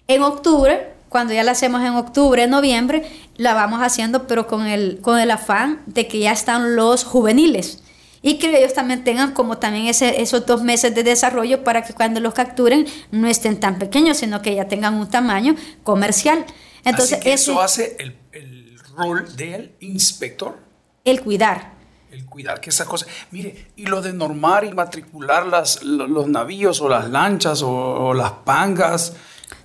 En 0.08 0.24
octubre, 0.24 0.94
cuando 1.10 1.34
ya 1.34 1.44
la 1.44 1.52
hacemos 1.52 1.82
en 1.82 1.94
octubre, 1.94 2.48
noviembre, 2.48 3.04
la 3.38 3.54
vamos 3.54 3.82
haciendo, 3.82 4.28
pero 4.28 4.48
con 4.48 4.66
el, 4.66 5.00
con 5.02 5.20
el 5.20 5.32
afán 5.32 5.82
de 5.86 6.08
que 6.08 6.20
ya 6.20 6.32
están 6.32 6.76
los 6.76 7.04
juveniles. 7.04 7.84
Y 8.22 8.38
que 8.38 8.58
ellos 8.58 8.74
también 8.74 9.04
tengan 9.04 9.34
como 9.34 9.60
también 9.60 9.88
ese, 9.88 10.22
esos 10.22 10.46
dos 10.46 10.62
meses 10.62 10.94
de 10.94 11.04
desarrollo 11.04 11.64
para 11.64 11.84
que 11.84 11.94
cuando 11.94 12.20
los 12.20 12.34
capturen 12.34 12.86
no 13.12 13.28
estén 13.28 13.60
tan 13.60 13.80
pequeños, 13.80 14.18
sino 14.18 14.42
que 14.42 14.56
ya 14.56 14.68
tengan 14.68 14.96
un 14.96 15.10
tamaño 15.10 15.56
comercial. 15.84 16.46
Entonces, 16.84 17.20
eso 17.24 17.62
hace 17.62 17.96
el, 17.98 18.18
el 18.34 18.78
rol 18.98 19.36
del 19.38 19.72
inspector. 19.80 20.60
El 21.06 21.22
cuidar 21.22 21.79
el 22.12 22.26
cuidar 22.26 22.62
que 22.62 22.70
esas 22.70 22.88
cosas. 22.88 23.08
Mire, 23.32 23.68
y 23.76 23.86
lo 23.86 24.02
de 24.02 24.14
normar 24.14 24.66
y 24.66 24.74
matricular 24.74 25.46
las, 25.46 25.84
los 25.84 26.28
navíos 26.28 26.82
o 26.82 26.90
las 26.90 27.10
lanchas 27.10 27.62
o, 27.64 28.14
las 28.14 28.32
pangas. 28.44 29.14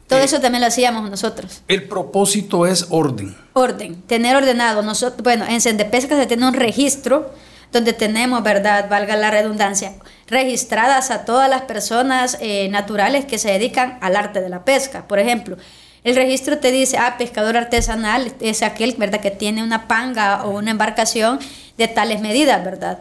Todo 0.07 0.21
eso 0.21 0.41
también 0.41 0.61
lo 0.61 0.69
hacíamos 0.69 1.09
nosotros. 1.11 1.63
El 1.69 1.89
propósito 1.89 2.67
es 2.67 2.87
orden. 2.91 3.37
Orden, 3.55 4.03
tener 4.03 4.37
ordenado. 4.37 4.83
Nosotros, 4.83 5.23
bueno, 5.23 5.47
en 5.47 5.61
Sendepesca 5.61 6.17
se 6.17 6.27
tiene 6.27 6.47
un 6.47 6.55
registro 6.55 7.31
donde 7.73 7.93
tenemos, 7.93 8.43
¿verdad? 8.43 8.89
Valga 8.89 9.17
la 9.17 9.31
redundancia, 9.31 9.95
registradas 10.29 11.11
a 11.11 11.25
todas 11.25 11.51
las 11.51 11.63
personas 11.63 12.39
eh, 12.41 12.69
naturales 12.69 13.25
que 13.25 13.39
se 13.39 13.51
dedican 13.51 13.99
al 14.01 14.15
arte 14.15 14.41
de 14.41 14.49
la 14.49 14.65
pesca. 14.65 15.09
Por 15.09 15.19
ejemplo, 15.19 15.57
el 16.05 16.17
registro 16.17 16.59
te 16.59 16.71
dice, 16.71 16.99
ah, 16.99 17.17
pescador 17.17 17.57
artesanal 17.57 18.35
es 18.41 18.63
aquel, 18.63 18.95
¿verdad?, 18.99 19.21
que 19.21 19.31
tiene 19.31 19.63
una 19.63 19.89
panga 19.89 20.45
o 20.45 20.51
una 20.51 20.71
embarcación 20.71 21.41
de 21.77 21.89
tales 21.89 22.21
medidas, 22.21 22.65
¿verdad? 22.65 22.99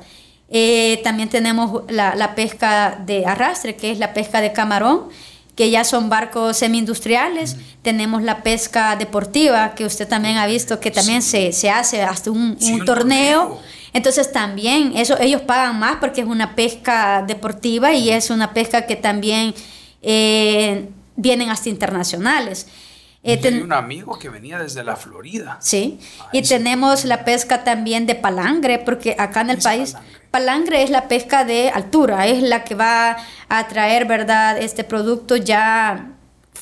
Eh, 0.49 1.01
también 1.03 1.29
tenemos 1.29 1.83
la, 1.89 2.15
la, 2.15 2.36
pesca 2.36 3.01
de 3.05 3.25
arrastre, 3.25 3.75
que 3.75 3.91
es 3.91 3.99
la 3.99 4.13
pesca 4.13 4.41
de 4.41 4.53
camarón, 4.53 5.09
que 5.55 5.69
ya 5.69 5.83
son 5.83 6.09
barcos 6.09 6.57
semi-industriales. 6.57 7.57
Tenemos 7.81 8.23
la 8.23 8.43
pesca 8.43 8.95
deportiva, 8.95 9.73
que 9.75 9.86
usted 9.86 10.07
también 10.07 10.38
ha 10.38 10.45
visto 10.45 10.79
que 10.79 10.91
también 10.91 11.21
se, 11.21 11.51
se, 11.53 11.69
hace 11.69 12.01
hasta 12.01 12.31
un, 12.31 12.57
un 12.59 12.86
torneo. 12.86 13.59
Entonces 13.93 14.31
también 14.31 14.93
eso, 14.95 15.19
ellos 15.19 15.41
pagan 15.41 15.77
más 15.79 15.97
porque 15.97 16.21
es 16.21 16.27
una 16.27 16.55
pesca 16.55 17.23
deportiva 17.27 17.93
y 17.93 18.09
es 18.09 18.31
una 18.31 18.53
pesca 18.53 18.88
que 18.88 18.95
también 18.95 19.53
eh, 20.01 20.89
vienen 21.15 21.49
hasta 21.49 21.69
internacionales. 21.69 22.67
Eh, 23.25 23.38
tenía 23.38 23.63
un 23.63 23.71
amigo 23.71 24.19
que 24.19 24.27
venía 24.27 24.59
desde 24.59 24.83
la 24.83 24.97
Florida. 24.97 25.57
Sí, 25.62 25.97
y 26.33 26.41
tenemos 26.41 27.05
la 27.05 27.23
pesca 27.23 27.63
también 27.63 28.05
de 28.05 28.15
palangre, 28.15 28.79
porque 28.79 29.15
acá 29.17 29.41
en 29.41 29.51
el 29.51 29.59
país, 29.59 29.95
palangre? 30.29 30.83
es 30.83 30.89
la 30.89 31.07
pesca 31.07 31.45
de 31.45 31.69
altura, 31.69 32.27
es 32.27 32.43
la 32.43 32.65
que 32.65 32.75
va 32.75 33.15
a 33.47 33.67
traer, 33.69 34.05
¿verdad?, 34.05 34.57
este 34.57 34.83
producto 34.83 35.38
ya 35.38 36.12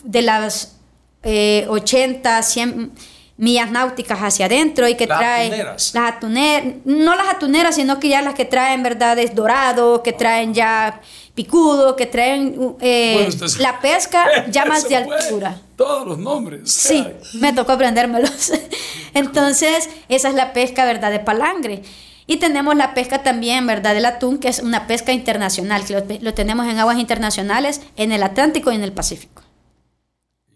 de 0.04 0.22
las 0.22 0.78
80, 1.24 2.40
eh, 2.40 2.44
100 2.44 2.92
millas 3.38 3.72
náuticas 3.72 4.20
hacia 4.20 4.46
adentro 4.46 4.88
y 4.88 4.94
que 4.94 5.08
trae 5.08 5.64
las 5.64 5.96
atuneras, 5.96 6.76
no 6.86 7.16
las 7.16 7.28
atuneras, 7.28 7.74
sino 7.74 8.00
que 8.00 8.10
ya 8.10 8.22
las 8.22 8.36
que 8.36 8.46
traen, 8.46 8.84
¿verdad?, 8.84 9.18
es 9.18 9.34
dorado, 9.34 10.04
que 10.04 10.14
traen 10.14 10.54
ya 10.54 11.02
picudo, 11.34 11.96
que 11.96 12.06
traen 12.06 12.76
eh, 12.82 13.30
la 13.60 13.80
pesca 13.80 14.46
ya 14.50 14.66
más 14.66 14.88
de 14.88 14.98
altura. 14.98 15.62
Todos 15.76 16.08
los 16.08 16.18
nombres. 16.18 16.72
Sí, 16.72 17.06
me 17.34 17.54
tocó 17.54 17.74
aprendérmelos. 17.74 18.52
Entonces, 19.14 19.90
esa 20.10 20.30
es 20.30 20.36
la 20.36 20.54
pesca, 20.54 20.86
¿verdad?, 20.86 21.12
de 21.12 21.20
palangre. 21.20 21.84
Y 22.28 22.38
tenemos 22.38 22.76
la 22.76 22.94
pesca 22.94 23.24
también, 23.24 23.66
¿verdad?, 23.68 23.94
del 23.94 24.06
atún, 24.06 24.38
que 24.38 24.48
es 24.48 24.60
una 24.60 24.88
pesca 24.88 25.12
internacional, 25.12 25.84
que 25.86 26.20
lo, 26.22 26.34
tenemos 26.34 26.68
en 26.68 26.78
aguas 26.78 26.98
internacionales, 27.00 27.82
en 27.96 28.12
el 28.12 28.24
Atlántico 28.24 28.72
y 28.72 28.76
en 28.76 28.84
el 28.84 28.94
Pacífico. 28.94 29.44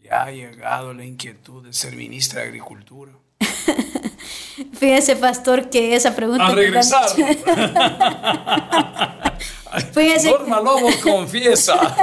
Ya 0.04 0.24
ha 0.24 0.32
llegado 0.32 0.94
la 0.94 1.04
inquietud 1.04 1.66
de 1.66 1.74
ser 1.74 1.96
ministra 1.96 2.42
de 2.42 2.48
Agricultura. 2.48 3.12
Fíjese, 4.74 5.16
pastor, 5.16 5.70
que 5.70 5.96
esa 5.96 6.16
pregunta... 6.16 6.46
A 6.46 6.56
regresar. 6.56 7.10
Norma 10.26 10.62
Lobo 10.62 10.90
confiesa. 11.04 11.96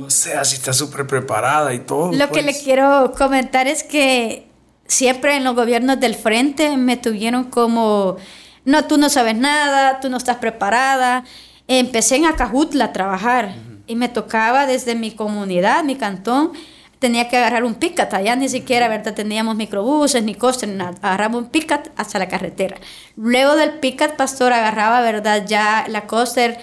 o 0.00 0.10
sea, 0.10 0.44
si 0.44 0.56
está 0.56 0.72
súper 0.72 1.06
preparada 1.06 1.72
y 1.74 1.80
todo. 1.80 2.12
Lo 2.12 2.30
que 2.30 2.42
le 2.42 2.52
pues. 2.52 2.62
quiero 2.62 3.12
comentar 3.16 3.66
es 3.66 3.82
que 3.82 4.46
siempre 4.86 5.36
en 5.36 5.44
los 5.44 5.54
gobiernos 5.54 6.00
del 6.00 6.14
frente 6.14 6.76
me 6.76 6.96
tuvieron 6.96 7.44
como, 7.44 8.16
no, 8.64 8.84
tú 8.84 8.98
no 8.98 9.08
sabes 9.08 9.36
nada, 9.36 10.00
tú 10.00 10.08
no 10.08 10.16
estás 10.16 10.36
preparada. 10.36 11.24
Empecé 11.68 12.16
en 12.16 12.26
Acajutla 12.26 12.86
a 12.86 12.92
trabajar 12.92 13.54
y 13.86 13.96
me 13.96 14.08
tocaba 14.08 14.66
desde 14.66 14.94
mi 14.94 15.12
comunidad, 15.12 15.84
mi 15.84 15.96
cantón, 15.96 16.52
tenía 16.98 17.28
que 17.28 17.36
agarrar 17.36 17.64
un 17.64 17.74
picat, 17.74 18.12
allá 18.14 18.36
ni 18.36 18.48
siquiera, 18.48 18.88
¿verdad? 18.88 19.14
Teníamos 19.14 19.56
microbuses, 19.56 20.22
ni 20.22 20.34
coster, 20.34 20.68
nada. 20.68 20.94
Agarraba 21.02 21.38
un 21.38 21.50
picat 21.50 21.88
hasta 21.96 22.18
la 22.18 22.28
carretera. 22.28 22.76
Luego 23.16 23.56
del 23.56 23.78
picat, 23.78 24.16
pastor, 24.16 24.52
agarraba, 24.52 25.00
¿verdad? 25.02 25.44
Ya 25.46 25.84
la 25.88 26.06
coster 26.06 26.58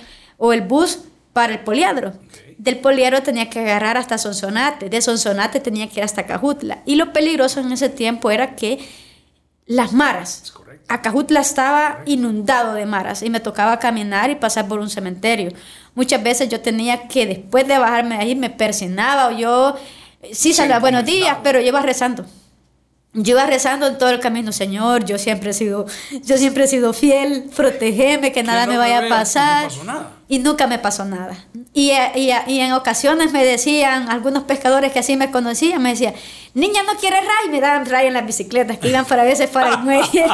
o 0.46 0.52
el 0.52 0.60
bus 0.60 1.00
para 1.32 1.54
el 1.54 1.60
poliadro. 1.60 2.12
Del 2.58 2.80
poliadro 2.80 3.24
tenía 3.24 3.50
que 3.50 3.62
agarrar 3.62 3.96
hasta 3.96 4.18
Sonsonate, 4.18 4.90
de 4.90 5.02
Sonsonate 5.02 5.62
tenía 5.62 5.88
que 5.88 6.02
ir 6.02 6.04
hasta 6.04 6.26
Cajutla. 6.26 6.80
Y 6.86 6.96
lo 6.96 7.14
peligroso 7.14 7.62
en 7.62 7.72
ese 7.72 7.88
tiempo 7.88 8.30
era 8.30 8.58
que 8.58 8.86
las 9.66 9.94
maras, 9.94 10.54
Acajutla 10.90 11.40
estaba 11.40 12.00
inundado 12.06 12.74
de 12.74 12.86
maras 12.86 13.24
y 13.24 13.30
me 13.30 13.40
tocaba 13.40 13.80
caminar 13.80 14.32
y 14.32 14.36
pasar 14.36 14.68
por 14.68 14.82
un 14.82 14.90
cementerio. 14.90 15.54
Muchas 15.96 16.22
veces 16.22 16.50
yo 16.50 16.60
tenía 16.60 17.08
que, 17.08 17.26
después 17.26 17.66
de 17.66 17.78
bajarme 17.78 18.18
de 18.18 18.24
ahí, 18.24 18.36
me 18.36 18.50
persinaba 18.50 19.30
o 19.30 19.32
yo 19.32 19.78
sí 20.34 20.54
salía 20.54 20.80
buenos 20.80 21.06
días, 21.06 21.38
pero 21.42 21.62
yo 21.62 21.68
iba 21.68 21.82
rezando. 21.82 22.26
Yo 23.16 23.34
iba 23.34 23.46
rezando 23.46 23.86
en 23.86 24.00
todo 24.00 24.10
el 24.10 24.20
camino, 24.20 24.52
Señor, 24.52 25.06
yo 25.06 25.20
siempre 25.20 25.52
he 25.52 25.54
sido, 25.54 25.86
yo 26.24 26.38
siempre 26.38 26.64
he 26.64 26.68
sido 26.68 26.94
fiel, 26.94 27.48
protégeme, 27.56 28.32
que 28.32 28.42
nada 28.42 28.66
me 28.66 28.76
vaya 28.76 29.06
a 29.06 29.10
pasar. 29.10 29.70
Y 30.28 30.40
nunca 30.40 30.66
me 30.66 30.80
pasó 30.80 31.06
nada. 31.06 31.38
Y, 31.74 31.92
y, 31.92 32.32
y, 32.48 32.60
en 32.60 32.72
ocasiones 32.72 33.32
me 33.32 33.46
decían, 33.46 34.10
algunos 34.10 34.44
pescadores 34.44 34.92
que 34.92 34.98
así 34.98 35.16
me 35.16 35.30
conocían, 35.30 35.80
me 35.84 35.90
decían, 35.90 36.16
niña, 36.56 36.82
¿no 36.82 37.00
quieres 37.00 37.20
ray? 37.20 37.52
Me 37.52 37.62
daban 37.62 37.86
ray 37.86 38.08
en 38.08 38.14
las 38.14 38.26
bicicletas 38.26 38.80
que 38.80 38.90
iban 38.90 39.06
para 39.06 39.24
veces 39.24 39.48
para 39.48 39.76
el 39.76 39.80
muelle. 39.80 40.26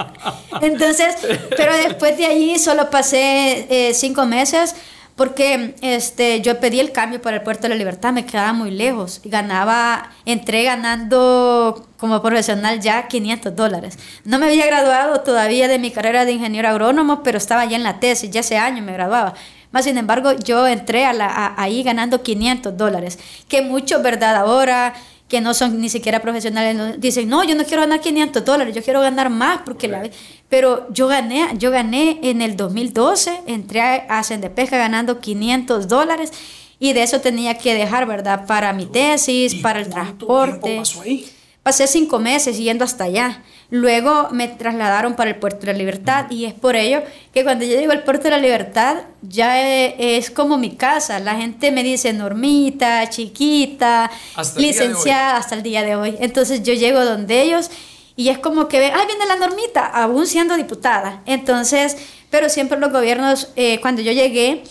Entonces, 0.60 1.16
pero 1.56 1.74
después 1.78 2.18
de 2.18 2.26
allí 2.26 2.58
solo 2.58 2.90
pasé 2.90 3.66
eh, 3.70 3.94
cinco 3.94 4.26
meses 4.26 4.74
porque 5.18 5.74
este, 5.82 6.40
yo 6.42 6.60
pedí 6.60 6.78
el 6.78 6.92
cambio 6.92 7.20
para 7.20 7.38
el 7.38 7.42
Puerto 7.42 7.62
de 7.64 7.70
la 7.70 7.74
Libertad, 7.74 8.12
me 8.12 8.24
quedaba 8.24 8.52
muy 8.52 8.70
lejos 8.70 9.20
y 9.24 9.28
ganaba, 9.28 10.12
entré 10.24 10.62
ganando 10.62 11.88
como 11.96 12.22
profesional 12.22 12.78
ya 12.78 13.08
500 13.08 13.56
dólares. 13.56 13.98
No 14.24 14.38
me 14.38 14.46
había 14.46 14.64
graduado 14.66 15.22
todavía 15.22 15.66
de 15.66 15.80
mi 15.80 15.90
carrera 15.90 16.24
de 16.24 16.32
ingeniero 16.32 16.68
agrónomo, 16.68 17.24
pero 17.24 17.36
estaba 17.36 17.64
ya 17.64 17.76
en 17.76 17.82
la 17.82 17.98
tesis, 17.98 18.30
ya 18.30 18.40
ese 18.40 18.58
año 18.58 18.80
me 18.80 18.92
graduaba. 18.92 19.34
Más 19.70 19.84
sin 19.84 19.98
embargo, 19.98 20.32
yo 20.32 20.66
entré 20.66 21.04
a 21.04 21.12
la, 21.12 21.54
ahí 21.56 21.82
ganando 21.82 22.22
500 22.22 22.76
dólares, 22.76 23.18
que 23.48 23.62
mucho, 23.62 24.02
¿verdad? 24.02 24.36
Ahora 24.36 24.94
que 25.28 25.42
no 25.42 25.52
son 25.52 25.78
ni 25.80 25.90
siquiera 25.90 26.20
profesionales, 26.20 26.98
dicen, 26.98 27.28
no, 27.28 27.44
yo 27.44 27.54
no 27.54 27.64
quiero 27.64 27.82
ganar 27.82 28.00
500 28.00 28.44
dólares, 28.44 28.74
yo 28.74 28.82
quiero 28.82 29.02
ganar 29.02 29.28
más, 29.28 29.60
porque 29.64 29.86
la... 29.86 30.08
Pero 30.48 30.90
yo 30.90 31.06
gané, 31.06 31.50
yo 31.58 31.70
gané 31.70 32.18
en 32.22 32.40
el 32.40 32.56
2012, 32.56 33.42
entré 33.46 33.82
a 33.82 34.22
Pesca 34.54 34.78
ganando 34.78 35.20
500 35.20 35.86
dólares 35.86 36.32
y 36.80 36.94
de 36.94 37.02
eso 37.02 37.20
tenía 37.20 37.58
que 37.58 37.74
dejar, 37.74 38.06
¿verdad? 38.06 38.46
Para 38.46 38.72
mi 38.72 38.86
tesis, 38.86 39.56
para 39.56 39.80
el 39.80 39.90
transporte. 39.90 40.78
Pasó 40.78 41.02
ahí? 41.02 41.28
Pasé 41.62 41.86
cinco 41.86 42.18
meses 42.18 42.56
yendo 42.56 42.84
hasta 42.84 43.04
allá. 43.04 43.42
Luego 43.70 44.28
me 44.30 44.48
trasladaron 44.48 45.14
para 45.14 45.28
el 45.28 45.36
Puerto 45.36 45.66
de 45.66 45.72
la 45.72 45.78
Libertad 45.78 46.30
y 46.30 46.46
es 46.46 46.54
por 46.54 46.74
ello 46.74 47.02
que 47.34 47.44
cuando 47.44 47.66
yo 47.66 47.78
llego 47.78 47.92
al 47.92 48.02
Puerto 48.02 48.24
de 48.24 48.30
la 48.30 48.38
Libertad 48.38 49.02
ya 49.20 49.62
e, 49.62 50.16
es, 50.16 50.30
como 50.30 50.56
mi 50.56 50.74
casa. 50.74 51.20
La 51.20 51.34
gente 51.34 51.70
me 51.70 51.82
dice 51.82 52.14
normita, 52.14 53.10
chiquita, 53.10 54.10
licenciada 54.56 55.36
hasta 55.36 55.54
el 55.54 55.62
día 55.62 55.82
de 55.82 55.96
hoy. 55.96 56.16
Entonces 56.20 56.62
yo 56.62 56.72
llego 56.72 57.04
donde 57.04 57.42
ellos 57.42 57.70
y 58.16 58.30
es 58.30 58.38
como 58.38 58.68
que, 58.68 58.78
ay, 58.78 59.06
viene 59.06 59.26
la 59.26 59.36
normita, 59.36 59.86
aún 59.86 60.26
siendo 60.26 60.56
diputada. 60.56 61.22
Entonces, 61.26 61.98
pero 62.30 62.48
siempre 62.48 62.80
los 62.80 62.90
gobiernos, 62.90 63.52
eh, 63.54 63.80
cuando 63.80 64.00
yo 64.00 64.12
llegué, 64.12 64.64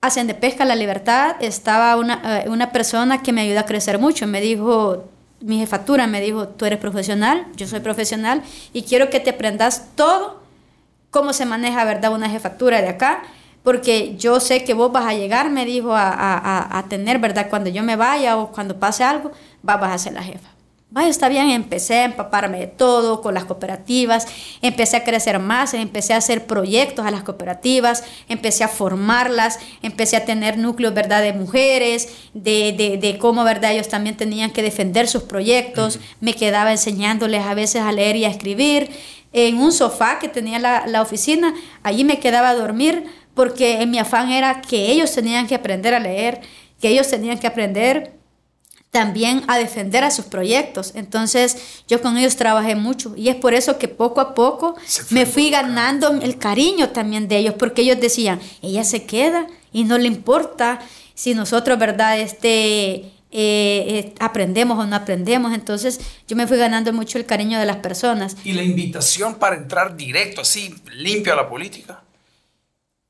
hacen 0.00 0.28
de 0.28 0.34
pesca 0.34 0.64
la 0.64 0.76
libertad, 0.76 1.36
estaba 1.40 1.96
una, 1.96 2.44
eh, 2.44 2.48
una 2.48 2.70
persona 2.70 3.20
que 3.20 3.32
me 3.32 3.40
ayudó 3.40 3.60
a 3.60 3.66
crecer 3.66 3.98
mucho. 3.98 4.28
Me 4.28 4.40
dijo, 4.40 5.04
mi 5.40 5.58
jefatura 5.58 6.06
me 6.06 6.20
dijo, 6.20 6.48
tú 6.48 6.64
eres 6.64 6.78
profesional, 6.78 7.46
yo 7.56 7.66
soy 7.66 7.80
profesional 7.80 8.42
y 8.72 8.82
quiero 8.82 9.10
que 9.10 9.20
te 9.20 9.30
aprendas 9.30 9.88
todo 9.94 10.42
cómo 11.10 11.32
se 11.32 11.46
maneja, 11.46 11.84
¿verdad?, 11.84 12.12
una 12.12 12.28
jefatura 12.28 12.82
de 12.82 12.88
acá, 12.88 13.22
porque 13.62 14.16
yo 14.16 14.40
sé 14.40 14.64
que 14.64 14.74
vos 14.74 14.92
vas 14.92 15.06
a 15.06 15.14
llegar, 15.14 15.50
me 15.50 15.64
dijo, 15.64 15.94
a, 15.94 16.10
a, 16.10 16.78
a 16.78 16.82
tener, 16.88 17.18
¿verdad?, 17.18 17.48
cuando 17.48 17.70
yo 17.70 17.82
me 17.82 17.96
vaya 17.96 18.36
o 18.36 18.52
cuando 18.52 18.78
pase 18.78 19.02
algo, 19.02 19.32
vas 19.62 19.82
a 19.82 19.98
ser 19.98 20.12
la 20.12 20.22
jefa. 20.22 20.55
Vaya, 20.88 21.08
está 21.08 21.28
bien, 21.28 21.50
empecé 21.50 21.96
a 21.96 22.04
empaparme 22.04 22.60
de 22.60 22.66
todo 22.68 23.20
con 23.20 23.34
las 23.34 23.44
cooperativas, 23.44 24.28
empecé 24.62 24.96
a 24.96 25.02
crecer 25.04 25.40
más, 25.40 25.74
empecé 25.74 26.14
a 26.14 26.18
hacer 26.18 26.46
proyectos 26.46 27.04
a 27.04 27.10
las 27.10 27.24
cooperativas, 27.24 28.04
empecé 28.28 28.62
a 28.62 28.68
formarlas, 28.68 29.58
empecé 29.82 30.16
a 30.16 30.24
tener 30.24 30.58
núcleos, 30.58 30.94
¿verdad?, 30.94 31.22
de 31.22 31.32
mujeres, 31.32 32.08
de, 32.34 32.72
de, 32.72 32.98
de 32.98 33.18
cómo, 33.18 33.42
¿verdad?, 33.42 33.72
ellos 33.72 33.88
también 33.88 34.16
tenían 34.16 34.52
que 34.52 34.62
defender 34.62 35.08
sus 35.08 35.24
proyectos, 35.24 35.98
me 36.20 36.34
quedaba 36.34 36.70
enseñándoles 36.70 37.44
a 37.44 37.54
veces 37.54 37.82
a 37.82 37.90
leer 37.90 38.14
y 38.14 38.24
a 38.24 38.28
escribir, 38.28 38.88
en 39.32 39.58
un 39.58 39.72
sofá 39.72 40.20
que 40.20 40.28
tenía 40.28 40.60
la, 40.60 40.86
la 40.86 41.02
oficina, 41.02 41.52
allí 41.82 42.04
me 42.04 42.20
quedaba 42.20 42.50
a 42.50 42.54
dormir 42.54 43.04
porque 43.34 43.82
en 43.82 43.90
mi 43.90 43.98
afán 43.98 44.30
era 44.30 44.62
que 44.62 44.92
ellos 44.92 45.12
tenían 45.12 45.48
que 45.48 45.56
aprender 45.56 45.94
a 45.94 46.00
leer, 46.00 46.40
que 46.80 46.88
ellos 46.88 47.08
tenían 47.08 47.38
que 47.38 47.48
aprender 47.48 48.16
también 48.90 49.42
a 49.46 49.58
defender 49.58 50.04
a 50.04 50.10
sus 50.10 50.24
proyectos. 50.24 50.92
Entonces 50.94 51.82
yo 51.86 52.00
con 52.00 52.16
ellos 52.16 52.36
trabajé 52.36 52.76
mucho 52.76 53.14
y 53.16 53.28
es 53.28 53.36
por 53.36 53.52
eso 53.52 53.78
que 53.78 53.88
poco 53.88 54.20
a 54.20 54.34
poco 54.34 54.74
me 55.10 55.26
fui 55.26 55.50
ganando 55.50 56.08
el 56.22 56.38
cariño 56.38 56.90
también 56.90 57.28
de 57.28 57.38
ellos, 57.38 57.54
porque 57.58 57.82
ellos 57.82 58.00
decían, 58.00 58.40
ella 58.62 58.84
se 58.84 59.04
queda 59.04 59.48
y 59.72 59.84
no 59.84 59.98
le 59.98 60.06
importa 60.06 60.80
si 61.14 61.34
nosotros, 61.34 61.78
¿verdad? 61.78 62.18
Este, 62.18 63.12
eh, 63.32 64.14
aprendemos 64.18 64.78
o 64.78 64.86
no 64.86 64.96
aprendemos. 64.96 65.52
Entonces 65.52 66.00
yo 66.26 66.36
me 66.36 66.46
fui 66.46 66.56
ganando 66.56 66.92
mucho 66.94 67.18
el 67.18 67.26
cariño 67.26 67.58
de 67.58 67.66
las 67.66 67.76
personas. 67.76 68.36
¿Y 68.44 68.52
la 68.52 68.62
invitación 68.62 69.34
para 69.34 69.56
entrar 69.56 69.94
directo, 69.94 70.40
así, 70.40 70.74
limpio 70.94 71.34
a 71.34 71.36
la 71.36 71.48
política? 71.48 72.02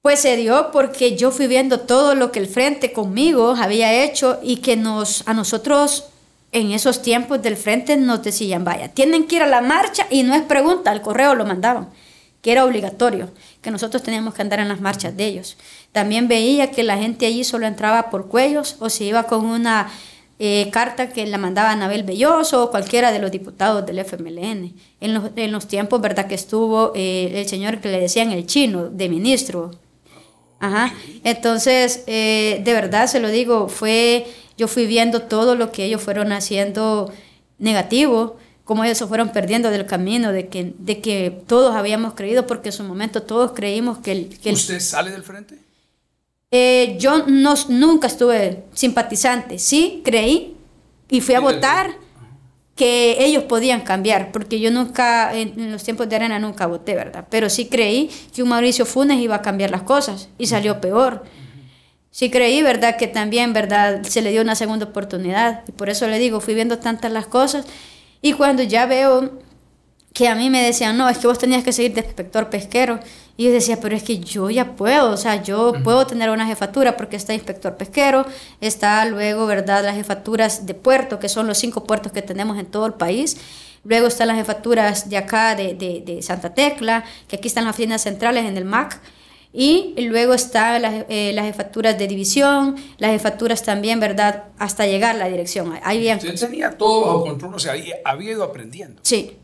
Pues 0.06 0.20
se 0.20 0.36
dio 0.36 0.70
porque 0.70 1.16
yo 1.16 1.32
fui 1.32 1.48
viendo 1.48 1.80
todo 1.80 2.14
lo 2.14 2.30
que 2.30 2.38
el 2.38 2.46
frente 2.46 2.92
conmigo 2.92 3.56
había 3.58 4.04
hecho 4.04 4.38
y 4.40 4.58
que 4.58 4.76
nos, 4.76 5.26
a 5.26 5.34
nosotros 5.34 6.04
en 6.52 6.70
esos 6.70 7.02
tiempos 7.02 7.42
del 7.42 7.56
frente 7.56 7.96
nos 7.96 8.22
decían, 8.22 8.62
vaya, 8.62 8.86
tienen 8.86 9.26
que 9.26 9.34
ir 9.34 9.42
a 9.42 9.48
la 9.48 9.62
marcha 9.62 10.06
y 10.08 10.22
no 10.22 10.36
es 10.36 10.42
pregunta, 10.42 10.92
al 10.92 11.02
correo 11.02 11.34
lo 11.34 11.44
mandaban, 11.44 11.88
que 12.40 12.52
era 12.52 12.64
obligatorio, 12.64 13.30
que 13.62 13.72
nosotros 13.72 14.00
teníamos 14.04 14.32
que 14.32 14.42
andar 14.42 14.60
en 14.60 14.68
las 14.68 14.80
marchas 14.80 15.16
de 15.16 15.26
ellos. 15.26 15.56
También 15.90 16.28
veía 16.28 16.70
que 16.70 16.84
la 16.84 16.98
gente 16.98 17.26
allí 17.26 17.42
solo 17.42 17.66
entraba 17.66 18.08
por 18.08 18.28
cuellos 18.28 18.76
o 18.78 18.90
se 18.90 19.02
iba 19.02 19.24
con 19.24 19.44
una 19.44 19.90
eh, 20.38 20.70
carta 20.70 21.08
que 21.08 21.26
la 21.26 21.38
mandaba 21.38 21.72
Anabel 21.72 22.04
Belloso 22.04 22.62
o 22.62 22.70
cualquiera 22.70 23.10
de 23.10 23.18
los 23.18 23.32
diputados 23.32 23.84
del 23.84 23.98
FMLN. 23.98 24.72
En 25.00 25.14
los, 25.14 25.32
en 25.34 25.50
los 25.50 25.66
tiempos, 25.66 26.00
¿verdad? 26.00 26.28
Que 26.28 26.36
estuvo 26.36 26.92
eh, 26.94 27.32
el 27.34 27.48
señor 27.48 27.80
que 27.80 27.88
le 27.88 27.98
decían 27.98 28.30
el 28.30 28.46
chino, 28.46 28.88
de 28.88 29.08
ministro. 29.08 29.72
Ajá. 30.58 30.94
Entonces, 31.22 32.04
eh, 32.06 32.62
de 32.64 32.72
verdad 32.72 33.06
se 33.06 33.20
lo 33.20 33.28
digo, 33.28 33.68
fue 33.68 34.26
yo 34.56 34.68
fui 34.68 34.86
viendo 34.86 35.22
todo 35.22 35.54
lo 35.54 35.70
que 35.70 35.84
ellos 35.84 36.02
fueron 36.02 36.32
haciendo 36.32 37.12
negativo, 37.58 38.36
cómo 38.64 38.84
ellos 38.84 38.98
se 38.98 39.06
fueron 39.06 39.30
perdiendo 39.30 39.70
del 39.70 39.86
camino, 39.86 40.32
de 40.32 40.48
que, 40.48 40.74
de 40.78 41.00
que 41.00 41.42
todos 41.46 41.74
habíamos 41.74 42.14
creído, 42.14 42.46
porque 42.46 42.70
en 42.70 42.72
su 42.72 42.82
momento 42.84 43.22
todos 43.22 43.52
creímos 43.52 43.98
que... 43.98 44.12
El, 44.12 44.38
que 44.38 44.52
¿Usted 44.52 44.80
sale 44.80 45.10
del 45.10 45.22
frente? 45.22 45.58
Eh, 46.50 46.96
yo 46.98 47.26
no, 47.26 47.54
nunca 47.68 48.06
estuve 48.06 48.64
simpatizante, 48.72 49.58
sí 49.58 50.00
creí 50.04 50.56
y 51.10 51.20
fui 51.20 51.34
a 51.34 51.40
votar 51.40 51.96
que 52.76 53.24
ellos 53.24 53.44
podían 53.44 53.80
cambiar, 53.80 54.30
porque 54.30 54.60
yo 54.60 54.70
nunca, 54.70 55.34
en 55.34 55.72
los 55.72 55.82
tiempos 55.82 56.08
de 56.08 56.16
arena 56.16 56.38
nunca 56.38 56.66
voté, 56.66 56.94
¿verdad? 56.94 57.26
Pero 57.30 57.50
sí 57.50 57.66
creí 57.66 58.10
que 58.32 58.42
un 58.42 58.50
Mauricio 58.50 58.86
Funes 58.86 59.18
iba 59.18 59.34
a 59.34 59.42
cambiar 59.42 59.70
las 59.70 59.82
cosas 59.82 60.28
y 60.38 60.46
salió 60.46 60.80
peor 60.80 61.24
sí 62.16 62.30
creí, 62.30 62.62
¿verdad? 62.62 62.96
Que 62.96 63.08
también, 63.08 63.52
¿verdad? 63.52 64.02
Se 64.04 64.22
le 64.22 64.30
dio 64.30 64.40
una 64.40 64.54
segunda 64.54 64.86
oportunidad. 64.86 65.64
Y 65.68 65.72
por 65.72 65.90
eso 65.90 66.06
le 66.06 66.18
digo, 66.18 66.40
fui 66.40 66.54
viendo 66.54 66.78
tantas 66.78 67.12
las 67.12 67.26
cosas. 67.26 67.66
Y 68.22 68.32
cuando 68.32 68.62
ya 68.62 68.86
veo 68.86 69.38
que 70.14 70.26
a 70.26 70.34
mí 70.34 70.48
me 70.48 70.62
decían, 70.62 70.96
no, 70.96 71.10
es 71.10 71.18
que 71.18 71.26
vos 71.26 71.38
tenías 71.38 71.62
que 71.62 71.74
seguir 71.74 71.92
de 71.92 72.00
inspector 72.00 72.48
pesquero. 72.48 73.00
Y 73.36 73.44
yo 73.44 73.52
decía, 73.52 73.80
pero 73.80 73.94
es 73.94 74.02
que 74.02 74.18
yo 74.18 74.48
ya 74.48 74.76
puedo, 74.76 75.10
o 75.10 75.16
sea, 75.16 75.42
yo 75.42 75.74
puedo 75.84 76.06
tener 76.06 76.30
una 76.30 76.46
jefatura 76.46 76.96
porque 76.96 77.16
está 77.16 77.34
inspector 77.34 77.76
pesquero, 77.76 78.24
está 78.62 79.04
luego, 79.04 79.46
¿verdad?, 79.46 79.84
las 79.84 79.94
jefaturas 79.94 80.64
de 80.64 80.72
puerto, 80.72 81.18
que 81.18 81.28
son 81.28 81.46
los 81.46 81.58
cinco 81.58 81.84
puertos 81.84 82.12
que 82.12 82.22
tenemos 82.22 82.58
en 82.58 82.66
todo 82.66 82.86
el 82.86 82.94
país. 82.94 83.36
Luego 83.84 84.06
están 84.06 84.28
las 84.28 84.36
jefaturas 84.38 85.10
de 85.10 85.18
acá, 85.18 85.54
de, 85.54 85.74
de, 85.74 86.02
de 86.04 86.22
Santa 86.22 86.54
Tecla, 86.54 87.04
que 87.28 87.36
aquí 87.36 87.48
están 87.48 87.64
las 87.64 87.74
oficinas 87.74 88.02
centrales 88.02 88.46
en 88.46 88.56
el 88.56 88.64
MAC. 88.64 89.00
Y 89.52 89.94
luego 89.96 90.34
están 90.34 90.82
las, 90.82 91.06
eh, 91.08 91.32
las 91.32 91.46
jefaturas 91.46 91.96
de 91.96 92.06
división, 92.06 92.76
las 92.98 93.12
jefaturas 93.12 93.62
también, 93.62 94.00
¿verdad? 94.00 94.44
Hasta 94.58 94.86
llegar 94.86 95.14
a 95.14 95.18
la 95.18 95.28
dirección. 95.28 95.78
Ahí 95.82 95.98
bien. 95.98 96.18
Usted 96.18 96.38
tenía 96.38 96.76
todo 96.76 97.06
bajo 97.06 97.24
control, 97.24 97.54
o 97.54 97.58
sea, 97.58 97.74
había 98.04 98.32
ido 98.32 98.44
aprendiendo. 98.44 99.00
Sí. 99.02 99.36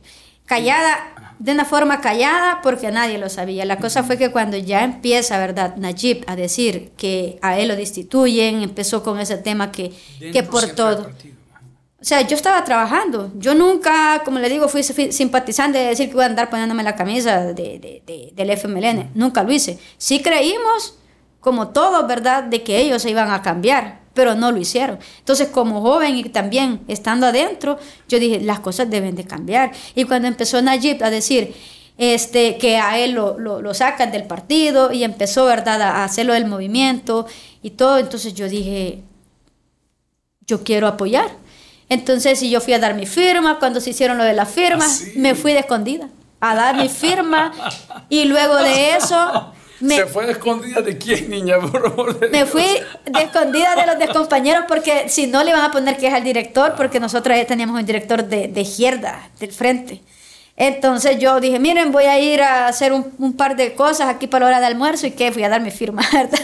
Callada, 0.52 1.34
de 1.38 1.52
una 1.52 1.64
forma 1.64 2.02
callada, 2.02 2.60
porque 2.62 2.90
nadie 2.90 3.16
lo 3.16 3.30
sabía. 3.30 3.64
La 3.64 3.78
cosa 3.78 4.02
fue 4.02 4.18
que 4.18 4.30
cuando 4.30 4.58
ya 4.58 4.84
empieza, 4.84 5.38
¿verdad? 5.38 5.76
Najib 5.76 6.24
a 6.26 6.36
decir 6.36 6.92
que 6.98 7.38
a 7.40 7.58
él 7.58 7.68
lo 7.68 7.76
destituyen, 7.76 8.60
empezó 8.60 9.02
con 9.02 9.18
ese 9.18 9.38
tema 9.38 9.72
que, 9.72 9.94
que 10.30 10.42
por 10.42 10.66
todo. 10.74 11.10
O 11.98 12.04
sea, 12.04 12.20
yo 12.20 12.36
estaba 12.36 12.62
trabajando. 12.64 13.32
Yo 13.38 13.54
nunca, 13.54 14.20
como 14.26 14.40
le 14.40 14.50
digo, 14.50 14.68
fui 14.68 14.82
simpatizante 14.82 15.78
de 15.78 15.86
decir 15.86 16.08
que 16.08 16.12
iba 16.16 16.24
a 16.24 16.26
andar 16.26 16.50
poniéndome 16.50 16.82
la 16.82 16.96
camisa 16.96 17.40
de, 17.54 17.78
de, 17.78 18.02
de, 18.04 18.32
del 18.34 18.50
FMLN. 18.50 19.12
Nunca 19.14 19.42
lo 19.42 19.52
hice. 19.52 19.78
Sí 19.96 20.20
creímos, 20.20 20.98
como 21.40 21.68
todos, 21.68 22.06
¿verdad?, 22.06 22.42
de 22.42 22.62
que 22.62 22.76
ellos 22.76 23.00
se 23.00 23.08
iban 23.08 23.30
a 23.30 23.40
cambiar, 23.40 24.01
pero 24.14 24.34
no 24.34 24.52
lo 24.52 24.58
hicieron. 24.58 24.98
Entonces, 25.18 25.48
como 25.48 25.80
joven 25.80 26.16
y 26.16 26.24
también 26.24 26.80
estando 26.88 27.26
adentro, 27.26 27.78
yo 28.08 28.18
dije, 28.18 28.40
las 28.40 28.60
cosas 28.60 28.90
deben 28.90 29.14
de 29.14 29.24
cambiar. 29.24 29.72
Y 29.94 30.04
cuando 30.04 30.28
empezó 30.28 30.60
Najib 30.60 31.02
a 31.02 31.10
decir 31.10 31.54
este, 31.98 32.58
que 32.58 32.76
a 32.76 32.98
él 32.98 33.12
lo, 33.12 33.38
lo, 33.38 33.62
lo 33.62 33.74
sacan 33.74 34.12
del 34.12 34.24
partido 34.24 34.92
y 34.92 35.04
empezó, 35.04 35.44
¿verdad?, 35.46 35.80
a 35.80 36.04
hacerlo 36.04 36.34
del 36.34 36.46
movimiento 36.46 37.26
y 37.62 37.70
todo, 37.70 37.98
entonces 37.98 38.34
yo 38.34 38.48
dije, 38.48 39.02
yo 40.46 40.64
quiero 40.64 40.86
apoyar 40.88 41.42
entonces, 41.92 42.38
si 42.38 42.48
yo 42.48 42.62
fui 42.62 42.72
a 42.72 42.78
dar 42.78 42.94
mi 42.94 43.04
firma, 43.04 43.58
cuando 43.58 43.78
se 43.78 43.90
hicieron 43.90 44.16
lo 44.16 44.24
de 44.24 44.32
la 44.32 44.46
firma, 44.46 44.86
¿Ah, 44.86 45.04
me 45.14 45.34
fui 45.34 45.52
de 45.52 45.58
escondida 45.58 46.08
a 46.40 46.54
dar 46.54 46.74
mi 46.74 46.88
firma 46.88 47.52
y 48.08 48.24
luego 48.24 48.56
de 48.56 48.96
eso... 48.96 49.52
Me, 49.82 49.96
¿Se 49.96 50.06
fue 50.06 50.26
de 50.26 50.32
escondida 50.32 50.80
de 50.80 50.96
quién, 50.96 51.28
niña? 51.28 51.56
me 52.30 52.46
fui 52.46 52.62
de 53.04 53.22
escondida 53.22 53.74
de 53.74 53.86
los 53.86 53.98
de 53.98 54.08
compañeros 54.08 54.64
porque 54.68 55.08
si 55.08 55.26
no 55.26 55.42
le 55.42 55.50
iban 55.50 55.64
a 55.64 55.72
poner 55.72 55.96
que 55.96 56.06
es 56.06 56.14
al 56.14 56.22
director, 56.22 56.74
porque 56.76 57.00
nosotros 57.00 57.36
teníamos 57.48 57.78
un 57.80 57.84
director 57.84 58.24
de, 58.24 58.46
de 58.46 58.60
izquierda, 58.60 59.28
del 59.40 59.52
frente. 59.52 60.00
Entonces 60.56 61.18
yo 61.18 61.40
dije, 61.40 61.58
miren, 61.58 61.90
voy 61.90 62.04
a 62.04 62.20
ir 62.20 62.42
a 62.42 62.68
hacer 62.68 62.92
un, 62.92 63.12
un, 63.18 63.32
par 63.32 63.56
de 63.56 63.74
cosas 63.74 64.08
aquí 64.08 64.28
para 64.28 64.44
la 64.44 64.50
hora 64.50 64.60
de 64.60 64.66
almuerzo 64.66 65.06
y 65.08 65.10
que 65.10 65.32
fui 65.32 65.42
a 65.42 65.48
dar 65.48 65.60
mi 65.60 65.72
firma, 65.72 66.02
¿verdad? 66.12 66.38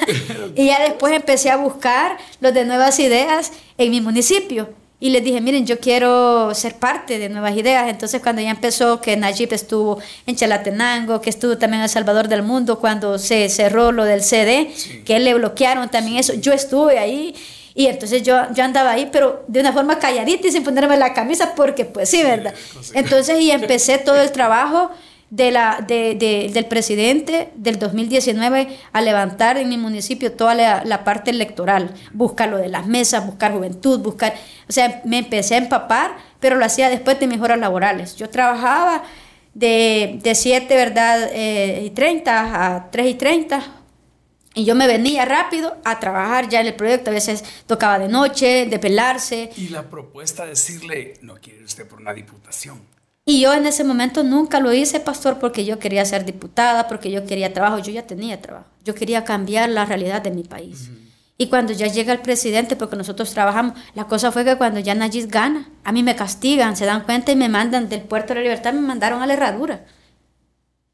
y 0.56 0.66
ya 0.66 0.80
después 0.80 1.14
empecé 1.14 1.50
a 1.50 1.56
buscar 1.56 2.16
los 2.40 2.52
de 2.52 2.64
nuevas 2.64 2.98
ideas 2.98 3.52
en 3.76 3.90
mi 3.92 4.00
municipio 4.00 4.68
y 5.00 5.10
les 5.10 5.22
dije, 5.22 5.40
miren, 5.40 5.64
yo 5.64 5.78
quiero 5.78 6.52
ser 6.54 6.74
parte 6.74 7.18
de 7.18 7.28
nuevas 7.28 7.56
ideas. 7.56 7.88
Entonces, 7.88 8.20
cuando 8.20 8.42
ya 8.42 8.50
empezó 8.50 9.00
que 9.00 9.16
Najib 9.16 9.52
estuvo 9.52 9.98
en 10.26 10.34
Chalatenango, 10.34 11.20
que 11.20 11.30
estuvo 11.30 11.56
también 11.56 11.80
en 11.80 11.84
El 11.84 11.88
Salvador 11.88 12.26
del 12.26 12.42
Mundo, 12.42 12.80
cuando 12.80 13.16
se 13.18 13.48
cerró 13.48 13.92
lo 13.92 14.04
del 14.04 14.22
CD, 14.22 14.72
que 15.04 15.20
le 15.20 15.34
bloquearon 15.34 15.88
también 15.88 16.16
eso, 16.16 16.34
yo 16.34 16.52
estuve 16.52 16.98
ahí. 16.98 17.34
Y 17.74 17.86
entonces 17.86 18.24
yo, 18.24 18.34
yo 18.52 18.64
andaba 18.64 18.90
ahí, 18.90 19.08
pero 19.12 19.44
de 19.46 19.60
una 19.60 19.72
forma 19.72 20.00
calladita 20.00 20.48
y 20.48 20.50
sin 20.50 20.64
ponerme 20.64 20.96
la 20.96 21.14
camisa, 21.14 21.54
porque 21.54 21.84
pues 21.84 22.10
sí, 22.10 22.24
¿verdad? 22.24 22.52
Entonces, 22.92 23.40
y 23.40 23.52
empecé 23.52 23.98
todo 23.98 24.20
el 24.20 24.32
trabajo 24.32 24.90
de 25.30 25.50
la, 25.50 25.84
de, 25.86 26.14
de, 26.14 26.50
del 26.52 26.66
presidente 26.66 27.50
del 27.54 27.78
2019 27.78 28.78
a 28.92 29.00
levantar 29.00 29.58
en 29.58 29.68
mi 29.68 29.76
municipio 29.76 30.32
toda 30.32 30.54
la, 30.54 31.04
parte 31.04 31.30
electoral, 31.30 31.94
buscar 32.12 32.48
lo 32.48 32.58
de 32.58 32.68
las 32.68 32.86
mesas, 32.86 33.26
buscar 33.26 33.52
juventud, 33.52 34.00
buscar, 34.00 34.34
o 34.68 34.72
sea, 34.72 35.02
me 35.04 35.18
empecé 35.18 35.54
a 35.54 35.58
empapar, 35.58 36.16
pero 36.40 36.56
lo 36.56 36.64
hacía 36.64 36.88
después 36.88 37.20
de 37.20 37.26
mis 37.26 37.40
horas 37.40 37.58
laborales. 37.58 38.16
Yo 38.16 38.30
trabajaba 38.30 39.02
de, 39.54 40.18
de 40.22 40.34
7, 40.34 40.74
¿verdad? 40.74 41.28
Eh, 41.32 41.82
y 41.84 41.90
30 41.90 42.76
a 42.76 42.90
3 42.90 43.06
y 43.06 43.14
30. 43.14 43.74
Y 44.54 44.64
yo 44.64 44.74
me 44.74 44.86
venía 44.86 45.24
rápido 45.24 45.76
a 45.84 46.00
trabajar 46.00 46.48
ya 46.48 46.60
en 46.60 46.68
el 46.68 46.74
proyecto. 46.74 47.10
A 47.10 47.14
veces 47.14 47.44
tocaba 47.66 47.98
de 47.98 48.08
noche, 48.08 48.66
de 48.66 48.78
pelarse. 48.78 49.50
Y 49.56 49.68
la 49.68 49.88
propuesta 49.88 50.44
de 50.44 50.50
decirle, 50.50 51.14
no 51.22 51.36
quiere 51.36 51.64
usted 51.64 51.86
por 51.86 52.00
una 52.00 52.12
diputación 52.12 52.97
y 53.28 53.40
yo 53.40 53.52
en 53.52 53.66
ese 53.66 53.84
momento 53.84 54.22
nunca 54.22 54.58
lo 54.58 54.72
hice, 54.72 55.00
pastor, 55.00 55.38
porque 55.38 55.66
yo 55.66 55.78
quería 55.78 56.02
ser 56.06 56.24
diputada, 56.24 56.88
porque 56.88 57.10
yo 57.10 57.26
quería 57.26 57.52
trabajo, 57.52 57.78
yo 57.78 57.92
ya 57.92 58.06
tenía 58.06 58.40
trabajo. 58.40 58.64
Yo 58.86 58.94
quería 58.94 59.22
cambiar 59.24 59.68
la 59.68 59.84
realidad 59.84 60.22
de 60.22 60.30
mi 60.30 60.44
país. 60.44 60.88
Y 61.36 61.48
cuando 61.48 61.74
ya 61.74 61.88
llega 61.88 62.14
el 62.14 62.20
presidente, 62.20 62.74
porque 62.74 62.96
nosotros 62.96 63.30
trabajamos, 63.34 63.78
la 63.94 64.04
cosa 64.04 64.32
fue 64.32 64.46
que 64.46 64.56
cuando 64.56 64.80
ya 64.80 64.94
Nayib 64.94 65.28
gana, 65.28 65.68
a 65.84 65.92
mí 65.92 66.02
me 66.02 66.16
castigan, 66.16 66.74
se 66.74 66.86
dan 66.86 67.04
cuenta 67.04 67.30
y 67.30 67.36
me 67.36 67.50
mandan 67.50 67.90
del 67.90 68.00
puerto 68.00 68.28
de 68.28 68.36
la 68.36 68.44
libertad, 68.44 68.72
me 68.72 68.80
mandaron 68.80 69.20
a 69.20 69.26
la 69.26 69.34
herradura. 69.34 69.84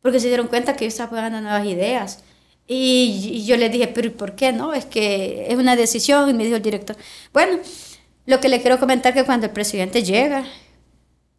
Porque 0.03 0.19
se 0.19 0.27
dieron 0.27 0.49
cuenta 0.49 0.75
que 0.75 0.87
yo 0.87 0.89
estaba 0.89 1.21
dando 1.21 1.41
nuevas 1.41 1.65
ideas. 1.67 2.25
Y, 2.67 3.31
y 3.33 3.47
yo 3.47 3.57
les 3.57 3.71
dije, 3.71 3.87
pero 3.87 4.13
¿por 4.13 4.35
qué 4.35 4.53
no? 4.53 4.75
Es 4.75 4.87
que 4.87 5.47
es 5.51 5.57
una 5.57 5.77
decisión. 5.77 6.29
Y 6.29 6.35
me 6.35 6.43
dijo 6.43 6.57
el 6.57 6.63
director, 6.63 6.97
bueno, 7.33 7.59
lo 8.27 8.41
que 8.41 8.49
le 8.49 8.61
quiero 8.61 8.81
comentar 8.81 9.13
es 9.13 9.23
que 9.23 9.25
cuando 9.25 9.47
el 9.47 9.53
presidente 9.53 10.03
llega, 10.03 10.45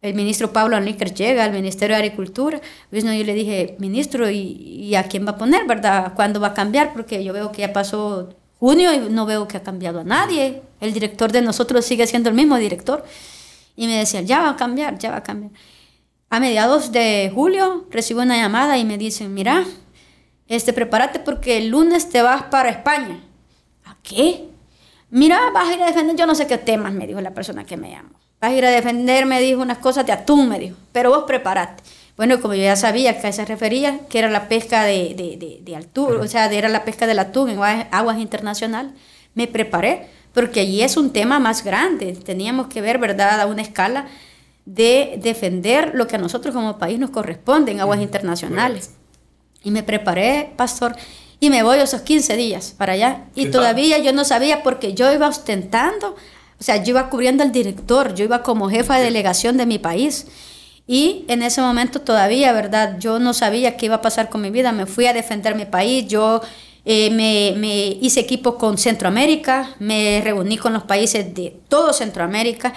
el 0.02 0.14
ministro 0.14 0.52
Pablo 0.52 0.76
Anlíker 0.76 1.14
llega 1.14 1.44
al 1.44 1.52
Ministerio 1.52 1.96
de 1.96 2.02
Agricultura, 2.02 2.60
pues 2.90 3.04
no, 3.04 3.12
yo 3.12 3.24
le 3.24 3.34
dije, 3.34 3.76
ministro, 3.78 4.30
¿y, 4.30 4.94
a 4.94 5.04
quién 5.04 5.26
va 5.26 5.32
a 5.32 5.38
poner, 5.38 5.66
verdad? 5.66 6.12
¿Cuándo 6.14 6.40
va 6.40 6.48
a 6.48 6.54
cambiar? 6.54 6.92
Porque 6.92 7.24
yo 7.24 7.32
veo 7.32 7.50
que 7.52 7.62
ya 7.62 7.72
pasó 7.72 8.34
junio 8.58 8.92
y 8.92 8.98
no 9.10 9.26
veo 9.26 9.48
que 9.48 9.56
ha 9.56 9.62
cambiado 9.62 10.00
a 10.00 10.04
nadie. 10.04 10.62
El 10.80 10.92
director 10.92 11.32
de 11.32 11.42
nosotros 11.42 11.84
sigue 11.84 12.06
siendo 12.06 12.28
el 12.28 12.34
mismo 12.34 12.56
director. 12.56 13.04
Y 13.74 13.86
me 13.86 13.98
decía, 13.98 14.22
ya 14.22 14.40
va 14.40 14.50
a 14.50 14.56
cambiar, 14.56 14.98
ya 14.98 15.10
va 15.10 15.18
a 15.18 15.22
cambiar. 15.22 15.52
A 16.30 16.40
mediados 16.40 16.92
de 16.92 17.30
julio 17.34 17.86
recibo 17.90 18.22
una 18.22 18.36
llamada 18.36 18.78
y 18.78 18.84
me 18.84 18.98
dicen, 18.98 19.34
mira, 19.34 19.64
este, 20.48 20.72
prepárate 20.72 21.20
porque 21.20 21.58
el 21.58 21.68
lunes 21.68 22.08
te 22.08 22.22
vas 22.22 22.44
para 22.44 22.68
España. 22.68 23.20
¿A 23.84 23.96
qué? 24.02 24.48
Mira, 25.10 25.50
vas 25.52 25.68
a 25.68 25.74
ir 25.74 25.82
a 25.82 25.86
defender 25.86 26.16
yo 26.16 26.26
no 26.26 26.34
sé 26.34 26.46
qué 26.46 26.58
temas, 26.58 26.92
me 26.92 27.06
dijo 27.06 27.20
la 27.20 27.34
persona 27.34 27.64
que 27.64 27.76
me 27.76 27.90
llamó. 27.90 28.25
Vas 28.40 28.50
a 28.50 28.54
ir 28.54 28.64
a 28.64 28.70
defender, 28.70 29.26
me 29.26 29.40
dijo 29.40 29.62
unas 29.62 29.78
cosas 29.78 30.06
de 30.06 30.12
atún, 30.12 30.48
me 30.48 30.58
dijo, 30.58 30.76
pero 30.92 31.10
vos 31.10 31.24
preparate. 31.26 31.82
Bueno, 32.16 32.40
como 32.40 32.54
yo 32.54 32.62
ya 32.62 32.76
sabía 32.76 33.20
que 33.20 33.26
a 33.26 33.32
se 33.32 33.44
refería, 33.44 34.00
que 34.08 34.18
era 34.18 34.30
la 34.30 34.48
pesca 34.48 34.84
de, 34.84 35.14
de, 35.14 35.60
de, 35.62 35.76
altura, 35.76 36.20
o 36.20 36.26
sea, 36.26 36.50
era 36.50 36.68
la 36.68 36.84
pesca 36.84 37.06
del 37.06 37.18
atún 37.18 37.50
en 37.50 37.60
aguas 37.62 38.18
internacionales, 38.18 38.92
me 39.34 39.46
preparé 39.46 40.08
porque 40.36 40.60
allí 40.60 40.82
es 40.82 40.98
un 40.98 41.14
tema 41.14 41.38
más 41.38 41.64
grande. 41.64 42.12
Teníamos 42.12 42.66
que 42.66 42.82
ver, 42.82 42.98
¿verdad?, 42.98 43.40
a 43.40 43.46
una 43.46 43.62
escala 43.62 44.06
de 44.66 45.18
defender 45.22 45.92
lo 45.94 46.06
que 46.06 46.16
a 46.16 46.18
nosotros 46.18 46.54
como 46.54 46.78
país 46.78 46.98
nos 46.98 47.08
corresponde 47.08 47.72
en 47.72 47.80
aguas 47.80 48.00
internacionales. 48.00 48.90
Y 49.62 49.70
me 49.70 49.82
preparé, 49.82 50.52
pastor, 50.56 50.94
y 51.40 51.48
me 51.48 51.62
voy 51.62 51.78
esos 51.78 52.02
15 52.02 52.36
días 52.36 52.74
para 52.76 52.92
allá. 52.92 53.24
Y 53.34 53.46
todavía 53.46 53.96
yo 53.96 54.12
no 54.12 54.26
sabía 54.26 54.62
porque 54.62 54.92
yo 54.92 55.10
iba 55.10 55.26
ostentando, 55.26 56.16
o 56.58 56.64
sea, 56.64 56.82
yo 56.82 56.90
iba 56.90 57.10
cubriendo 57.10 57.42
al 57.42 57.52
director, 57.52 58.14
yo 58.14 58.24
iba 58.24 58.42
como 58.42 58.70
jefa 58.70 58.98
de 58.98 59.04
delegación 59.04 59.56
de 59.56 59.66
mi 59.66 59.78
país. 59.78 60.26
Y 60.86 61.24
en 61.28 61.42
ese 61.42 61.60
momento 61.60 62.00
todavía, 62.00 62.52
¿verdad? 62.52 62.98
Yo 62.98 63.18
no 63.18 63.34
sabía 63.34 63.76
qué 63.76 63.86
iba 63.86 63.96
a 63.96 64.02
pasar 64.02 64.30
con 64.30 64.40
mi 64.40 64.50
vida. 64.50 64.72
Me 64.72 64.86
fui 64.86 65.06
a 65.06 65.12
defender 65.12 65.56
mi 65.56 65.64
país. 65.64 66.06
Yo 66.06 66.40
eh, 66.84 67.10
me, 67.10 67.58
me, 67.58 67.98
hice 68.00 68.20
equipo 68.20 68.56
con 68.56 68.78
Centroamérica. 68.78 69.74
Me 69.80 70.20
reuní 70.22 70.56
con 70.56 70.72
los 70.72 70.84
países 70.84 71.34
de 71.34 71.56
todo 71.68 71.92
Centroamérica. 71.92 72.72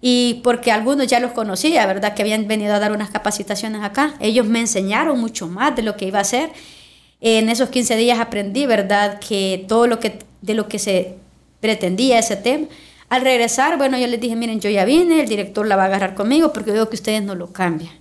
Y 0.00 0.40
porque 0.42 0.72
algunos 0.72 1.06
ya 1.06 1.20
los 1.20 1.32
conocía, 1.32 1.84
¿verdad? 1.86 2.14
Que 2.14 2.22
habían 2.22 2.48
venido 2.48 2.74
a 2.74 2.78
dar 2.78 2.92
unas 2.92 3.10
capacitaciones 3.10 3.82
acá. 3.82 4.14
Ellos 4.20 4.46
me 4.46 4.60
enseñaron 4.60 5.20
mucho 5.20 5.46
más 5.46 5.76
de 5.76 5.82
lo 5.82 5.96
que 5.96 6.06
iba 6.06 6.18
a 6.18 6.22
hacer. 6.22 6.50
En 7.20 7.50
esos 7.50 7.68
15 7.68 7.96
días 7.96 8.18
aprendí, 8.18 8.64
¿verdad? 8.64 9.20
Que 9.20 9.66
todo 9.68 9.86
lo 9.86 10.00
que, 10.00 10.18
de 10.40 10.54
lo 10.54 10.66
que 10.68 10.78
se 10.78 11.16
pretendía 11.60 12.18
ese 12.18 12.36
tema. 12.36 12.66
Al 13.10 13.22
regresar, 13.22 13.76
bueno, 13.76 13.98
yo 13.98 14.06
les 14.06 14.20
dije, 14.20 14.36
miren, 14.36 14.60
yo 14.60 14.70
ya 14.70 14.84
vine, 14.84 15.20
el 15.20 15.28
director 15.28 15.66
la 15.66 15.74
va 15.74 15.82
a 15.82 15.86
agarrar 15.86 16.14
conmigo 16.14 16.52
porque 16.52 16.70
veo 16.70 16.88
que 16.88 16.94
ustedes 16.94 17.22
no 17.22 17.34
lo 17.34 17.52
cambian. 17.52 17.92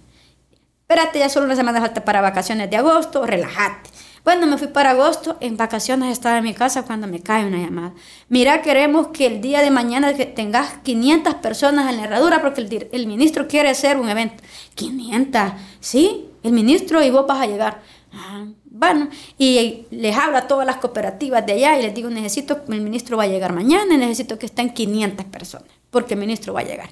Espérate, 0.81 1.17
ya 1.17 1.29
solo 1.29 1.47
una 1.47 1.55
semana 1.55 1.81
falta 1.81 2.05
para 2.05 2.21
vacaciones 2.21 2.69
de 2.69 2.77
agosto, 2.77 3.25
relájate. 3.25 3.89
Bueno, 4.23 4.45
me 4.45 4.57
fui 4.59 4.67
para 4.67 4.91
agosto, 4.91 5.37
en 5.39 5.57
vacaciones 5.57 6.11
estaba 6.11 6.37
en 6.37 6.43
mi 6.43 6.53
casa 6.53 6.83
cuando 6.83 7.07
me 7.07 7.21
cae 7.21 7.45
una 7.45 7.57
llamada. 7.57 7.93
Mira, 8.27 8.61
queremos 8.61 9.07
que 9.07 9.25
el 9.25 9.41
día 9.41 9.61
de 9.61 9.71
mañana 9.71 10.13
tengas 10.13 10.77
500 10.83 11.35
personas 11.35 11.89
en 11.89 11.97
la 11.97 12.03
herradura 12.03 12.41
porque 12.41 12.61
el, 12.61 12.89
el 12.91 13.07
ministro 13.07 13.47
quiere 13.47 13.69
hacer 13.69 13.97
un 13.97 14.09
evento. 14.09 14.43
500, 14.75 15.41
¿sí? 15.79 16.27
El 16.43 16.51
ministro 16.51 17.03
y 17.03 17.09
vos 17.09 17.25
vas 17.25 17.41
a 17.41 17.47
llegar. 17.47 17.81
Ah, 18.13 18.45
bueno, 18.79 19.09
y 19.37 19.87
les 19.91 20.15
hablo 20.15 20.37
a 20.37 20.47
todas 20.47 20.65
las 20.65 20.77
cooperativas 20.77 21.45
de 21.45 21.51
allá 21.51 21.77
y 21.77 21.81
les 21.81 21.93
digo, 21.93 22.09
necesito, 22.09 22.61
el 22.69 22.79
ministro 22.79 23.17
va 23.17 23.23
a 23.23 23.27
llegar 23.27 23.51
mañana, 23.51 23.97
necesito 23.97 24.39
que 24.39 24.45
estén 24.45 24.69
500 24.69 25.25
personas, 25.25 25.67
porque 25.89 26.13
el 26.13 26.21
ministro 26.21 26.53
va 26.53 26.61
a 26.61 26.63
llegar. 26.63 26.89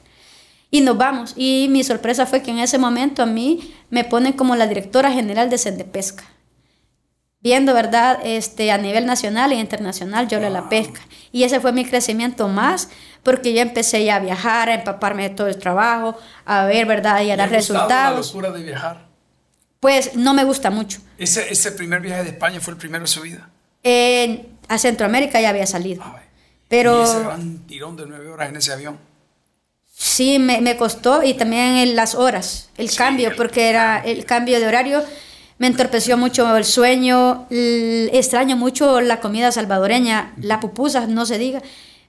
Y 0.70 0.82
nos 0.82 0.98
vamos. 0.98 1.34
Y 1.38 1.68
mi 1.70 1.86
sorpresa 1.86 2.26
fue 2.26 2.42
que 2.42 2.52
en 2.52 2.60
ese 2.60 2.78
momento 2.78 3.24
a 3.24 3.26
mí 3.26 3.74
me 3.90 4.04
ponen 4.04 4.34
como 4.34 4.58
la 4.58 4.68
directora 4.68 5.14
general 5.14 5.50
de 5.50 5.58
Sendepesca. 5.58 6.26
Viendo, 7.40 7.74
¿verdad? 7.74 8.20
Este, 8.22 8.70
a 8.72 8.78
nivel 8.78 9.06
nacional 9.06 9.54
e 9.54 9.56
internacional, 9.56 10.28
yo 10.28 10.42
le 10.42 10.50
la 10.50 10.68
pesca. 10.68 11.00
Y 11.32 11.44
ese 11.44 11.62
fue 11.62 11.72
mi 11.72 11.86
crecimiento 11.86 12.50
más, 12.50 12.90
porque 13.24 13.54
yo 13.54 13.62
empecé 13.62 14.04
ya 14.04 14.18
a 14.18 14.20
viajar, 14.20 14.68
a 14.68 14.74
empaparme 14.74 15.30
de 15.30 15.36
todo 15.36 15.48
el 15.48 15.58
trabajo, 15.58 16.18
a 16.44 16.66
ver, 16.66 16.86
¿verdad? 16.86 17.22
Y 17.22 17.32
a 17.32 17.38
dar 17.38 17.50
resultados. 17.50 18.28
la 18.28 18.42
locura 18.42 18.52
de 18.52 18.64
viajar? 18.66 19.07
Pues 19.80 20.16
no 20.16 20.34
me 20.34 20.44
gusta 20.44 20.70
mucho. 20.70 21.00
¿Ese, 21.18 21.52
ese 21.52 21.72
primer 21.72 22.02
viaje 22.02 22.24
de 22.24 22.30
España 22.30 22.60
fue 22.60 22.74
el 22.74 22.80
primero 22.80 23.04
de 23.04 23.08
su 23.08 23.22
vida? 23.22 23.50
a 24.68 24.78
Centroamérica 24.78 25.40
ya 25.40 25.50
había 25.50 25.66
salido. 25.66 26.04
Pero... 26.68 27.00
¿Y 27.00 27.04
ese 27.04 27.20
gran 27.20 27.58
tirón 27.68 27.96
de 27.96 28.06
nueve 28.06 28.28
horas 28.28 28.50
en 28.50 28.58
ese 28.58 28.74
avión? 28.74 28.98
Sí, 29.94 30.40
me, 30.40 30.60
me 30.60 30.76
costó 30.76 31.24
y 31.24 31.34
también 31.36 31.78
en 31.78 31.96
las 31.96 32.14
horas, 32.14 32.70
el 32.78 32.94
cambio, 32.94 33.32
porque 33.38 33.70
era 33.70 34.00
el 34.00 34.26
cambio 34.26 34.60
de 34.60 34.68
horario 34.68 35.04
me 35.60 35.68
entorpeció 35.68 36.18
mucho 36.18 36.56
el 36.56 36.66
sueño, 36.66 37.48
extraño 37.50 38.56
mucho 38.56 39.02
la 39.02 39.20
comida 39.20 39.52
salvadoreña, 39.52 40.34
la 40.40 40.60
pupusa, 40.60 41.08
no 41.08 41.26
se 41.26 41.40
diga. 41.40 41.62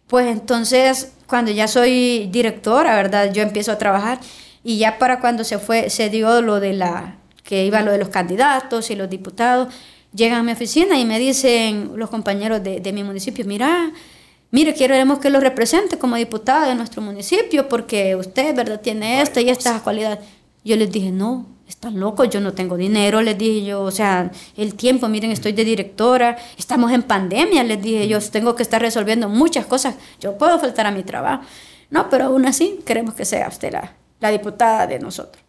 Pues 0.07 0.27
entonces, 0.27 1.13
cuando 1.27 1.51
ya 1.51 1.67
soy 1.67 2.29
directora, 2.31 2.95
¿verdad? 2.97 3.33
Yo 3.33 3.43
empiezo 3.43 3.73
a 3.73 3.79
trabajar 3.79 4.21
y 4.63 4.79
ya 4.79 4.99
para 4.99 5.21
cuando 5.21 5.45
se 5.45 5.59
fue, 5.59 5.89
se 5.89 6.11
dio 6.11 6.43
lo 6.43 6.61
de 6.61 6.75
la 6.75 7.17
que 7.49 7.65
iba 7.65 7.81
lo 7.81 7.93
de 7.93 7.97
los 7.97 8.11
candidatos 8.11 8.91
y 8.91 8.95
los 8.95 9.09
diputados, 9.09 9.73
llegan 10.13 10.41
a 10.41 10.43
mi 10.43 10.53
oficina 10.53 10.99
y 10.99 11.07
me 11.07 11.19
dicen 11.19 11.93
los 11.95 12.11
compañeros 12.11 12.63
de, 12.63 12.81
de 12.81 12.93
mi 12.93 13.03
municipio, 13.03 13.43
mira, 13.47 13.91
mire, 14.51 14.75
queremos 14.75 15.19
que 15.19 15.31
lo 15.31 15.41
represente 15.41 15.97
como 15.97 16.17
diputado 16.17 16.69
de 16.69 16.75
nuestro 16.75 17.01
municipio 17.01 17.67
porque 17.67 18.17
usted, 18.17 18.55
¿verdad?, 18.55 18.83
tiene 18.83 19.23
esta 19.23 19.41
y 19.41 19.49
esta 19.49 19.81
cualidad. 19.81 20.21
Yo 20.63 20.77
les 20.77 20.93
dije, 20.93 21.11
no, 21.11 21.47
están 21.67 21.99
locos, 21.99 22.29
yo 22.29 22.43
no 22.43 22.53
tengo 22.53 22.77
dinero, 22.77 23.23
les 23.23 23.39
dije 23.39 23.65
yo, 23.65 23.81
o 23.81 23.91
sea, 23.91 24.31
el 24.55 24.75
tiempo, 24.75 25.09
miren, 25.09 25.31
estoy 25.31 25.53
de 25.53 25.65
directora, 25.65 26.37
estamos 26.59 26.93
en 26.93 27.03
pandemia, 27.03 27.65
les 27.65 27.81
dije 27.81 28.07
yo, 28.09 28.21
tengo 28.21 28.55
que 28.57 28.63
estar 28.63 28.83
resolviendo 28.83 29.31
muchas 29.31 29.65
cosas, 29.65 29.95
yo 30.21 30.37
puedo 30.37 30.59
faltar 30.59 30.85
a 30.85 30.91
mi 30.91 31.03
trabajo. 31.03 31.45
No, 31.89 32.11
pero 32.11 32.27
aún 32.27 32.45
así 32.45 32.81
queremos 32.85 33.15
que 33.15 33.25
sea 33.25 33.49
usted 33.49 33.73
la, 33.73 33.95
la 34.21 34.29
diputada 34.29 34.87
de 34.87 34.99
nosotros. 34.99 35.43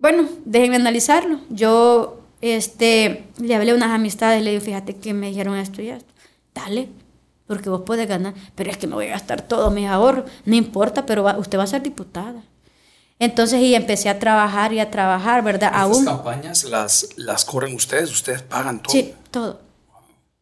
Bueno, 0.00 0.26
déjenme 0.46 0.76
analizarlo. 0.76 1.40
Yo 1.50 2.20
este, 2.40 3.26
le 3.38 3.54
hablé 3.54 3.72
a 3.72 3.74
unas 3.74 3.90
amistades, 3.90 4.42
le 4.42 4.50
dije, 4.50 4.64
fíjate 4.64 4.96
que 4.96 5.12
me 5.12 5.28
dijeron 5.28 5.56
esto 5.56 5.82
y 5.82 5.90
esto. 5.90 6.12
Dale, 6.54 6.88
porque 7.46 7.68
vos 7.68 7.82
puedes 7.84 8.08
ganar, 8.08 8.34
pero 8.54 8.70
es 8.70 8.78
que 8.78 8.86
me 8.86 8.94
voy 8.94 9.06
a 9.06 9.10
gastar 9.10 9.42
todos 9.42 9.72
mis 9.72 9.86
ahorros. 9.86 10.24
No 10.46 10.56
importa, 10.56 11.04
pero 11.04 11.26
usted 11.38 11.58
va 11.58 11.64
a 11.64 11.66
ser 11.66 11.82
diputada. 11.82 12.42
Entonces, 13.18 13.60
y 13.60 13.74
empecé 13.74 14.08
a 14.08 14.18
trabajar 14.18 14.72
y 14.72 14.80
a 14.80 14.90
trabajar, 14.90 15.44
¿verdad? 15.44 15.70
Estas 15.86 16.04
campañas 16.04 16.64
las, 16.64 17.08
las 17.16 17.44
corren 17.44 17.74
ustedes, 17.74 18.10
ustedes 18.10 18.40
pagan 18.40 18.82
todo. 18.82 18.92
Sí, 18.92 19.14
todo. 19.30 19.60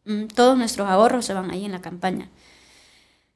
Mm, 0.05 0.27
todos 0.27 0.57
nuestros 0.57 0.87
ahorros 0.87 1.25
se 1.25 1.33
van 1.33 1.51
ahí 1.51 1.65
en 1.65 1.73
la 1.73 1.81
campaña. 1.81 2.29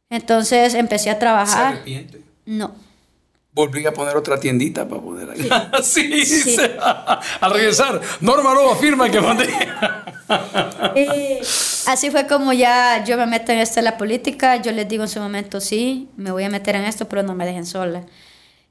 Entonces 0.10 0.74
empecé 0.76 1.10
a 1.10 1.20
trabajar. 1.20 1.74
¿Se 1.74 1.80
arrepiente? 1.80 2.24
No 2.46 2.93
volví 3.54 3.86
a 3.86 3.94
poner 3.94 4.18
otra 4.18 4.40
tiendita 4.40 4.88
para 4.88 5.02
poder 5.02 5.30
sí, 5.84 6.26
sí, 6.26 6.58
al 7.40 7.54
regresar 7.54 8.02
Norma 8.22 8.54
Lobo 8.54 8.72
afirma 8.72 9.10
que 9.10 9.20
eh, 10.96 11.42
así 11.88 12.10
fue 12.10 12.28
como 12.28 12.54
ya 12.54 13.04
yo 13.04 13.18
me 13.18 13.28
meto 13.28 13.52
en 13.52 13.60
esto 13.60 13.76
de 13.76 13.84
la 13.84 13.98
política. 13.98 14.56
Yo 14.58 14.72
les 14.72 14.88
digo 14.88 15.04
en 15.04 15.10
su 15.10 15.20
momento 15.20 15.60
sí 15.60 16.10
me 16.18 16.32
voy 16.32 16.44
a 16.44 16.50
meter 16.50 16.76
en 16.76 16.86
esto 16.86 17.08
pero 17.08 17.24
no 17.24 17.36
me 17.36 17.46
dejen 17.46 17.66
sola. 17.66 18.04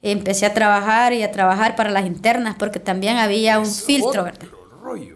Empecé 0.00 0.46
a 0.46 0.54
trabajar 0.54 1.12
y 1.12 1.22
a 1.22 1.30
trabajar 1.30 1.76
para 1.76 1.90
las 1.90 2.06
internas 2.06 2.56
porque 2.58 2.80
también 2.80 3.18
había 3.18 3.60
un 3.60 3.66
filtro 3.66 4.24
¿verdad? 4.24 4.48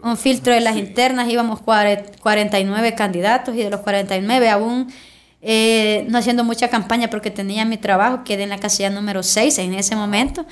un 0.01 0.17
filtro 0.17 0.53
de 0.53 0.61
las 0.61 0.77
internas. 0.77 1.27
Íbamos 1.27 1.59
49 1.61 2.95
candidatos 2.95 3.55
y 3.55 3.63
de 3.63 3.69
los 3.69 3.81
49 3.81 4.49
aún 4.49 4.87
eh, 5.41 6.05
no 6.09 6.17
haciendo 6.17 6.43
mucha 6.43 6.69
campaña 6.69 7.09
porque 7.09 7.31
tenía 7.31 7.65
mi 7.65 7.77
trabajo, 7.77 8.23
quedé 8.23 8.43
en 8.43 8.49
la 8.49 8.57
casilla 8.57 8.89
número 8.89 9.23
6 9.23 9.57
en 9.59 9.73
ese 9.73 9.95
momento. 9.95 10.45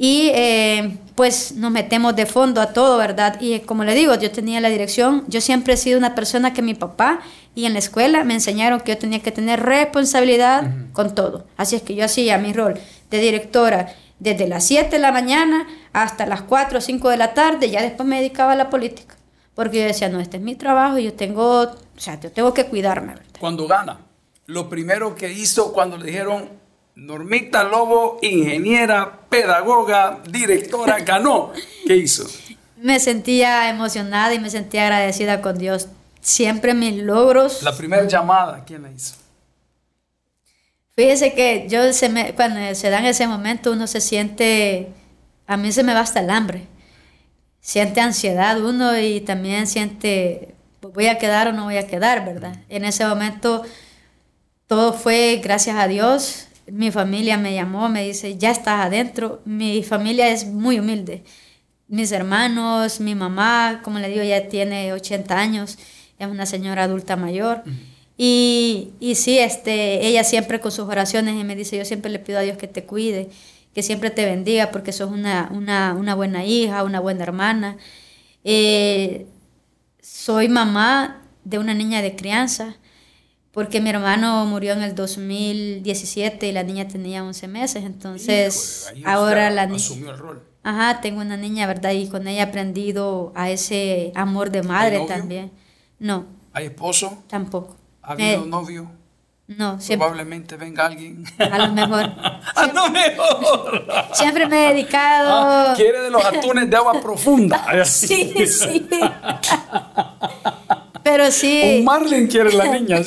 Y 0.00 0.30
eh, 0.32 0.96
pues 1.16 1.56
nos 1.56 1.72
metemos 1.72 2.14
de 2.14 2.24
fondo 2.24 2.60
a 2.60 2.72
todo, 2.72 2.98
¿verdad? 2.98 3.40
Y 3.40 3.58
como 3.60 3.82
le 3.82 3.94
digo, 3.94 4.14
yo 4.14 4.30
tenía 4.30 4.60
la 4.60 4.68
dirección, 4.68 5.24
yo 5.26 5.40
siempre 5.40 5.74
he 5.74 5.76
sido 5.76 5.98
una 5.98 6.14
persona 6.14 6.52
que 6.52 6.62
mi 6.62 6.74
papá 6.74 7.18
y 7.56 7.64
en 7.64 7.72
la 7.72 7.80
escuela 7.80 8.22
me 8.22 8.34
enseñaron 8.34 8.80
que 8.80 8.92
yo 8.92 8.98
tenía 8.98 9.20
que 9.20 9.32
tener 9.32 9.60
responsabilidad 9.60 10.70
con 10.92 11.16
todo. 11.16 11.46
Así 11.56 11.74
es 11.74 11.82
que 11.82 11.96
yo 11.96 12.04
hacía 12.04 12.38
mi 12.38 12.52
rol 12.52 12.74
de 13.10 13.18
directora 13.18 13.88
desde 14.20 14.46
las 14.46 14.64
7 14.64 14.88
de 14.88 14.98
la 15.00 15.10
mañana 15.10 15.66
hasta 15.92 16.26
las 16.26 16.42
4 16.42 16.78
o 16.78 16.80
5 16.80 17.08
de 17.08 17.16
la 17.16 17.34
tarde, 17.34 17.68
ya 17.68 17.82
después 17.82 18.08
me 18.08 18.18
dedicaba 18.18 18.52
a 18.52 18.56
la 18.56 18.70
política. 18.70 19.16
Porque 19.54 19.78
yo 19.80 19.84
decía, 19.84 20.08
no, 20.08 20.20
este 20.20 20.36
es 20.36 20.42
mi 20.44 20.54
trabajo 20.54 20.98
y 20.98 21.04
yo 21.04 21.14
tengo, 21.14 21.62
o 21.62 21.76
sea, 21.96 22.20
yo 22.20 22.30
tengo 22.30 22.54
que 22.54 22.66
cuidarme, 22.66 23.14
¿verdad? 23.14 23.24
Cuando 23.40 23.66
gana 23.66 24.07
lo 24.48 24.70
primero 24.70 25.14
que 25.14 25.30
hizo 25.30 25.74
cuando 25.74 25.98
le 25.98 26.06
dijeron, 26.06 26.48
Normita 26.94 27.64
Lobo, 27.64 28.18
ingeniera, 28.22 29.20
pedagoga, 29.28 30.20
directora, 30.26 30.98
ganó? 31.04 31.52
¿Qué 31.86 31.96
hizo? 31.96 32.26
Me 32.78 32.98
sentía 32.98 33.68
emocionada 33.68 34.32
y 34.32 34.40
me 34.40 34.48
sentía 34.48 34.84
agradecida 34.84 35.42
con 35.42 35.58
Dios. 35.58 35.88
Siempre 36.22 36.72
mis 36.72 37.02
logros. 37.02 37.62
La 37.62 37.76
primera 37.76 38.06
llamada, 38.06 38.64
¿quién 38.64 38.82
la 38.82 38.90
hizo? 38.90 39.16
Fíjese 40.96 41.34
que 41.34 41.66
yo 41.68 41.92
se 41.92 42.08
me, 42.08 42.34
cuando 42.34 42.74
se 42.74 42.88
da 42.88 43.00
en 43.00 43.06
ese 43.06 43.26
momento 43.26 43.72
uno 43.72 43.86
se 43.86 44.00
siente, 44.00 44.88
a 45.46 45.58
mí 45.58 45.72
se 45.72 45.82
me 45.82 45.92
basta 45.92 46.20
el 46.20 46.30
hambre. 46.30 46.66
Siente 47.60 48.00
ansiedad 48.00 48.58
uno 48.64 48.98
y 48.98 49.20
también 49.20 49.66
siente, 49.66 50.54
voy 50.80 51.06
a 51.06 51.18
quedar 51.18 51.48
o 51.48 51.52
no 51.52 51.64
voy 51.64 51.76
a 51.76 51.86
quedar, 51.86 52.24
¿verdad? 52.24 52.56
En 52.70 52.86
ese 52.86 53.04
momento 53.04 53.62
todo 54.68 54.92
fue 54.92 55.40
gracias 55.42 55.76
a 55.76 55.88
Dios. 55.88 56.46
Mi 56.70 56.90
familia 56.90 57.38
me 57.38 57.54
llamó, 57.54 57.88
me 57.88 58.04
dice, 58.06 58.36
ya 58.36 58.50
estás 58.50 58.86
adentro. 58.86 59.40
Mi 59.46 59.82
familia 59.82 60.28
es 60.28 60.46
muy 60.46 60.78
humilde. 60.78 61.24
Mis 61.88 62.12
hermanos, 62.12 63.00
mi 63.00 63.14
mamá, 63.14 63.80
como 63.82 63.98
le 63.98 64.10
digo, 64.10 64.22
ya 64.22 64.48
tiene 64.48 64.92
80 64.92 65.38
años, 65.38 65.78
es 66.18 66.28
una 66.28 66.44
señora 66.44 66.84
adulta 66.84 67.16
mayor. 67.16 67.62
Y, 68.18 68.90
y 69.00 69.14
sí, 69.14 69.38
este, 69.38 70.06
ella 70.06 70.22
siempre 70.22 70.60
con 70.60 70.70
sus 70.70 70.86
oraciones 70.86 71.40
y 71.40 71.44
me 71.44 71.56
dice, 71.56 71.78
yo 71.78 71.86
siempre 71.86 72.10
le 72.10 72.18
pido 72.18 72.38
a 72.38 72.42
Dios 72.42 72.58
que 72.58 72.68
te 72.68 72.84
cuide, 72.84 73.30
que 73.74 73.82
siempre 73.82 74.10
te 74.10 74.26
bendiga, 74.26 74.70
porque 74.70 74.92
sos 74.92 75.10
una, 75.10 75.48
una, 75.50 75.94
una 75.94 76.14
buena 76.14 76.44
hija, 76.44 76.82
una 76.84 77.00
buena 77.00 77.22
hermana. 77.22 77.78
Eh, 78.44 79.26
soy 80.02 80.50
mamá 80.50 81.22
de 81.44 81.58
una 81.58 81.72
niña 81.72 82.02
de 82.02 82.14
crianza 82.16 82.76
porque 83.58 83.80
mi 83.80 83.90
hermano 83.90 84.46
murió 84.46 84.72
en 84.72 84.82
el 84.82 84.94
2017 84.94 86.46
y 86.46 86.52
la 86.52 86.62
niña 86.62 86.86
tenía 86.86 87.24
11 87.24 87.48
meses, 87.48 87.82
entonces 87.82 88.88
ahora 89.04 89.50
la 89.50 89.66
niña... 89.66 89.78
Asumió 89.78 90.12
el 90.12 90.18
rol. 90.18 90.42
Ajá, 90.62 91.00
tengo 91.00 91.22
una 91.22 91.36
niña, 91.36 91.66
¿verdad? 91.66 91.90
Y 91.90 92.08
con 92.08 92.28
ella 92.28 92.42
he 92.42 92.42
aprendido 92.42 93.32
a 93.34 93.50
ese 93.50 94.12
amor 94.14 94.52
de 94.52 94.62
madre 94.62 95.04
también. 95.08 95.50
No. 95.98 96.26
¿Hay 96.52 96.66
esposo? 96.66 97.24
Tampoco. 97.26 97.76
¿Ha 98.00 98.12
habido 98.12 98.46
novio? 98.46 98.92
No, 99.48 99.80
siempre. 99.80 100.06
Probablemente 100.06 100.56
venga 100.56 100.86
alguien. 100.86 101.24
A 101.38 101.58
lo 101.58 101.72
mejor. 101.72 102.12
a 102.54 102.66
lo 102.66 102.90
mejor. 102.90 103.86
Siempre 104.12 104.46
me 104.46 104.66
he 104.66 104.74
dedicado. 104.74 105.30
Ah, 105.32 105.74
quiere 105.74 106.02
de 106.02 106.10
los 106.10 106.22
atunes 106.24 106.70
de 106.70 106.76
agua 106.76 107.00
profunda. 107.00 107.64
sí, 107.84 108.34
sí. 108.46 108.86
Pero 111.08 111.30
sí. 111.30 111.78
Un 111.78 111.84
Marlin 111.84 112.26
quiere 112.26 112.52
la 112.52 112.66
niña. 112.66 113.00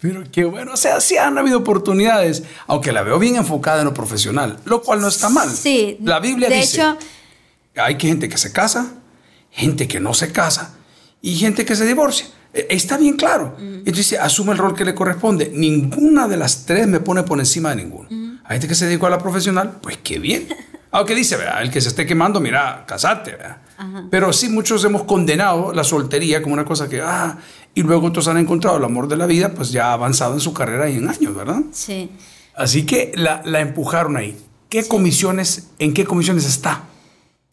pero 0.00 0.24
qué 0.32 0.44
bueno. 0.44 0.72
O 0.72 0.76
sea, 0.76 1.00
sí 1.00 1.16
han 1.16 1.38
habido 1.38 1.58
oportunidades, 1.58 2.42
aunque 2.66 2.90
la 2.90 3.04
veo 3.04 3.20
bien 3.20 3.36
enfocada 3.36 3.78
en 3.78 3.84
lo 3.84 3.94
profesional, 3.94 4.58
lo 4.64 4.82
cual 4.82 5.00
no 5.00 5.06
está 5.06 5.28
mal. 5.28 5.48
Sí. 5.48 5.96
La 6.02 6.18
Biblia 6.18 6.48
de 6.48 6.56
dice: 6.56 6.80
hecho, 6.80 6.98
hay 7.76 7.96
gente 7.96 8.28
que 8.28 8.38
se 8.38 8.52
casa, 8.52 8.92
gente 9.52 9.86
que 9.86 10.00
no 10.00 10.14
se 10.14 10.32
casa 10.32 10.74
y 11.22 11.36
gente 11.36 11.64
que 11.64 11.76
se 11.76 11.86
divorcia. 11.86 12.26
E, 12.52 12.66
está 12.70 12.96
bien 12.96 13.14
claro. 13.14 13.54
Entonces 13.56 13.96
dice, 13.96 14.18
asume 14.18 14.50
el 14.50 14.58
rol 14.58 14.74
que 14.74 14.84
le 14.84 14.96
corresponde. 14.96 15.52
Ninguna 15.54 16.26
de 16.26 16.38
las 16.38 16.66
tres 16.66 16.88
me 16.88 16.98
pone 16.98 17.22
por 17.22 17.38
encima 17.38 17.70
de 17.70 17.76
ninguno. 17.76 18.08
Hay 18.46 18.56
gente 18.56 18.66
que 18.66 18.74
se 18.74 18.86
dedicó 18.86 19.06
a 19.06 19.10
la 19.10 19.18
profesional, 19.18 19.78
pues 19.80 19.98
qué 19.98 20.18
bien. 20.18 20.48
Aunque 20.90 21.14
dice, 21.14 21.36
¿verdad? 21.36 21.62
el 21.62 21.70
que 21.70 21.80
se 21.80 21.88
esté 21.88 22.04
quemando, 22.04 22.40
mira, 22.40 22.84
casate. 22.84 23.30
¿verdad? 23.30 23.58
Pero 24.10 24.32
sí, 24.32 24.48
muchos 24.48 24.84
hemos 24.84 25.04
condenado 25.04 25.72
la 25.72 25.84
soltería 25.84 26.42
como 26.42 26.54
una 26.54 26.64
cosa 26.64 26.88
que, 26.88 27.00
ah, 27.00 27.38
y 27.74 27.82
luego 27.82 28.06
otros 28.06 28.28
han 28.28 28.38
encontrado 28.38 28.78
el 28.78 28.84
amor 28.84 29.08
de 29.08 29.16
la 29.16 29.26
vida, 29.26 29.52
pues 29.54 29.72
ya 29.72 29.88
ha 29.88 29.92
avanzado 29.92 30.34
en 30.34 30.40
su 30.40 30.52
carrera 30.52 30.88
y 30.88 30.96
en 30.96 31.08
años, 31.08 31.34
¿verdad? 31.34 31.62
Sí. 31.72 32.10
Así 32.54 32.86
que 32.86 33.12
la, 33.14 33.42
la 33.44 33.60
empujaron 33.60 34.16
ahí. 34.16 34.36
¿Qué 34.68 34.86
comisiones, 34.86 35.68
en 35.78 35.92
qué 35.94 36.04
comisiones 36.04 36.44
está? 36.46 36.82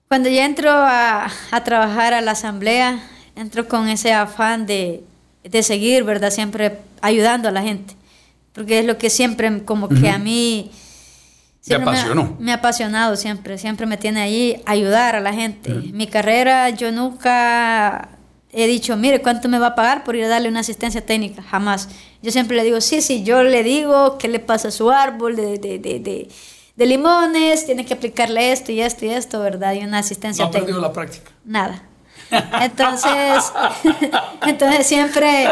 Cuando 0.07 0.29
ya 0.29 0.45
entro 0.45 0.71
a, 0.71 1.27
a 1.51 1.63
trabajar 1.63 2.13
a 2.13 2.21
la 2.21 2.31
asamblea, 2.31 3.01
entro 3.35 3.67
con 3.67 3.87
ese 3.87 4.13
afán 4.13 4.65
de, 4.65 5.03
de, 5.43 5.63
seguir, 5.63 6.03
¿verdad? 6.03 6.31
Siempre 6.31 6.79
ayudando 7.01 7.47
a 7.47 7.51
la 7.51 7.61
gente. 7.61 7.95
Porque 8.53 8.79
es 8.79 8.85
lo 8.85 8.97
que 8.97 9.09
siempre, 9.09 9.63
como 9.63 9.89
que 9.89 10.09
a 10.09 10.17
mí... 10.17 10.71
Me 11.67 11.75
apasionó. 11.75 12.35
Me, 12.39 12.51
ha 12.51 12.55
apasionado 12.55 13.15
siempre, 13.15 13.57
siempre 13.57 13.85
me 13.85 13.97
tiene 13.97 14.21
ahí 14.21 14.61
ayudar 14.65 15.15
a 15.15 15.19
la 15.19 15.33
gente. 15.33 15.71
Mi 15.93 16.07
carrera, 16.07 16.69
yo 16.71 16.91
nunca 16.91 18.09
he 18.51 18.67
dicho, 18.67 18.97
mire, 18.97 19.21
¿cuánto 19.21 19.47
me 19.47 19.59
va 19.59 19.67
a 19.67 19.75
pagar 19.75 20.03
por 20.03 20.15
ir 20.15 20.23
a 20.25 20.27
darle 20.27 20.49
una 20.49 20.61
asistencia 20.61 21.05
técnica? 21.05 21.43
Jamás. 21.43 21.87
Yo 22.23 22.31
siempre 22.31 22.57
le 22.57 22.63
digo, 22.63 22.81
sí, 22.81 23.01
sí, 23.01 23.23
yo 23.23 23.43
le 23.43 23.63
digo 23.63 24.17
qué 24.17 24.27
le 24.27 24.39
pasa 24.39 24.69
a 24.69 24.71
su 24.71 24.89
árbol 24.91 25.35
de, 25.35 25.57
de, 25.59 25.77
de, 25.79 25.99
de, 25.99 26.27
de 26.75 26.85
limones, 26.85 27.65
tiene 27.65 27.85
que 27.85 27.93
aplicarle 27.93 28.51
esto 28.51 28.71
y 28.71 28.81
esto 28.81 29.05
y 29.05 29.09
esto, 29.09 29.39
¿verdad? 29.39 29.73
Y 29.73 29.83
una 29.83 29.99
asistencia 29.99 30.43
no 30.45 30.49
ha 30.49 30.51
técnica. 30.51 30.65
perdido 30.67 30.81
la 30.81 30.93
práctica. 30.93 31.31
Nada. 31.45 31.83
Entonces, 32.61 33.51
entonces 34.47 34.87
siempre, 34.87 35.49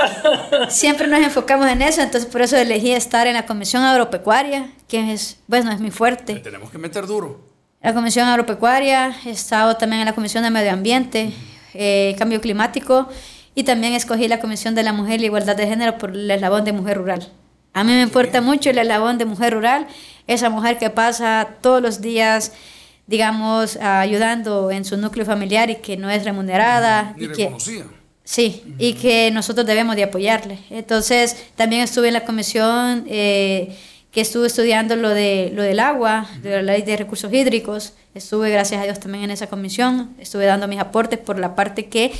siempre 0.69 1.07
nos 1.07 1.19
enfocamos 1.21 1.67
en 1.67 1.81
eso, 1.81 2.01
entonces 2.01 2.29
por 2.29 2.41
eso 2.41 2.57
elegí 2.57 2.91
estar 2.91 3.27
en 3.27 3.33
la 3.33 3.45
Comisión 3.45 3.83
Agropecuaria, 3.83 4.71
que 4.87 5.13
es, 5.13 5.39
bueno, 5.47 5.71
es 5.71 5.79
mi 5.79 5.91
fuerte. 5.91 6.35
Le 6.35 6.39
tenemos 6.39 6.71
que 6.71 6.77
meter 6.77 7.05
duro. 7.05 7.41
La 7.81 7.93
Comisión 7.93 8.27
Agropecuaria, 8.27 9.15
he 9.25 9.29
estado 9.29 9.75
también 9.77 10.01
en 10.01 10.05
la 10.05 10.13
Comisión 10.13 10.43
de 10.43 10.51
Medio 10.51 10.71
Ambiente, 10.71 11.31
eh, 11.73 12.15
Cambio 12.17 12.41
Climático, 12.41 13.07
y 13.55 13.63
también 13.63 13.93
escogí 13.93 14.27
la 14.27 14.39
Comisión 14.39 14.75
de 14.75 14.83
la 14.83 14.93
Mujer 14.93 15.15
y 15.15 15.19
la 15.19 15.25
Igualdad 15.27 15.55
de 15.55 15.67
Género 15.67 15.97
por 15.97 16.11
el 16.11 16.29
eslabón 16.29 16.65
de 16.65 16.73
mujer 16.73 16.97
rural. 16.97 17.31
A 17.73 17.83
mí 17.83 17.91
me 17.91 18.01
importa 18.01 18.41
mucho 18.41 18.69
el 18.69 18.77
eslabón 18.77 19.17
de 19.17 19.25
mujer 19.25 19.53
rural, 19.53 19.87
esa 20.27 20.49
mujer 20.49 20.77
que 20.77 20.89
pasa 20.89 21.47
todos 21.61 21.81
los 21.81 22.01
días 22.01 22.53
digamos, 23.09 23.75
ayudando 23.77 24.69
en 24.69 24.85
su 24.85 24.95
núcleo 24.95 25.25
familiar 25.25 25.71
y 25.71 25.77
que 25.77 25.97
no 25.97 26.11
es 26.11 26.23
remunerada. 26.23 27.15
Ni 27.17 27.25
y 27.25 27.27
que, 27.29 27.43
reconocida. 27.45 27.85
Sí, 28.23 28.75
y 28.77 28.93
que 28.93 29.31
nosotros 29.31 29.65
debemos 29.65 29.95
de 29.95 30.03
apoyarle. 30.03 30.59
Entonces, 30.69 31.35
también 31.55 31.81
estuve 31.81 32.09
en 32.09 32.13
la 32.13 32.23
comisión 32.23 33.05
eh, 33.07 33.75
que 34.11 34.21
estuve 34.21 34.45
estudiando 34.45 34.95
lo, 34.95 35.09
de, 35.09 35.51
lo 35.55 35.63
del 35.63 35.79
agua, 35.79 36.29
de 36.43 36.51
la 36.51 36.61
ley 36.61 36.83
de 36.83 36.97
recursos 36.97 37.33
hídricos. 37.33 37.93
Estuve, 38.13 38.51
gracias 38.51 38.79
a 38.79 38.83
Dios, 38.83 38.99
también 38.99 39.23
en 39.23 39.31
esa 39.31 39.47
comisión. 39.47 40.15
Estuve 40.19 40.45
dando 40.45 40.67
mis 40.67 40.79
aportes 40.79 41.17
por 41.17 41.39
la 41.39 41.55
parte 41.55 41.87
que 41.87 42.11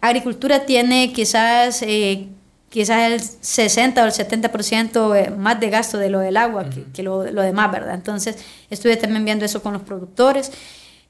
agricultura 0.00 0.66
tiene 0.66 1.12
quizás... 1.12 1.82
Eh, 1.82 2.26
quizás 2.72 3.12
el 3.12 3.20
60 3.20 4.02
o 4.02 4.06
el 4.06 4.12
70% 4.12 5.36
más 5.36 5.60
de 5.60 5.68
gasto 5.68 5.98
de 5.98 6.08
lo 6.08 6.20
del 6.20 6.38
agua 6.38 6.70
que, 6.70 6.84
que 6.84 7.02
lo, 7.02 7.30
lo, 7.30 7.42
demás, 7.42 7.70
¿verdad? 7.70 7.94
Entonces, 7.94 8.36
estuve 8.70 8.96
también 8.96 9.26
viendo 9.26 9.44
eso 9.44 9.62
con 9.62 9.74
los 9.74 9.82
productores. 9.82 10.50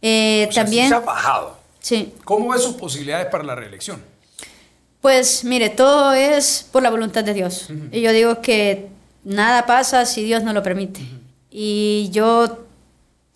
Eh, 0.03 0.47
o 0.49 0.53
sea, 0.53 0.65
también... 0.65 0.87
Sí 0.87 0.89
se 0.89 0.95
ha 0.97 1.01
bajado. 1.01 1.57
Sí. 1.79 2.15
¿Cómo 2.25 2.51
ve 2.51 2.59
sus 2.59 2.75
posibilidades 2.75 3.27
para 3.27 3.45
la 3.45 3.55
reelección? 3.55 4.03
Pues 5.01 5.45
mire, 5.45 5.71
todo 5.71 6.13
es 6.15 6.67
por 6.73 6.83
la 6.83 6.91
voluntad 6.91 7.23
de 7.23 7.33
Dios. 7.33 7.71
Uh 7.71 7.75
-huh. 7.75 7.89
Y 7.93 8.01
yo 8.01 8.11
digo 8.11 8.41
que 8.41 8.89
nada 9.23 9.65
pasa 9.65 10.05
si 10.05 10.25
Dios 10.25 10.43
no 10.43 10.53
lo 10.53 10.65
permite. 10.65 11.01
Uh 11.01 11.05
-huh. 11.05 11.21
Y 11.53 12.09
yo 12.11 12.67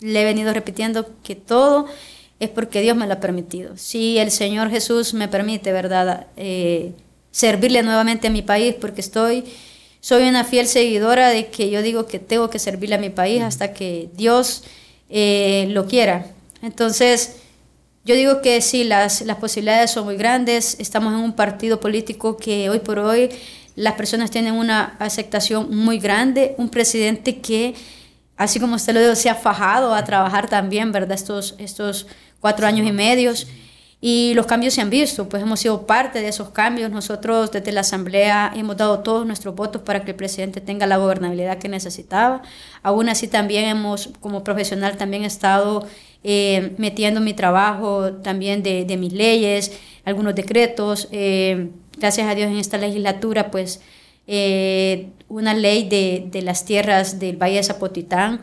le 0.01 0.23
he 0.23 0.25
venido 0.25 0.53
repitiendo 0.53 1.09
que 1.23 1.37
todo 1.37 1.87
es 2.41 2.51
porque 2.51 2.81
Dios 2.81 2.97
me 2.97 3.07
lo 3.07 3.15
ha 3.15 3.21
permitido. 3.21 3.77
Si 3.77 4.19
el 4.19 4.33
Señor 4.33 4.69
Jesús 4.71 5.15
me 5.15 5.29
permite, 5.29 5.71
¿verdad? 5.71 6.27
Eh, 6.37 6.93
servirle 7.37 7.83
nuevamente 7.83 8.29
a 8.29 8.31
mi 8.31 8.41
país 8.41 8.75
porque 8.81 9.03
estoy 9.03 9.45
soy 10.01 10.27
una 10.27 10.43
fiel 10.43 10.67
seguidora 10.69 11.29
de 11.29 11.49
que 11.49 11.69
yo 11.69 11.83
digo 11.83 12.07
que 12.07 12.19
tengo 12.19 12.49
que 12.49 12.59
servirle 12.59 12.95
a 12.95 12.99
mi 12.99 13.11
país 13.11 13.43
hasta 13.43 13.75
que 13.75 14.09
Dios 14.15 14.63
eh, 15.11 15.67
lo 15.71 15.87
quiera. 15.87 16.29
Entonces, 16.63 17.37
yo 18.07 18.15
digo 18.15 18.41
que 18.41 18.63
sí, 18.63 18.85
las, 18.85 19.21
las 19.21 19.37
posibilidades 19.37 19.91
son 19.91 20.07
muy 20.07 20.17
grandes. 20.17 20.77
Estamos 20.79 21.13
en 21.13 21.19
un 21.19 21.35
partido 21.35 21.79
político 21.79 22.39
que 22.39 22.71
hoy 22.71 22.79
por 22.79 23.01
hoy 23.01 23.29
las 23.75 23.95
personas 23.95 24.31
tienen 24.31 24.55
una 24.55 24.97
aceptación 24.99 25.77
muy 25.77 25.99
grande. 25.99 26.55
Un 26.57 26.71
presidente 26.71 27.41
que, 27.41 27.75
así 28.39 28.59
como 28.61 28.77
usted 28.77 28.95
lo 28.95 29.01
dijo, 29.01 29.15
se 29.15 29.29
ha 29.29 29.35
fajado 29.35 29.95
a 29.95 30.05
trabajar 30.05 30.49
también, 30.49 30.91
¿verdad? 30.91 31.13
Estos, 31.13 31.55
estos 31.59 32.07
cuatro 32.41 32.67
años 32.67 32.87
y 32.87 32.93
medios. 32.93 33.47
Y 34.09 34.35
los 34.35 34.47
cambios 34.47 34.73
se 34.75 34.81
han 34.81 34.89
visto, 34.89 35.29
pues 35.29 35.43
hemos 35.43 35.59
sido 35.59 35.85
parte 35.85 36.21
de 36.21 36.29
esos 36.29 36.51
cambios. 36.51 36.93
Nosotros 36.93 37.51
desde 37.51 37.73
la 37.73 37.81
Asamblea 37.81 38.53
hemos 38.55 38.77
dado 38.77 39.01
todos 39.01 39.27
nuestros 39.27 39.57
votos 39.57 39.83
para 39.83 40.05
que 40.05 40.13
el 40.13 40.17
presidente 40.17 40.61
tenga 40.61 40.87
la 40.87 40.97
gobernabilidad 40.97 41.59
que 41.59 41.69
necesitaba. 41.69 42.41
Aún 42.85 43.09
así 43.09 43.27
también 43.27 43.65
hemos, 43.65 44.11
como 44.21 44.45
profesional, 44.45 44.97
también 44.97 45.25
estado 45.25 45.89
eh, 46.23 46.77
metiendo 46.79 47.21
mi 47.21 47.35
trabajo 47.35 48.13
también 48.23 48.63
de, 48.63 48.85
de, 48.85 48.97
mis 48.97 49.13
leyes, 49.13 49.73
algunos 50.05 50.37
decretos. 50.37 51.09
Eh, 51.11 51.71
gracias 51.99 52.29
a 52.29 52.37
Dios 52.37 52.49
en 52.49 52.59
esta 52.59 52.79
legislatura, 52.79 53.51
pues 53.51 53.81
eh, 54.29 55.09
una 55.29 55.53
ley 55.53 55.89
de, 55.89 56.29
de 56.31 56.43
las 56.43 56.65
tierras 56.65 57.19
del 57.19 57.43
Valle 57.43 57.57
de 57.57 57.65
Zapotitán. 57.65 58.41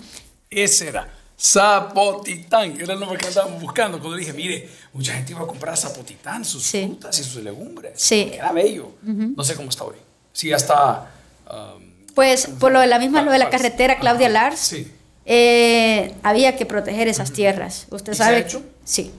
Ese 0.50 0.90
era. 0.90 1.08
Zapotitán, 1.40 2.80
era 2.80 2.96
nombre 2.96 3.18
que 3.18 3.28
andábamos 3.28 3.62
buscando. 3.62 4.00
Cuando 4.00 4.18
dije, 4.18 4.34
mire, 4.34 4.70
mucha 4.94 5.14
gente 5.14 5.32
iba 5.32 5.42
a 5.42 5.48
comprar 5.48 5.76
Zapotitán, 5.78 6.46
sus 6.46 6.64
sí. 6.64 6.86
frutas 6.86 7.20
y 7.20 7.24
sus 7.24 7.44
legumbres. 7.44 7.94
Sí. 7.96 8.32
Era 8.34 8.52
bello. 8.52 8.92
Uh 9.06 9.10
-huh. 9.10 9.34
No 9.36 9.44
sé 9.44 9.56
cómo 9.56 9.70
está 9.70 9.84
hoy. 9.84 9.96
Sí, 10.32 10.50
ya 10.50 10.56
está. 10.56 11.12
Um, 11.52 11.84
pues 12.16 12.48
por 12.60 12.72
lo 12.72 12.80
de 12.80 12.88
la 12.88 13.00
misma, 13.00 13.22
lo 13.24 13.32
de 13.32 13.40
la 13.40 13.50
carretera 13.50 13.98
Claudia. 14.00 14.30
Lars, 14.30 14.60
Sí. 14.60 14.92
eh, 15.26 16.14
había 16.24 16.56
que 16.56 16.66
proteger 16.66 17.08
esas 17.08 17.32
tierras. 17.34 17.88
¿Usted 17.90 18.14
¿Y 18.14 18.16
sabe? 18.16 18.38
se 18.38 18.44
ha 18.44 18.48
hecho? 18.48 18.64
Sí. 18.86 19.12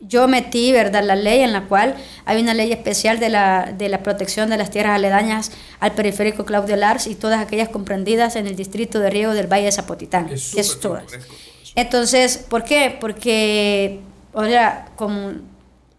Yo 0.00 0.28
metí, 0.28 0.70
¿verdad?, 0.72 1.02
la 1.02 1.16
ley 1.16 1.40
en 1.40 1.52
la 1.52 1.66
cual 1.66 1.94
hay 2.26 2.42
una 2.42 2.52
ley 2.52 2.70
especial 2.72 3.18
de 3.20 3.30
la, 3.30 3.72
de 3.78 3.88
la 3.88 4.02
protección 4.02 4.50
de 4.50 4.58
las 4.58 4.70
tierras 4.70 4.96
aledañas 4.96 5.50
al 5.80 5.92
periférico 5.92 6.44
Claudio 6.44 6.76
Lars 6.76 7.06
y 7.06 7.14
todas 7.14 7.40
aquellas 7.40 7.70
comprendidas 7.70 8.36
en 8.36 8.46
el 8.46 8.54
distrito 8.54 9.00
de 9.00 9.08
riego 9.08 9.32
del 9.32 9.46
Valle 9.46 9.64
de 9.66 9.72
Zapotitán. 9.72 10.28
Es 10.28 10.52
que 10.54 10.60
es 10.60 10.78
todas. 10.80 11.04
Entonces, 11.74 12.36
¿por 12.36 12.64
qué? 12.64 12.96
Porque, 13.00 14.00
o 14.34 14.44
sea, 14.44 14.88
con 14.96 15.42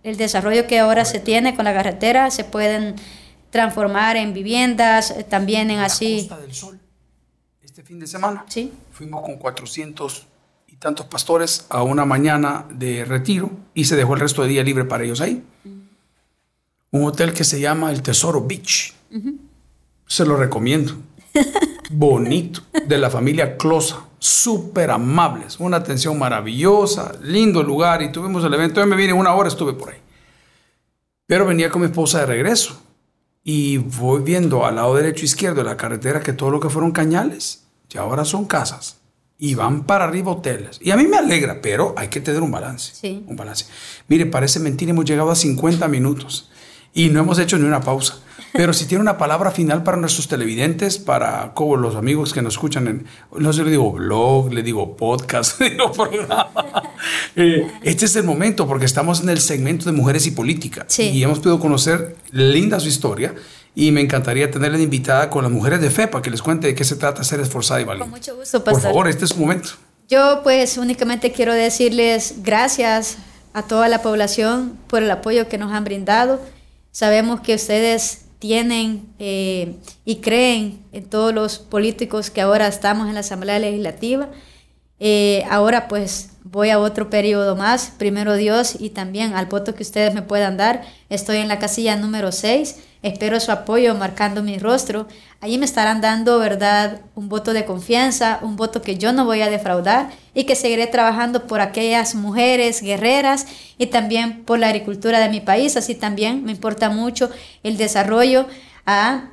el 0.04 0.18
desarrollo 0.18 0.68
que 0.68 0.80
ahora 0.80 1.04
se 1.06 1.20
tiene 1.20 1.56
con 1.56 1.66
la 1.66 1.74
carretera, 1.74 2.30
se 2.32 2.44
pueden 2.44 2.96
transformar 3.50 4.18
en 4.18 4.34
viviendas, 4.34 5.12
eh, 5.12 5.24
también 5.24 5.72
en 5.72 5.78
la 5.78 5.86
así. 5.86 6.20
Costa 6.28 6.42
del 6.42 6.54
Sol, 6.54 6.80
este 7.64 7.82
fin 7.84 8.00
de 8.00 8.08
semana, 8.08 8.46
Sí. 8.48 8.72
fuimos 8.92 9.24
con 9.24 9.38
400 9.38 10.28
y 10.68 10.76
tantos 10.76 11.06
pastores 11.08 11.66
a 11.70 11.82
una 11.84 12.06
mañana 12.06 12.66
de 12.70 13.06
retiro 13.06 13.50
y 13.74 13.86
se 13.86 13.96
dejó 13.96 14.14
el 14.14 14.20
resto 14.20 14.42
de 14.44 14.50
día 14.50 14.64
libre 14.64 14.86
para 14.86 15.04
ellos 15.04 15.22
ahí. 15.22 15.44
Un 16.92 17.06
hotel 17.06 17.34
que 17.34 17.44
se 17.44 17.60
llama 17.60 17.92
El 17.92 18.02
Tesoro 18.02 18.42
Beach. 18.42 18.94
Se 20.08 20.26
lo 20.26 20.38
recomiendo. 20.38 20.94
Bonito, 21.90 22.62
de 22.88 22.98
la 22.98 23.10
familia 23.10 23.58
Closa, 23.58 24.02
súper 24.26 24.90
amables, 24.90 25.60
una 25.60 25.78
atención 25.78 26.18
maravillosa, 26.18 27.14
lindo 27.22 27.62
lugar 27.62 28.02
y 28.02 28.12
tuvimos 28.12 28.44
el 28.44 28.54
evento. 28.54 28.82
Yo 28.82 28.88
me 28.88 28.96
vine 28.96 29.14
una 29.14 29.34
hora, 29.34 29.50
estuve 29.50 29.74
por 29.74 29.90
ahí. 29.90 30.00
Pero 31.28 31.46
venía 31.46 31.70
con 31.70 31.82
mi 31.82 31.88
esposa 31.88 32.20
de 32.20 32.26
regreso 32.26 32.82
y 33.44 33.78
voy 33.78 34.24
viendo 34.24 34.66
al 34.66 34.76
lado 34.76 34.96
derecho 34.96 35.22
e 35.22 35.26
izquierdo 35.26 35.58
de 35.58 35.70
la 35.70 35.78
carretera 35.78 36.22
que 36.22 36.34
todo 36.34 36.50
lo 36.50 36.60
que 36.60 36.70
fueron 36.70 36.92
cañales, 36.92 37.66
ya 37.90 38.02
ahora 38.02 38.26
son 38.26 38.46
casas 38.46 38.98
y 39.38 39.54
van 39.54 39.84
para 39.84 40.06
arriba 40.06 40.32
hoteles. 40.32 40.80
Y 40.82 40.92
a 40.92 40.98
mí 40.98 41.06
me 41.06 41.18
alegra, 41.18 41.62
pero 41.62 41.94
hay 41.98 42.08
que 42.08 42.20
tener 42.20 42.42
un 42.42 42.52
balance. 42.52 42.94
Sí. 42.96 43.24
Un 43.28 43.36
balance. 43.36 43.66
Mire, 44.08 44.26
parece 44.26 44.60
mentira, 44.60 44.92
hemos 44.92 45.06
llegado 45.06 45.30
a 45.30 45.36
50 45.36 45.88
minutos 45.88 46.50
y 46.96 47.10
no 47.10 47.20
hemos 47.20 47.38
hecho 47.38 47.60
ni 47.60 47.66
una 47.66 47.82
pausa. 47.82 48.16
Pero 48.54 48.72
si 48.72 48.86
tiene 48.86 49.02
una 49.02 49.18
palabra 49.18 49.52
final 49.52 49.84
para 49.84 49.98
nuestros 49.98 50.30
televidentes, 50.30 50.98
para 50.98 51.54
como 51.54 51.76
los 51.76 51.96
amigos 51.96 52.34
que 52.34 52.42
nos 52.42 52.54
escuchan, 52.54 52.88
en, 52.88 53.06
no 53.38 53.52
sé, 53.52 53.66
le 53.66 53.72
digo 53.72 53.92
blog, 53.92 54.52
le 54.54 54.64
digo 54.64 54.96
podcast, 54.96 55.60
le 55.60 55.72
digo 55.72 55.92
programa. 55.92 56.50
Eh, 57.38 57.70
este 57.84 58.06
es 58.06 58.16
el 58.16 58.24
momento 58.24 58.66
porque 58.66 58.86
estamos 58.86 59.22
en 59.22 59.28
el 59.28 59.42
segmento 59.42 59.86
de 59.86 59.92
mujeres 59.92 60.26
y 60.26 60.32
política. 60.32 60.86
Sí. 60.88 61.10
Y 61.10 61.22
hemos 61.22 61.40
podido 61.40 61.60
conocer 61.60 62.16
linda 62.32 62.80
su 62.80 62.88
historia 62.88 63.36
y 63.76 63.92
me 63.92 64.00
encantaría 64.00 64.50
tenerla 64.50 64.80
invitada 64.80 65.30
con 65.30 65.44
las 65.44 65.52
mujeres 65.52 65.82
de 65.82 65.90
fe 65.90 66.08
para 66.08 66.22
que 66.22 66.30
les 66.30 66.42
cuente 66.42 66.68
de 66.68 66.76
qué 66.76 66.86
se 66.86 66.96
trata 66.96 67.26
ser 67.26 67.42
esforzada 67.42 67.82
y 67.82 67.84
valiente. 67.84 68.10
Con 68.10 68.20
mucho 68.20 68.36
gusto, 68.38 68.64
Por 68.64 68.74
pastor. 68.74 68.92
favor, 68.92 69.08
este 69.10 69.26
es 69.26 69.32
su 69.32 69.38
momento. 69.38 69.72
Yo 70.08 70.42
pues 70.44 70.78
únicamente 70.78 71.34
quiero 71.34 71.54
decirles 71.54 72.36
gracias 72.42 73.18
a 73.54 73.64
toda 73.64 73.90
la 73.90 74.02
población 74.02 74.78
por 74.88 75.04
el 75.04 75.12
apoyo 75.12 75.50
que 75.50 75.58
nos 75.58 75.74
han 75.74 75.84
brindado. 75.84 76.40
Sabemos 76.96 77.42
que 77.42 77.56
ustedes 77.56 78.22
tienen 78.40 79.14
eh, 79.20 79.76
y 80.06 80.22
creen 80.22 80.82
en 80.94 81.04
todos 81.04 81.34
los 81.34 81.60
políticos 81.60 82.30
que 82.30 82.40
ahora 82.40 82.68
estamos 82.68 83.10
en 83.10 83.16
la 83.16 83.20
Asamblea 83.20 83.60
Legislativa. 83.60 84.30
Eh, 85.02 85.44
ahora 85.50 85.90
pues 85.90 86.38
voy 86.46 86.70
a 86.70 86.80
otro 86.80 87.10
periodo 87.10 87.58
más, 87.58 87.92
primero 87.98 88.36
Dios 88.36 88.78
y 88.80 88.92
también 88.92 89.34
al 89.34 89.48
voto 89.48 89.76
que 89.76 89.84
ustedes 89.84 90.14
me 90.14 90.22
puedan 90.22 90.56
dar. 90.56 90.84
Estoy 91.10 91.40
en 91.40 91.50
la 91.50 91.60
casilla 91.60 91.98
número 91.98 92.32
6, 92.32 92.78
espero 93.06 93.40
su 93.40 93.52
apoyo 93.52 93.94
marcando 93.94 94.42
mi 94.42 94.58
rostro. 94.58 95.08
Allí 95.40 95.60
me 95.60 95.66
estarán 95.66 96.02
dando, 96.02 96.40
¿verdad?, 96.40 97.02
un 97.14 97.30
voto 97.30 97.54
de 97.54 97.64
confianza, 97.64 98.40
un 98.42 98.56
voto 98.56 98.82
que 98.82 98.98
yo 98.98 99.14
no 99.14 99.26
voy 99.26 99.42
a 99.42 99.50
defraudar 99.50 100.10
y 100.34 100.46
que 100.46 100.56
seguiré 100.56 100.88
trabajando 100.88 101.46
por 101.46 101.62
aquellas 101.62 102.16
mujeres 102.16 102.82
guerreras 102.82 103.46
y 103.78 103.88
también 103.88 104.44
por 104.44 104.58
la 104.58 104.68
agricultura 104.68 105.20
de 105.20 105.30
mi 105.30 105.40
país. 105.40 105.78
Así 105.78 105.94
también 105.94 106.44
me 106.44 106.52
importa 106.52 106.90
mucho 106.90 107.30
el 107.62 107.78
desarrollo 107.78 108.48
a, 108.88 109.26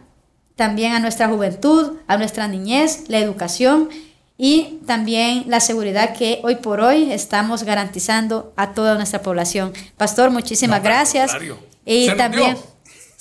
también 0.54 0.92
a 0.92 1.00
nuestra 1.00 1.28
juventud, 1.28 1.94
a 2.06 2.18
nuestra 2.18 2.48
niñez, 2.48 3.04
la 3.08 3.20
educación 3.20 3.88
y 4.36 4.80
también 4.86 5.44
la 5.46 5.60
seguridad 5.60 6.14
que 6.14 6.40
hoy 6.42 6.56
por 6.56 6.80
hoy 6.80 7.10
estamos 7.10 7.62
garantizando 7.62 8.52
a 8.56 8.74
toda 8.74 8.96
nuestra 8.96 9.22
población. 9.22 9.72
Pastor, 9.96 10.30
muchísimas 10.30 10.80
No, 10.80 10.84
gracias. 10.84 11.32
Y 11.86 12.10
también 12.16 12.54
dio. 12.54 12.72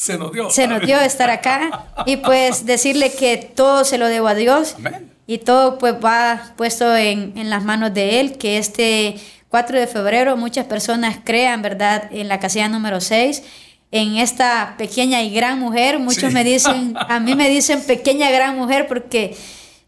Se 0.02 0.18
nos 0.18 0.32
dio. 0.32 0.50
se 0.50 0.66
nos 0.68 0.82
dio 0.82 1.00
estar 1.00 1.30
acá 1.30 1.86
y 2.08 2.18
pues 2.18 2.66
decirle 2.66 3.12
que 3.12 3.38
todo 3.38 3.84
se 3.86 4.00
lo 4.00 4.08
debo 4.08 4.28
a 4.28 4.34
Dios 4.34 4.74
Amén. 4.78 5.12
y 5.28 5.38
todo 5.38 5.78
pues 5.78 5.94
va 6.04 6.54
puesto 6.58 6.96
en, 6.96 7.34
en 7.38 7.50
las 7.52 7.64
manos 7.64 7.94
de 7.94 8.20
Él, 8.20 8.38
que 8.40 8.58
este 8.58 9.16
4 9.50 9.80
de 9.80 9.86
febrero 9.86 10.38
muchas 10.38 10.66
personas 10.66 11.18
crean, 11.24 11.62
¿verdad?, 11.62 12.10
en 12.12 12.28
la 12.30 12.40
casilla 12.40 12.68
número 12.68 13.00
6 13.00 13.44
en 13.92 14.16
esta 14.18 14.76
pequeña 14.78 15.22
y 15.22 15.30
gran 15.32 15.60
mujer. 15.60 16.00
Muchos 16.00 16.30
Sí. 16.30 16.34
me 16.34 16.44
dicen, 16.46 16.96
a 16.98 17.20
mí 17.20 17.36
me 17.36 17.50
dicen 17.50 17.82
pequeña 17.84 18.32
gran 18.32 18.58
mujer 18.58 18.88
porque 18.88 19.36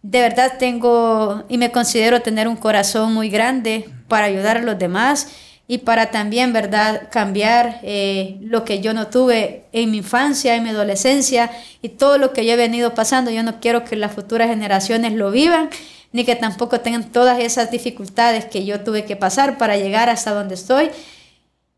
de 0.04 0.20
verdad 0.20 0.54
tengo 0.60 1.44
y 1.50 1.58
me 1.58 1.72
considero 1.72 2.22
tener 2.22 2.48
un 2.48 2.58
corazón 2.58 3.14
muy 3.14 3.30
grande 3.30 3.90
para 4.10 4.26
ayudar 4.26 4.58
a 4.58 4.62
los 4.62 4.78
demás 4.78 5.28
y 5.68 5.80
para 5.80 6.12
también, 6.12 6.52
¿verdad?, 6.52 7.10
cambiar 7.12 7.80
eh, 7.84 8.38
lo 8.42 8.66
que 8.66 8.82
yo 8.82 8.94
no 8.94 9.08
tuve 9.08 9.66
en 9.72 9.92
mi 9.92 9.98
infancia, 9.98 10.56
en 10.56 10.64
mi 10.64 10.70
adolescencia 10.70 11.50
y 11.82 11.90
todo 11.90 12.18
lo 12.18 12.34
que 12.34 12.46
yo 12.46 12.54
he 12.54 12.58
venido 12.58 12.94
pasando. 12.94 13.32
Yo 13.32 13.44
no 13.44 13.60
quiero 13.62 13.86
que 13.86 13.96
las 13.96 14.12
futuras 14.12 14.50
generaciones 14.50 15.14
lo 15.14 15.32
vivan 15.32 15.70
ni 16.12 16.26
que 16.26 16.36
tampoco 16.36 16.80
tengan 16.80 17.12
todas 17.12 17.40
esas 17.40 17.72
dificultades 17.72 18.46
que 18.46 18.66
yo 18.66 18.82
tuve 18.82 19.04
que 19.06 19.16
pasar 19.16 19.58
para 19.58 19.78
llegar 19.78 20.10
hasta 20.10 20.32
donde 20.32 20.54
estoy. 20.54 20.92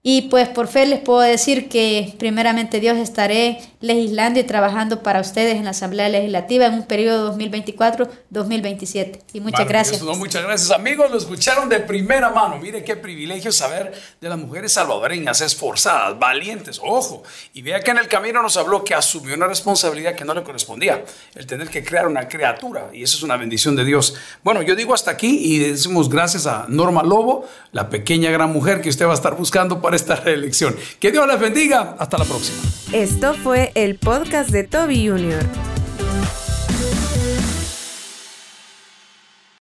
Y 0.08 0.28
pues 0.30 0.48
por 0.48 0.68
fe 0.68 0.86
les 0.86 1.00
puedo 1.00 1.22
decir 1.22 1.68
que 1.68 2.14
primeramente 2.20 2.80
Dios 2.80 2.96
estaré 2.96 3.58
legislando 3.82 4.40
y 4.40 4.44
trabajando 4.44 5.02
para 5.02 5.20
ustedes 5.20 5.56
en 5.56 5.64
la 5.64 5.72
Asamblea 5.72 6.10
Legislativa 6.10 6.68
en 6.68 6.76
un 6.76 6.84
periodo 6.84 7.36
2024-2027. 7.36 9.22
Y 9.34 9.40
muchas 9.40 9.68
gracias. 9.68 10.04
No, 10.04 10.14
muchas 10.14 10.44
gracias, 10.44 10.70
amigos. 10.70 11.10
Lo 11.10 11.18
escucharon 11.18 11.70
de 11.70 11.80
primera 11.80 12.30
mano. 12.30 12.60
Mire 12.60 12.84
qué 12.84 12.96
privilegio 12.96 13.52
saber 13.52 14.00
de 14.22 14.30
las 14.30 14.38
mujeres 14.38 14.74
salvadoreñas, 14.74 15.42
esforzadas, 15.42 16.20
valientes. 16.20 16.80
Ojo, 16.84 17.24
y 17.56 17.64
vea 17.64 17.80
que 17.80 17.90
en 17.90 17.98
el 17.98 18.08
camino 18.08 18.44
nos 18.44 18.58
habló 18.58 18.84
que 18.84 18.94
asumió 18.94 19.34
una 19.34 19.48
responsabilidad 19.48 20.14
que 20.14 20.24
no 20.24 20.36
le 20.36 20.44
correspondía, 20.44 21.04
el 21.34 21.48
tener 21.48 21.68
que 21.68 21.84
crear 21.84 22.06
una 22.06 22.28
criatura. 22.28 22.92
Y 22.94 23.02
eso 23.02 23.18
es 23.18 23.24
una 23.24 23.38
bendición 23.38 23.76
de 23.76 23.84
Dios. 23.84 24.14
Bueno, 24.44 24.62
yo 24.62 24.76
digo 24.76 24.94
hasta 24.94 25.10
aquí 25.10 25.40
y 25.42 25.58
decimos 25.58 26.10
gracias 26.10 26.46
a 26.46 26.68
Norma 26.68 27.02
Lobo, 27.02 27.48
la 27.72 27.90
pequeña 27.90 28.30
gran 28.30 28.54
mujer 28.54 28.82
que 28.82 28.90
usted 28.90 29.08
va 29.08 29.12
a 29.12 29.16
estar 29.16 29.36
buscando 29.36 29.82
para 29.82 29.95
esta 29.96 30.16
reelección. 30.16 30.76
Que 31.00 31.12
Dios 31.12 31.28
les 31.28 31.40
bendiga. 31.40 31.96
Hasta 31.98 32.18
la 32.18 32.26
próxima. 32.26 32.58
Esto 32.92 33.34
fue 33.34 33.72
el 33.76 33.98
podcast 33.98 34.50
de 34.50 34.64
Toby 34.64 35.08
Jr. 35.08 35.44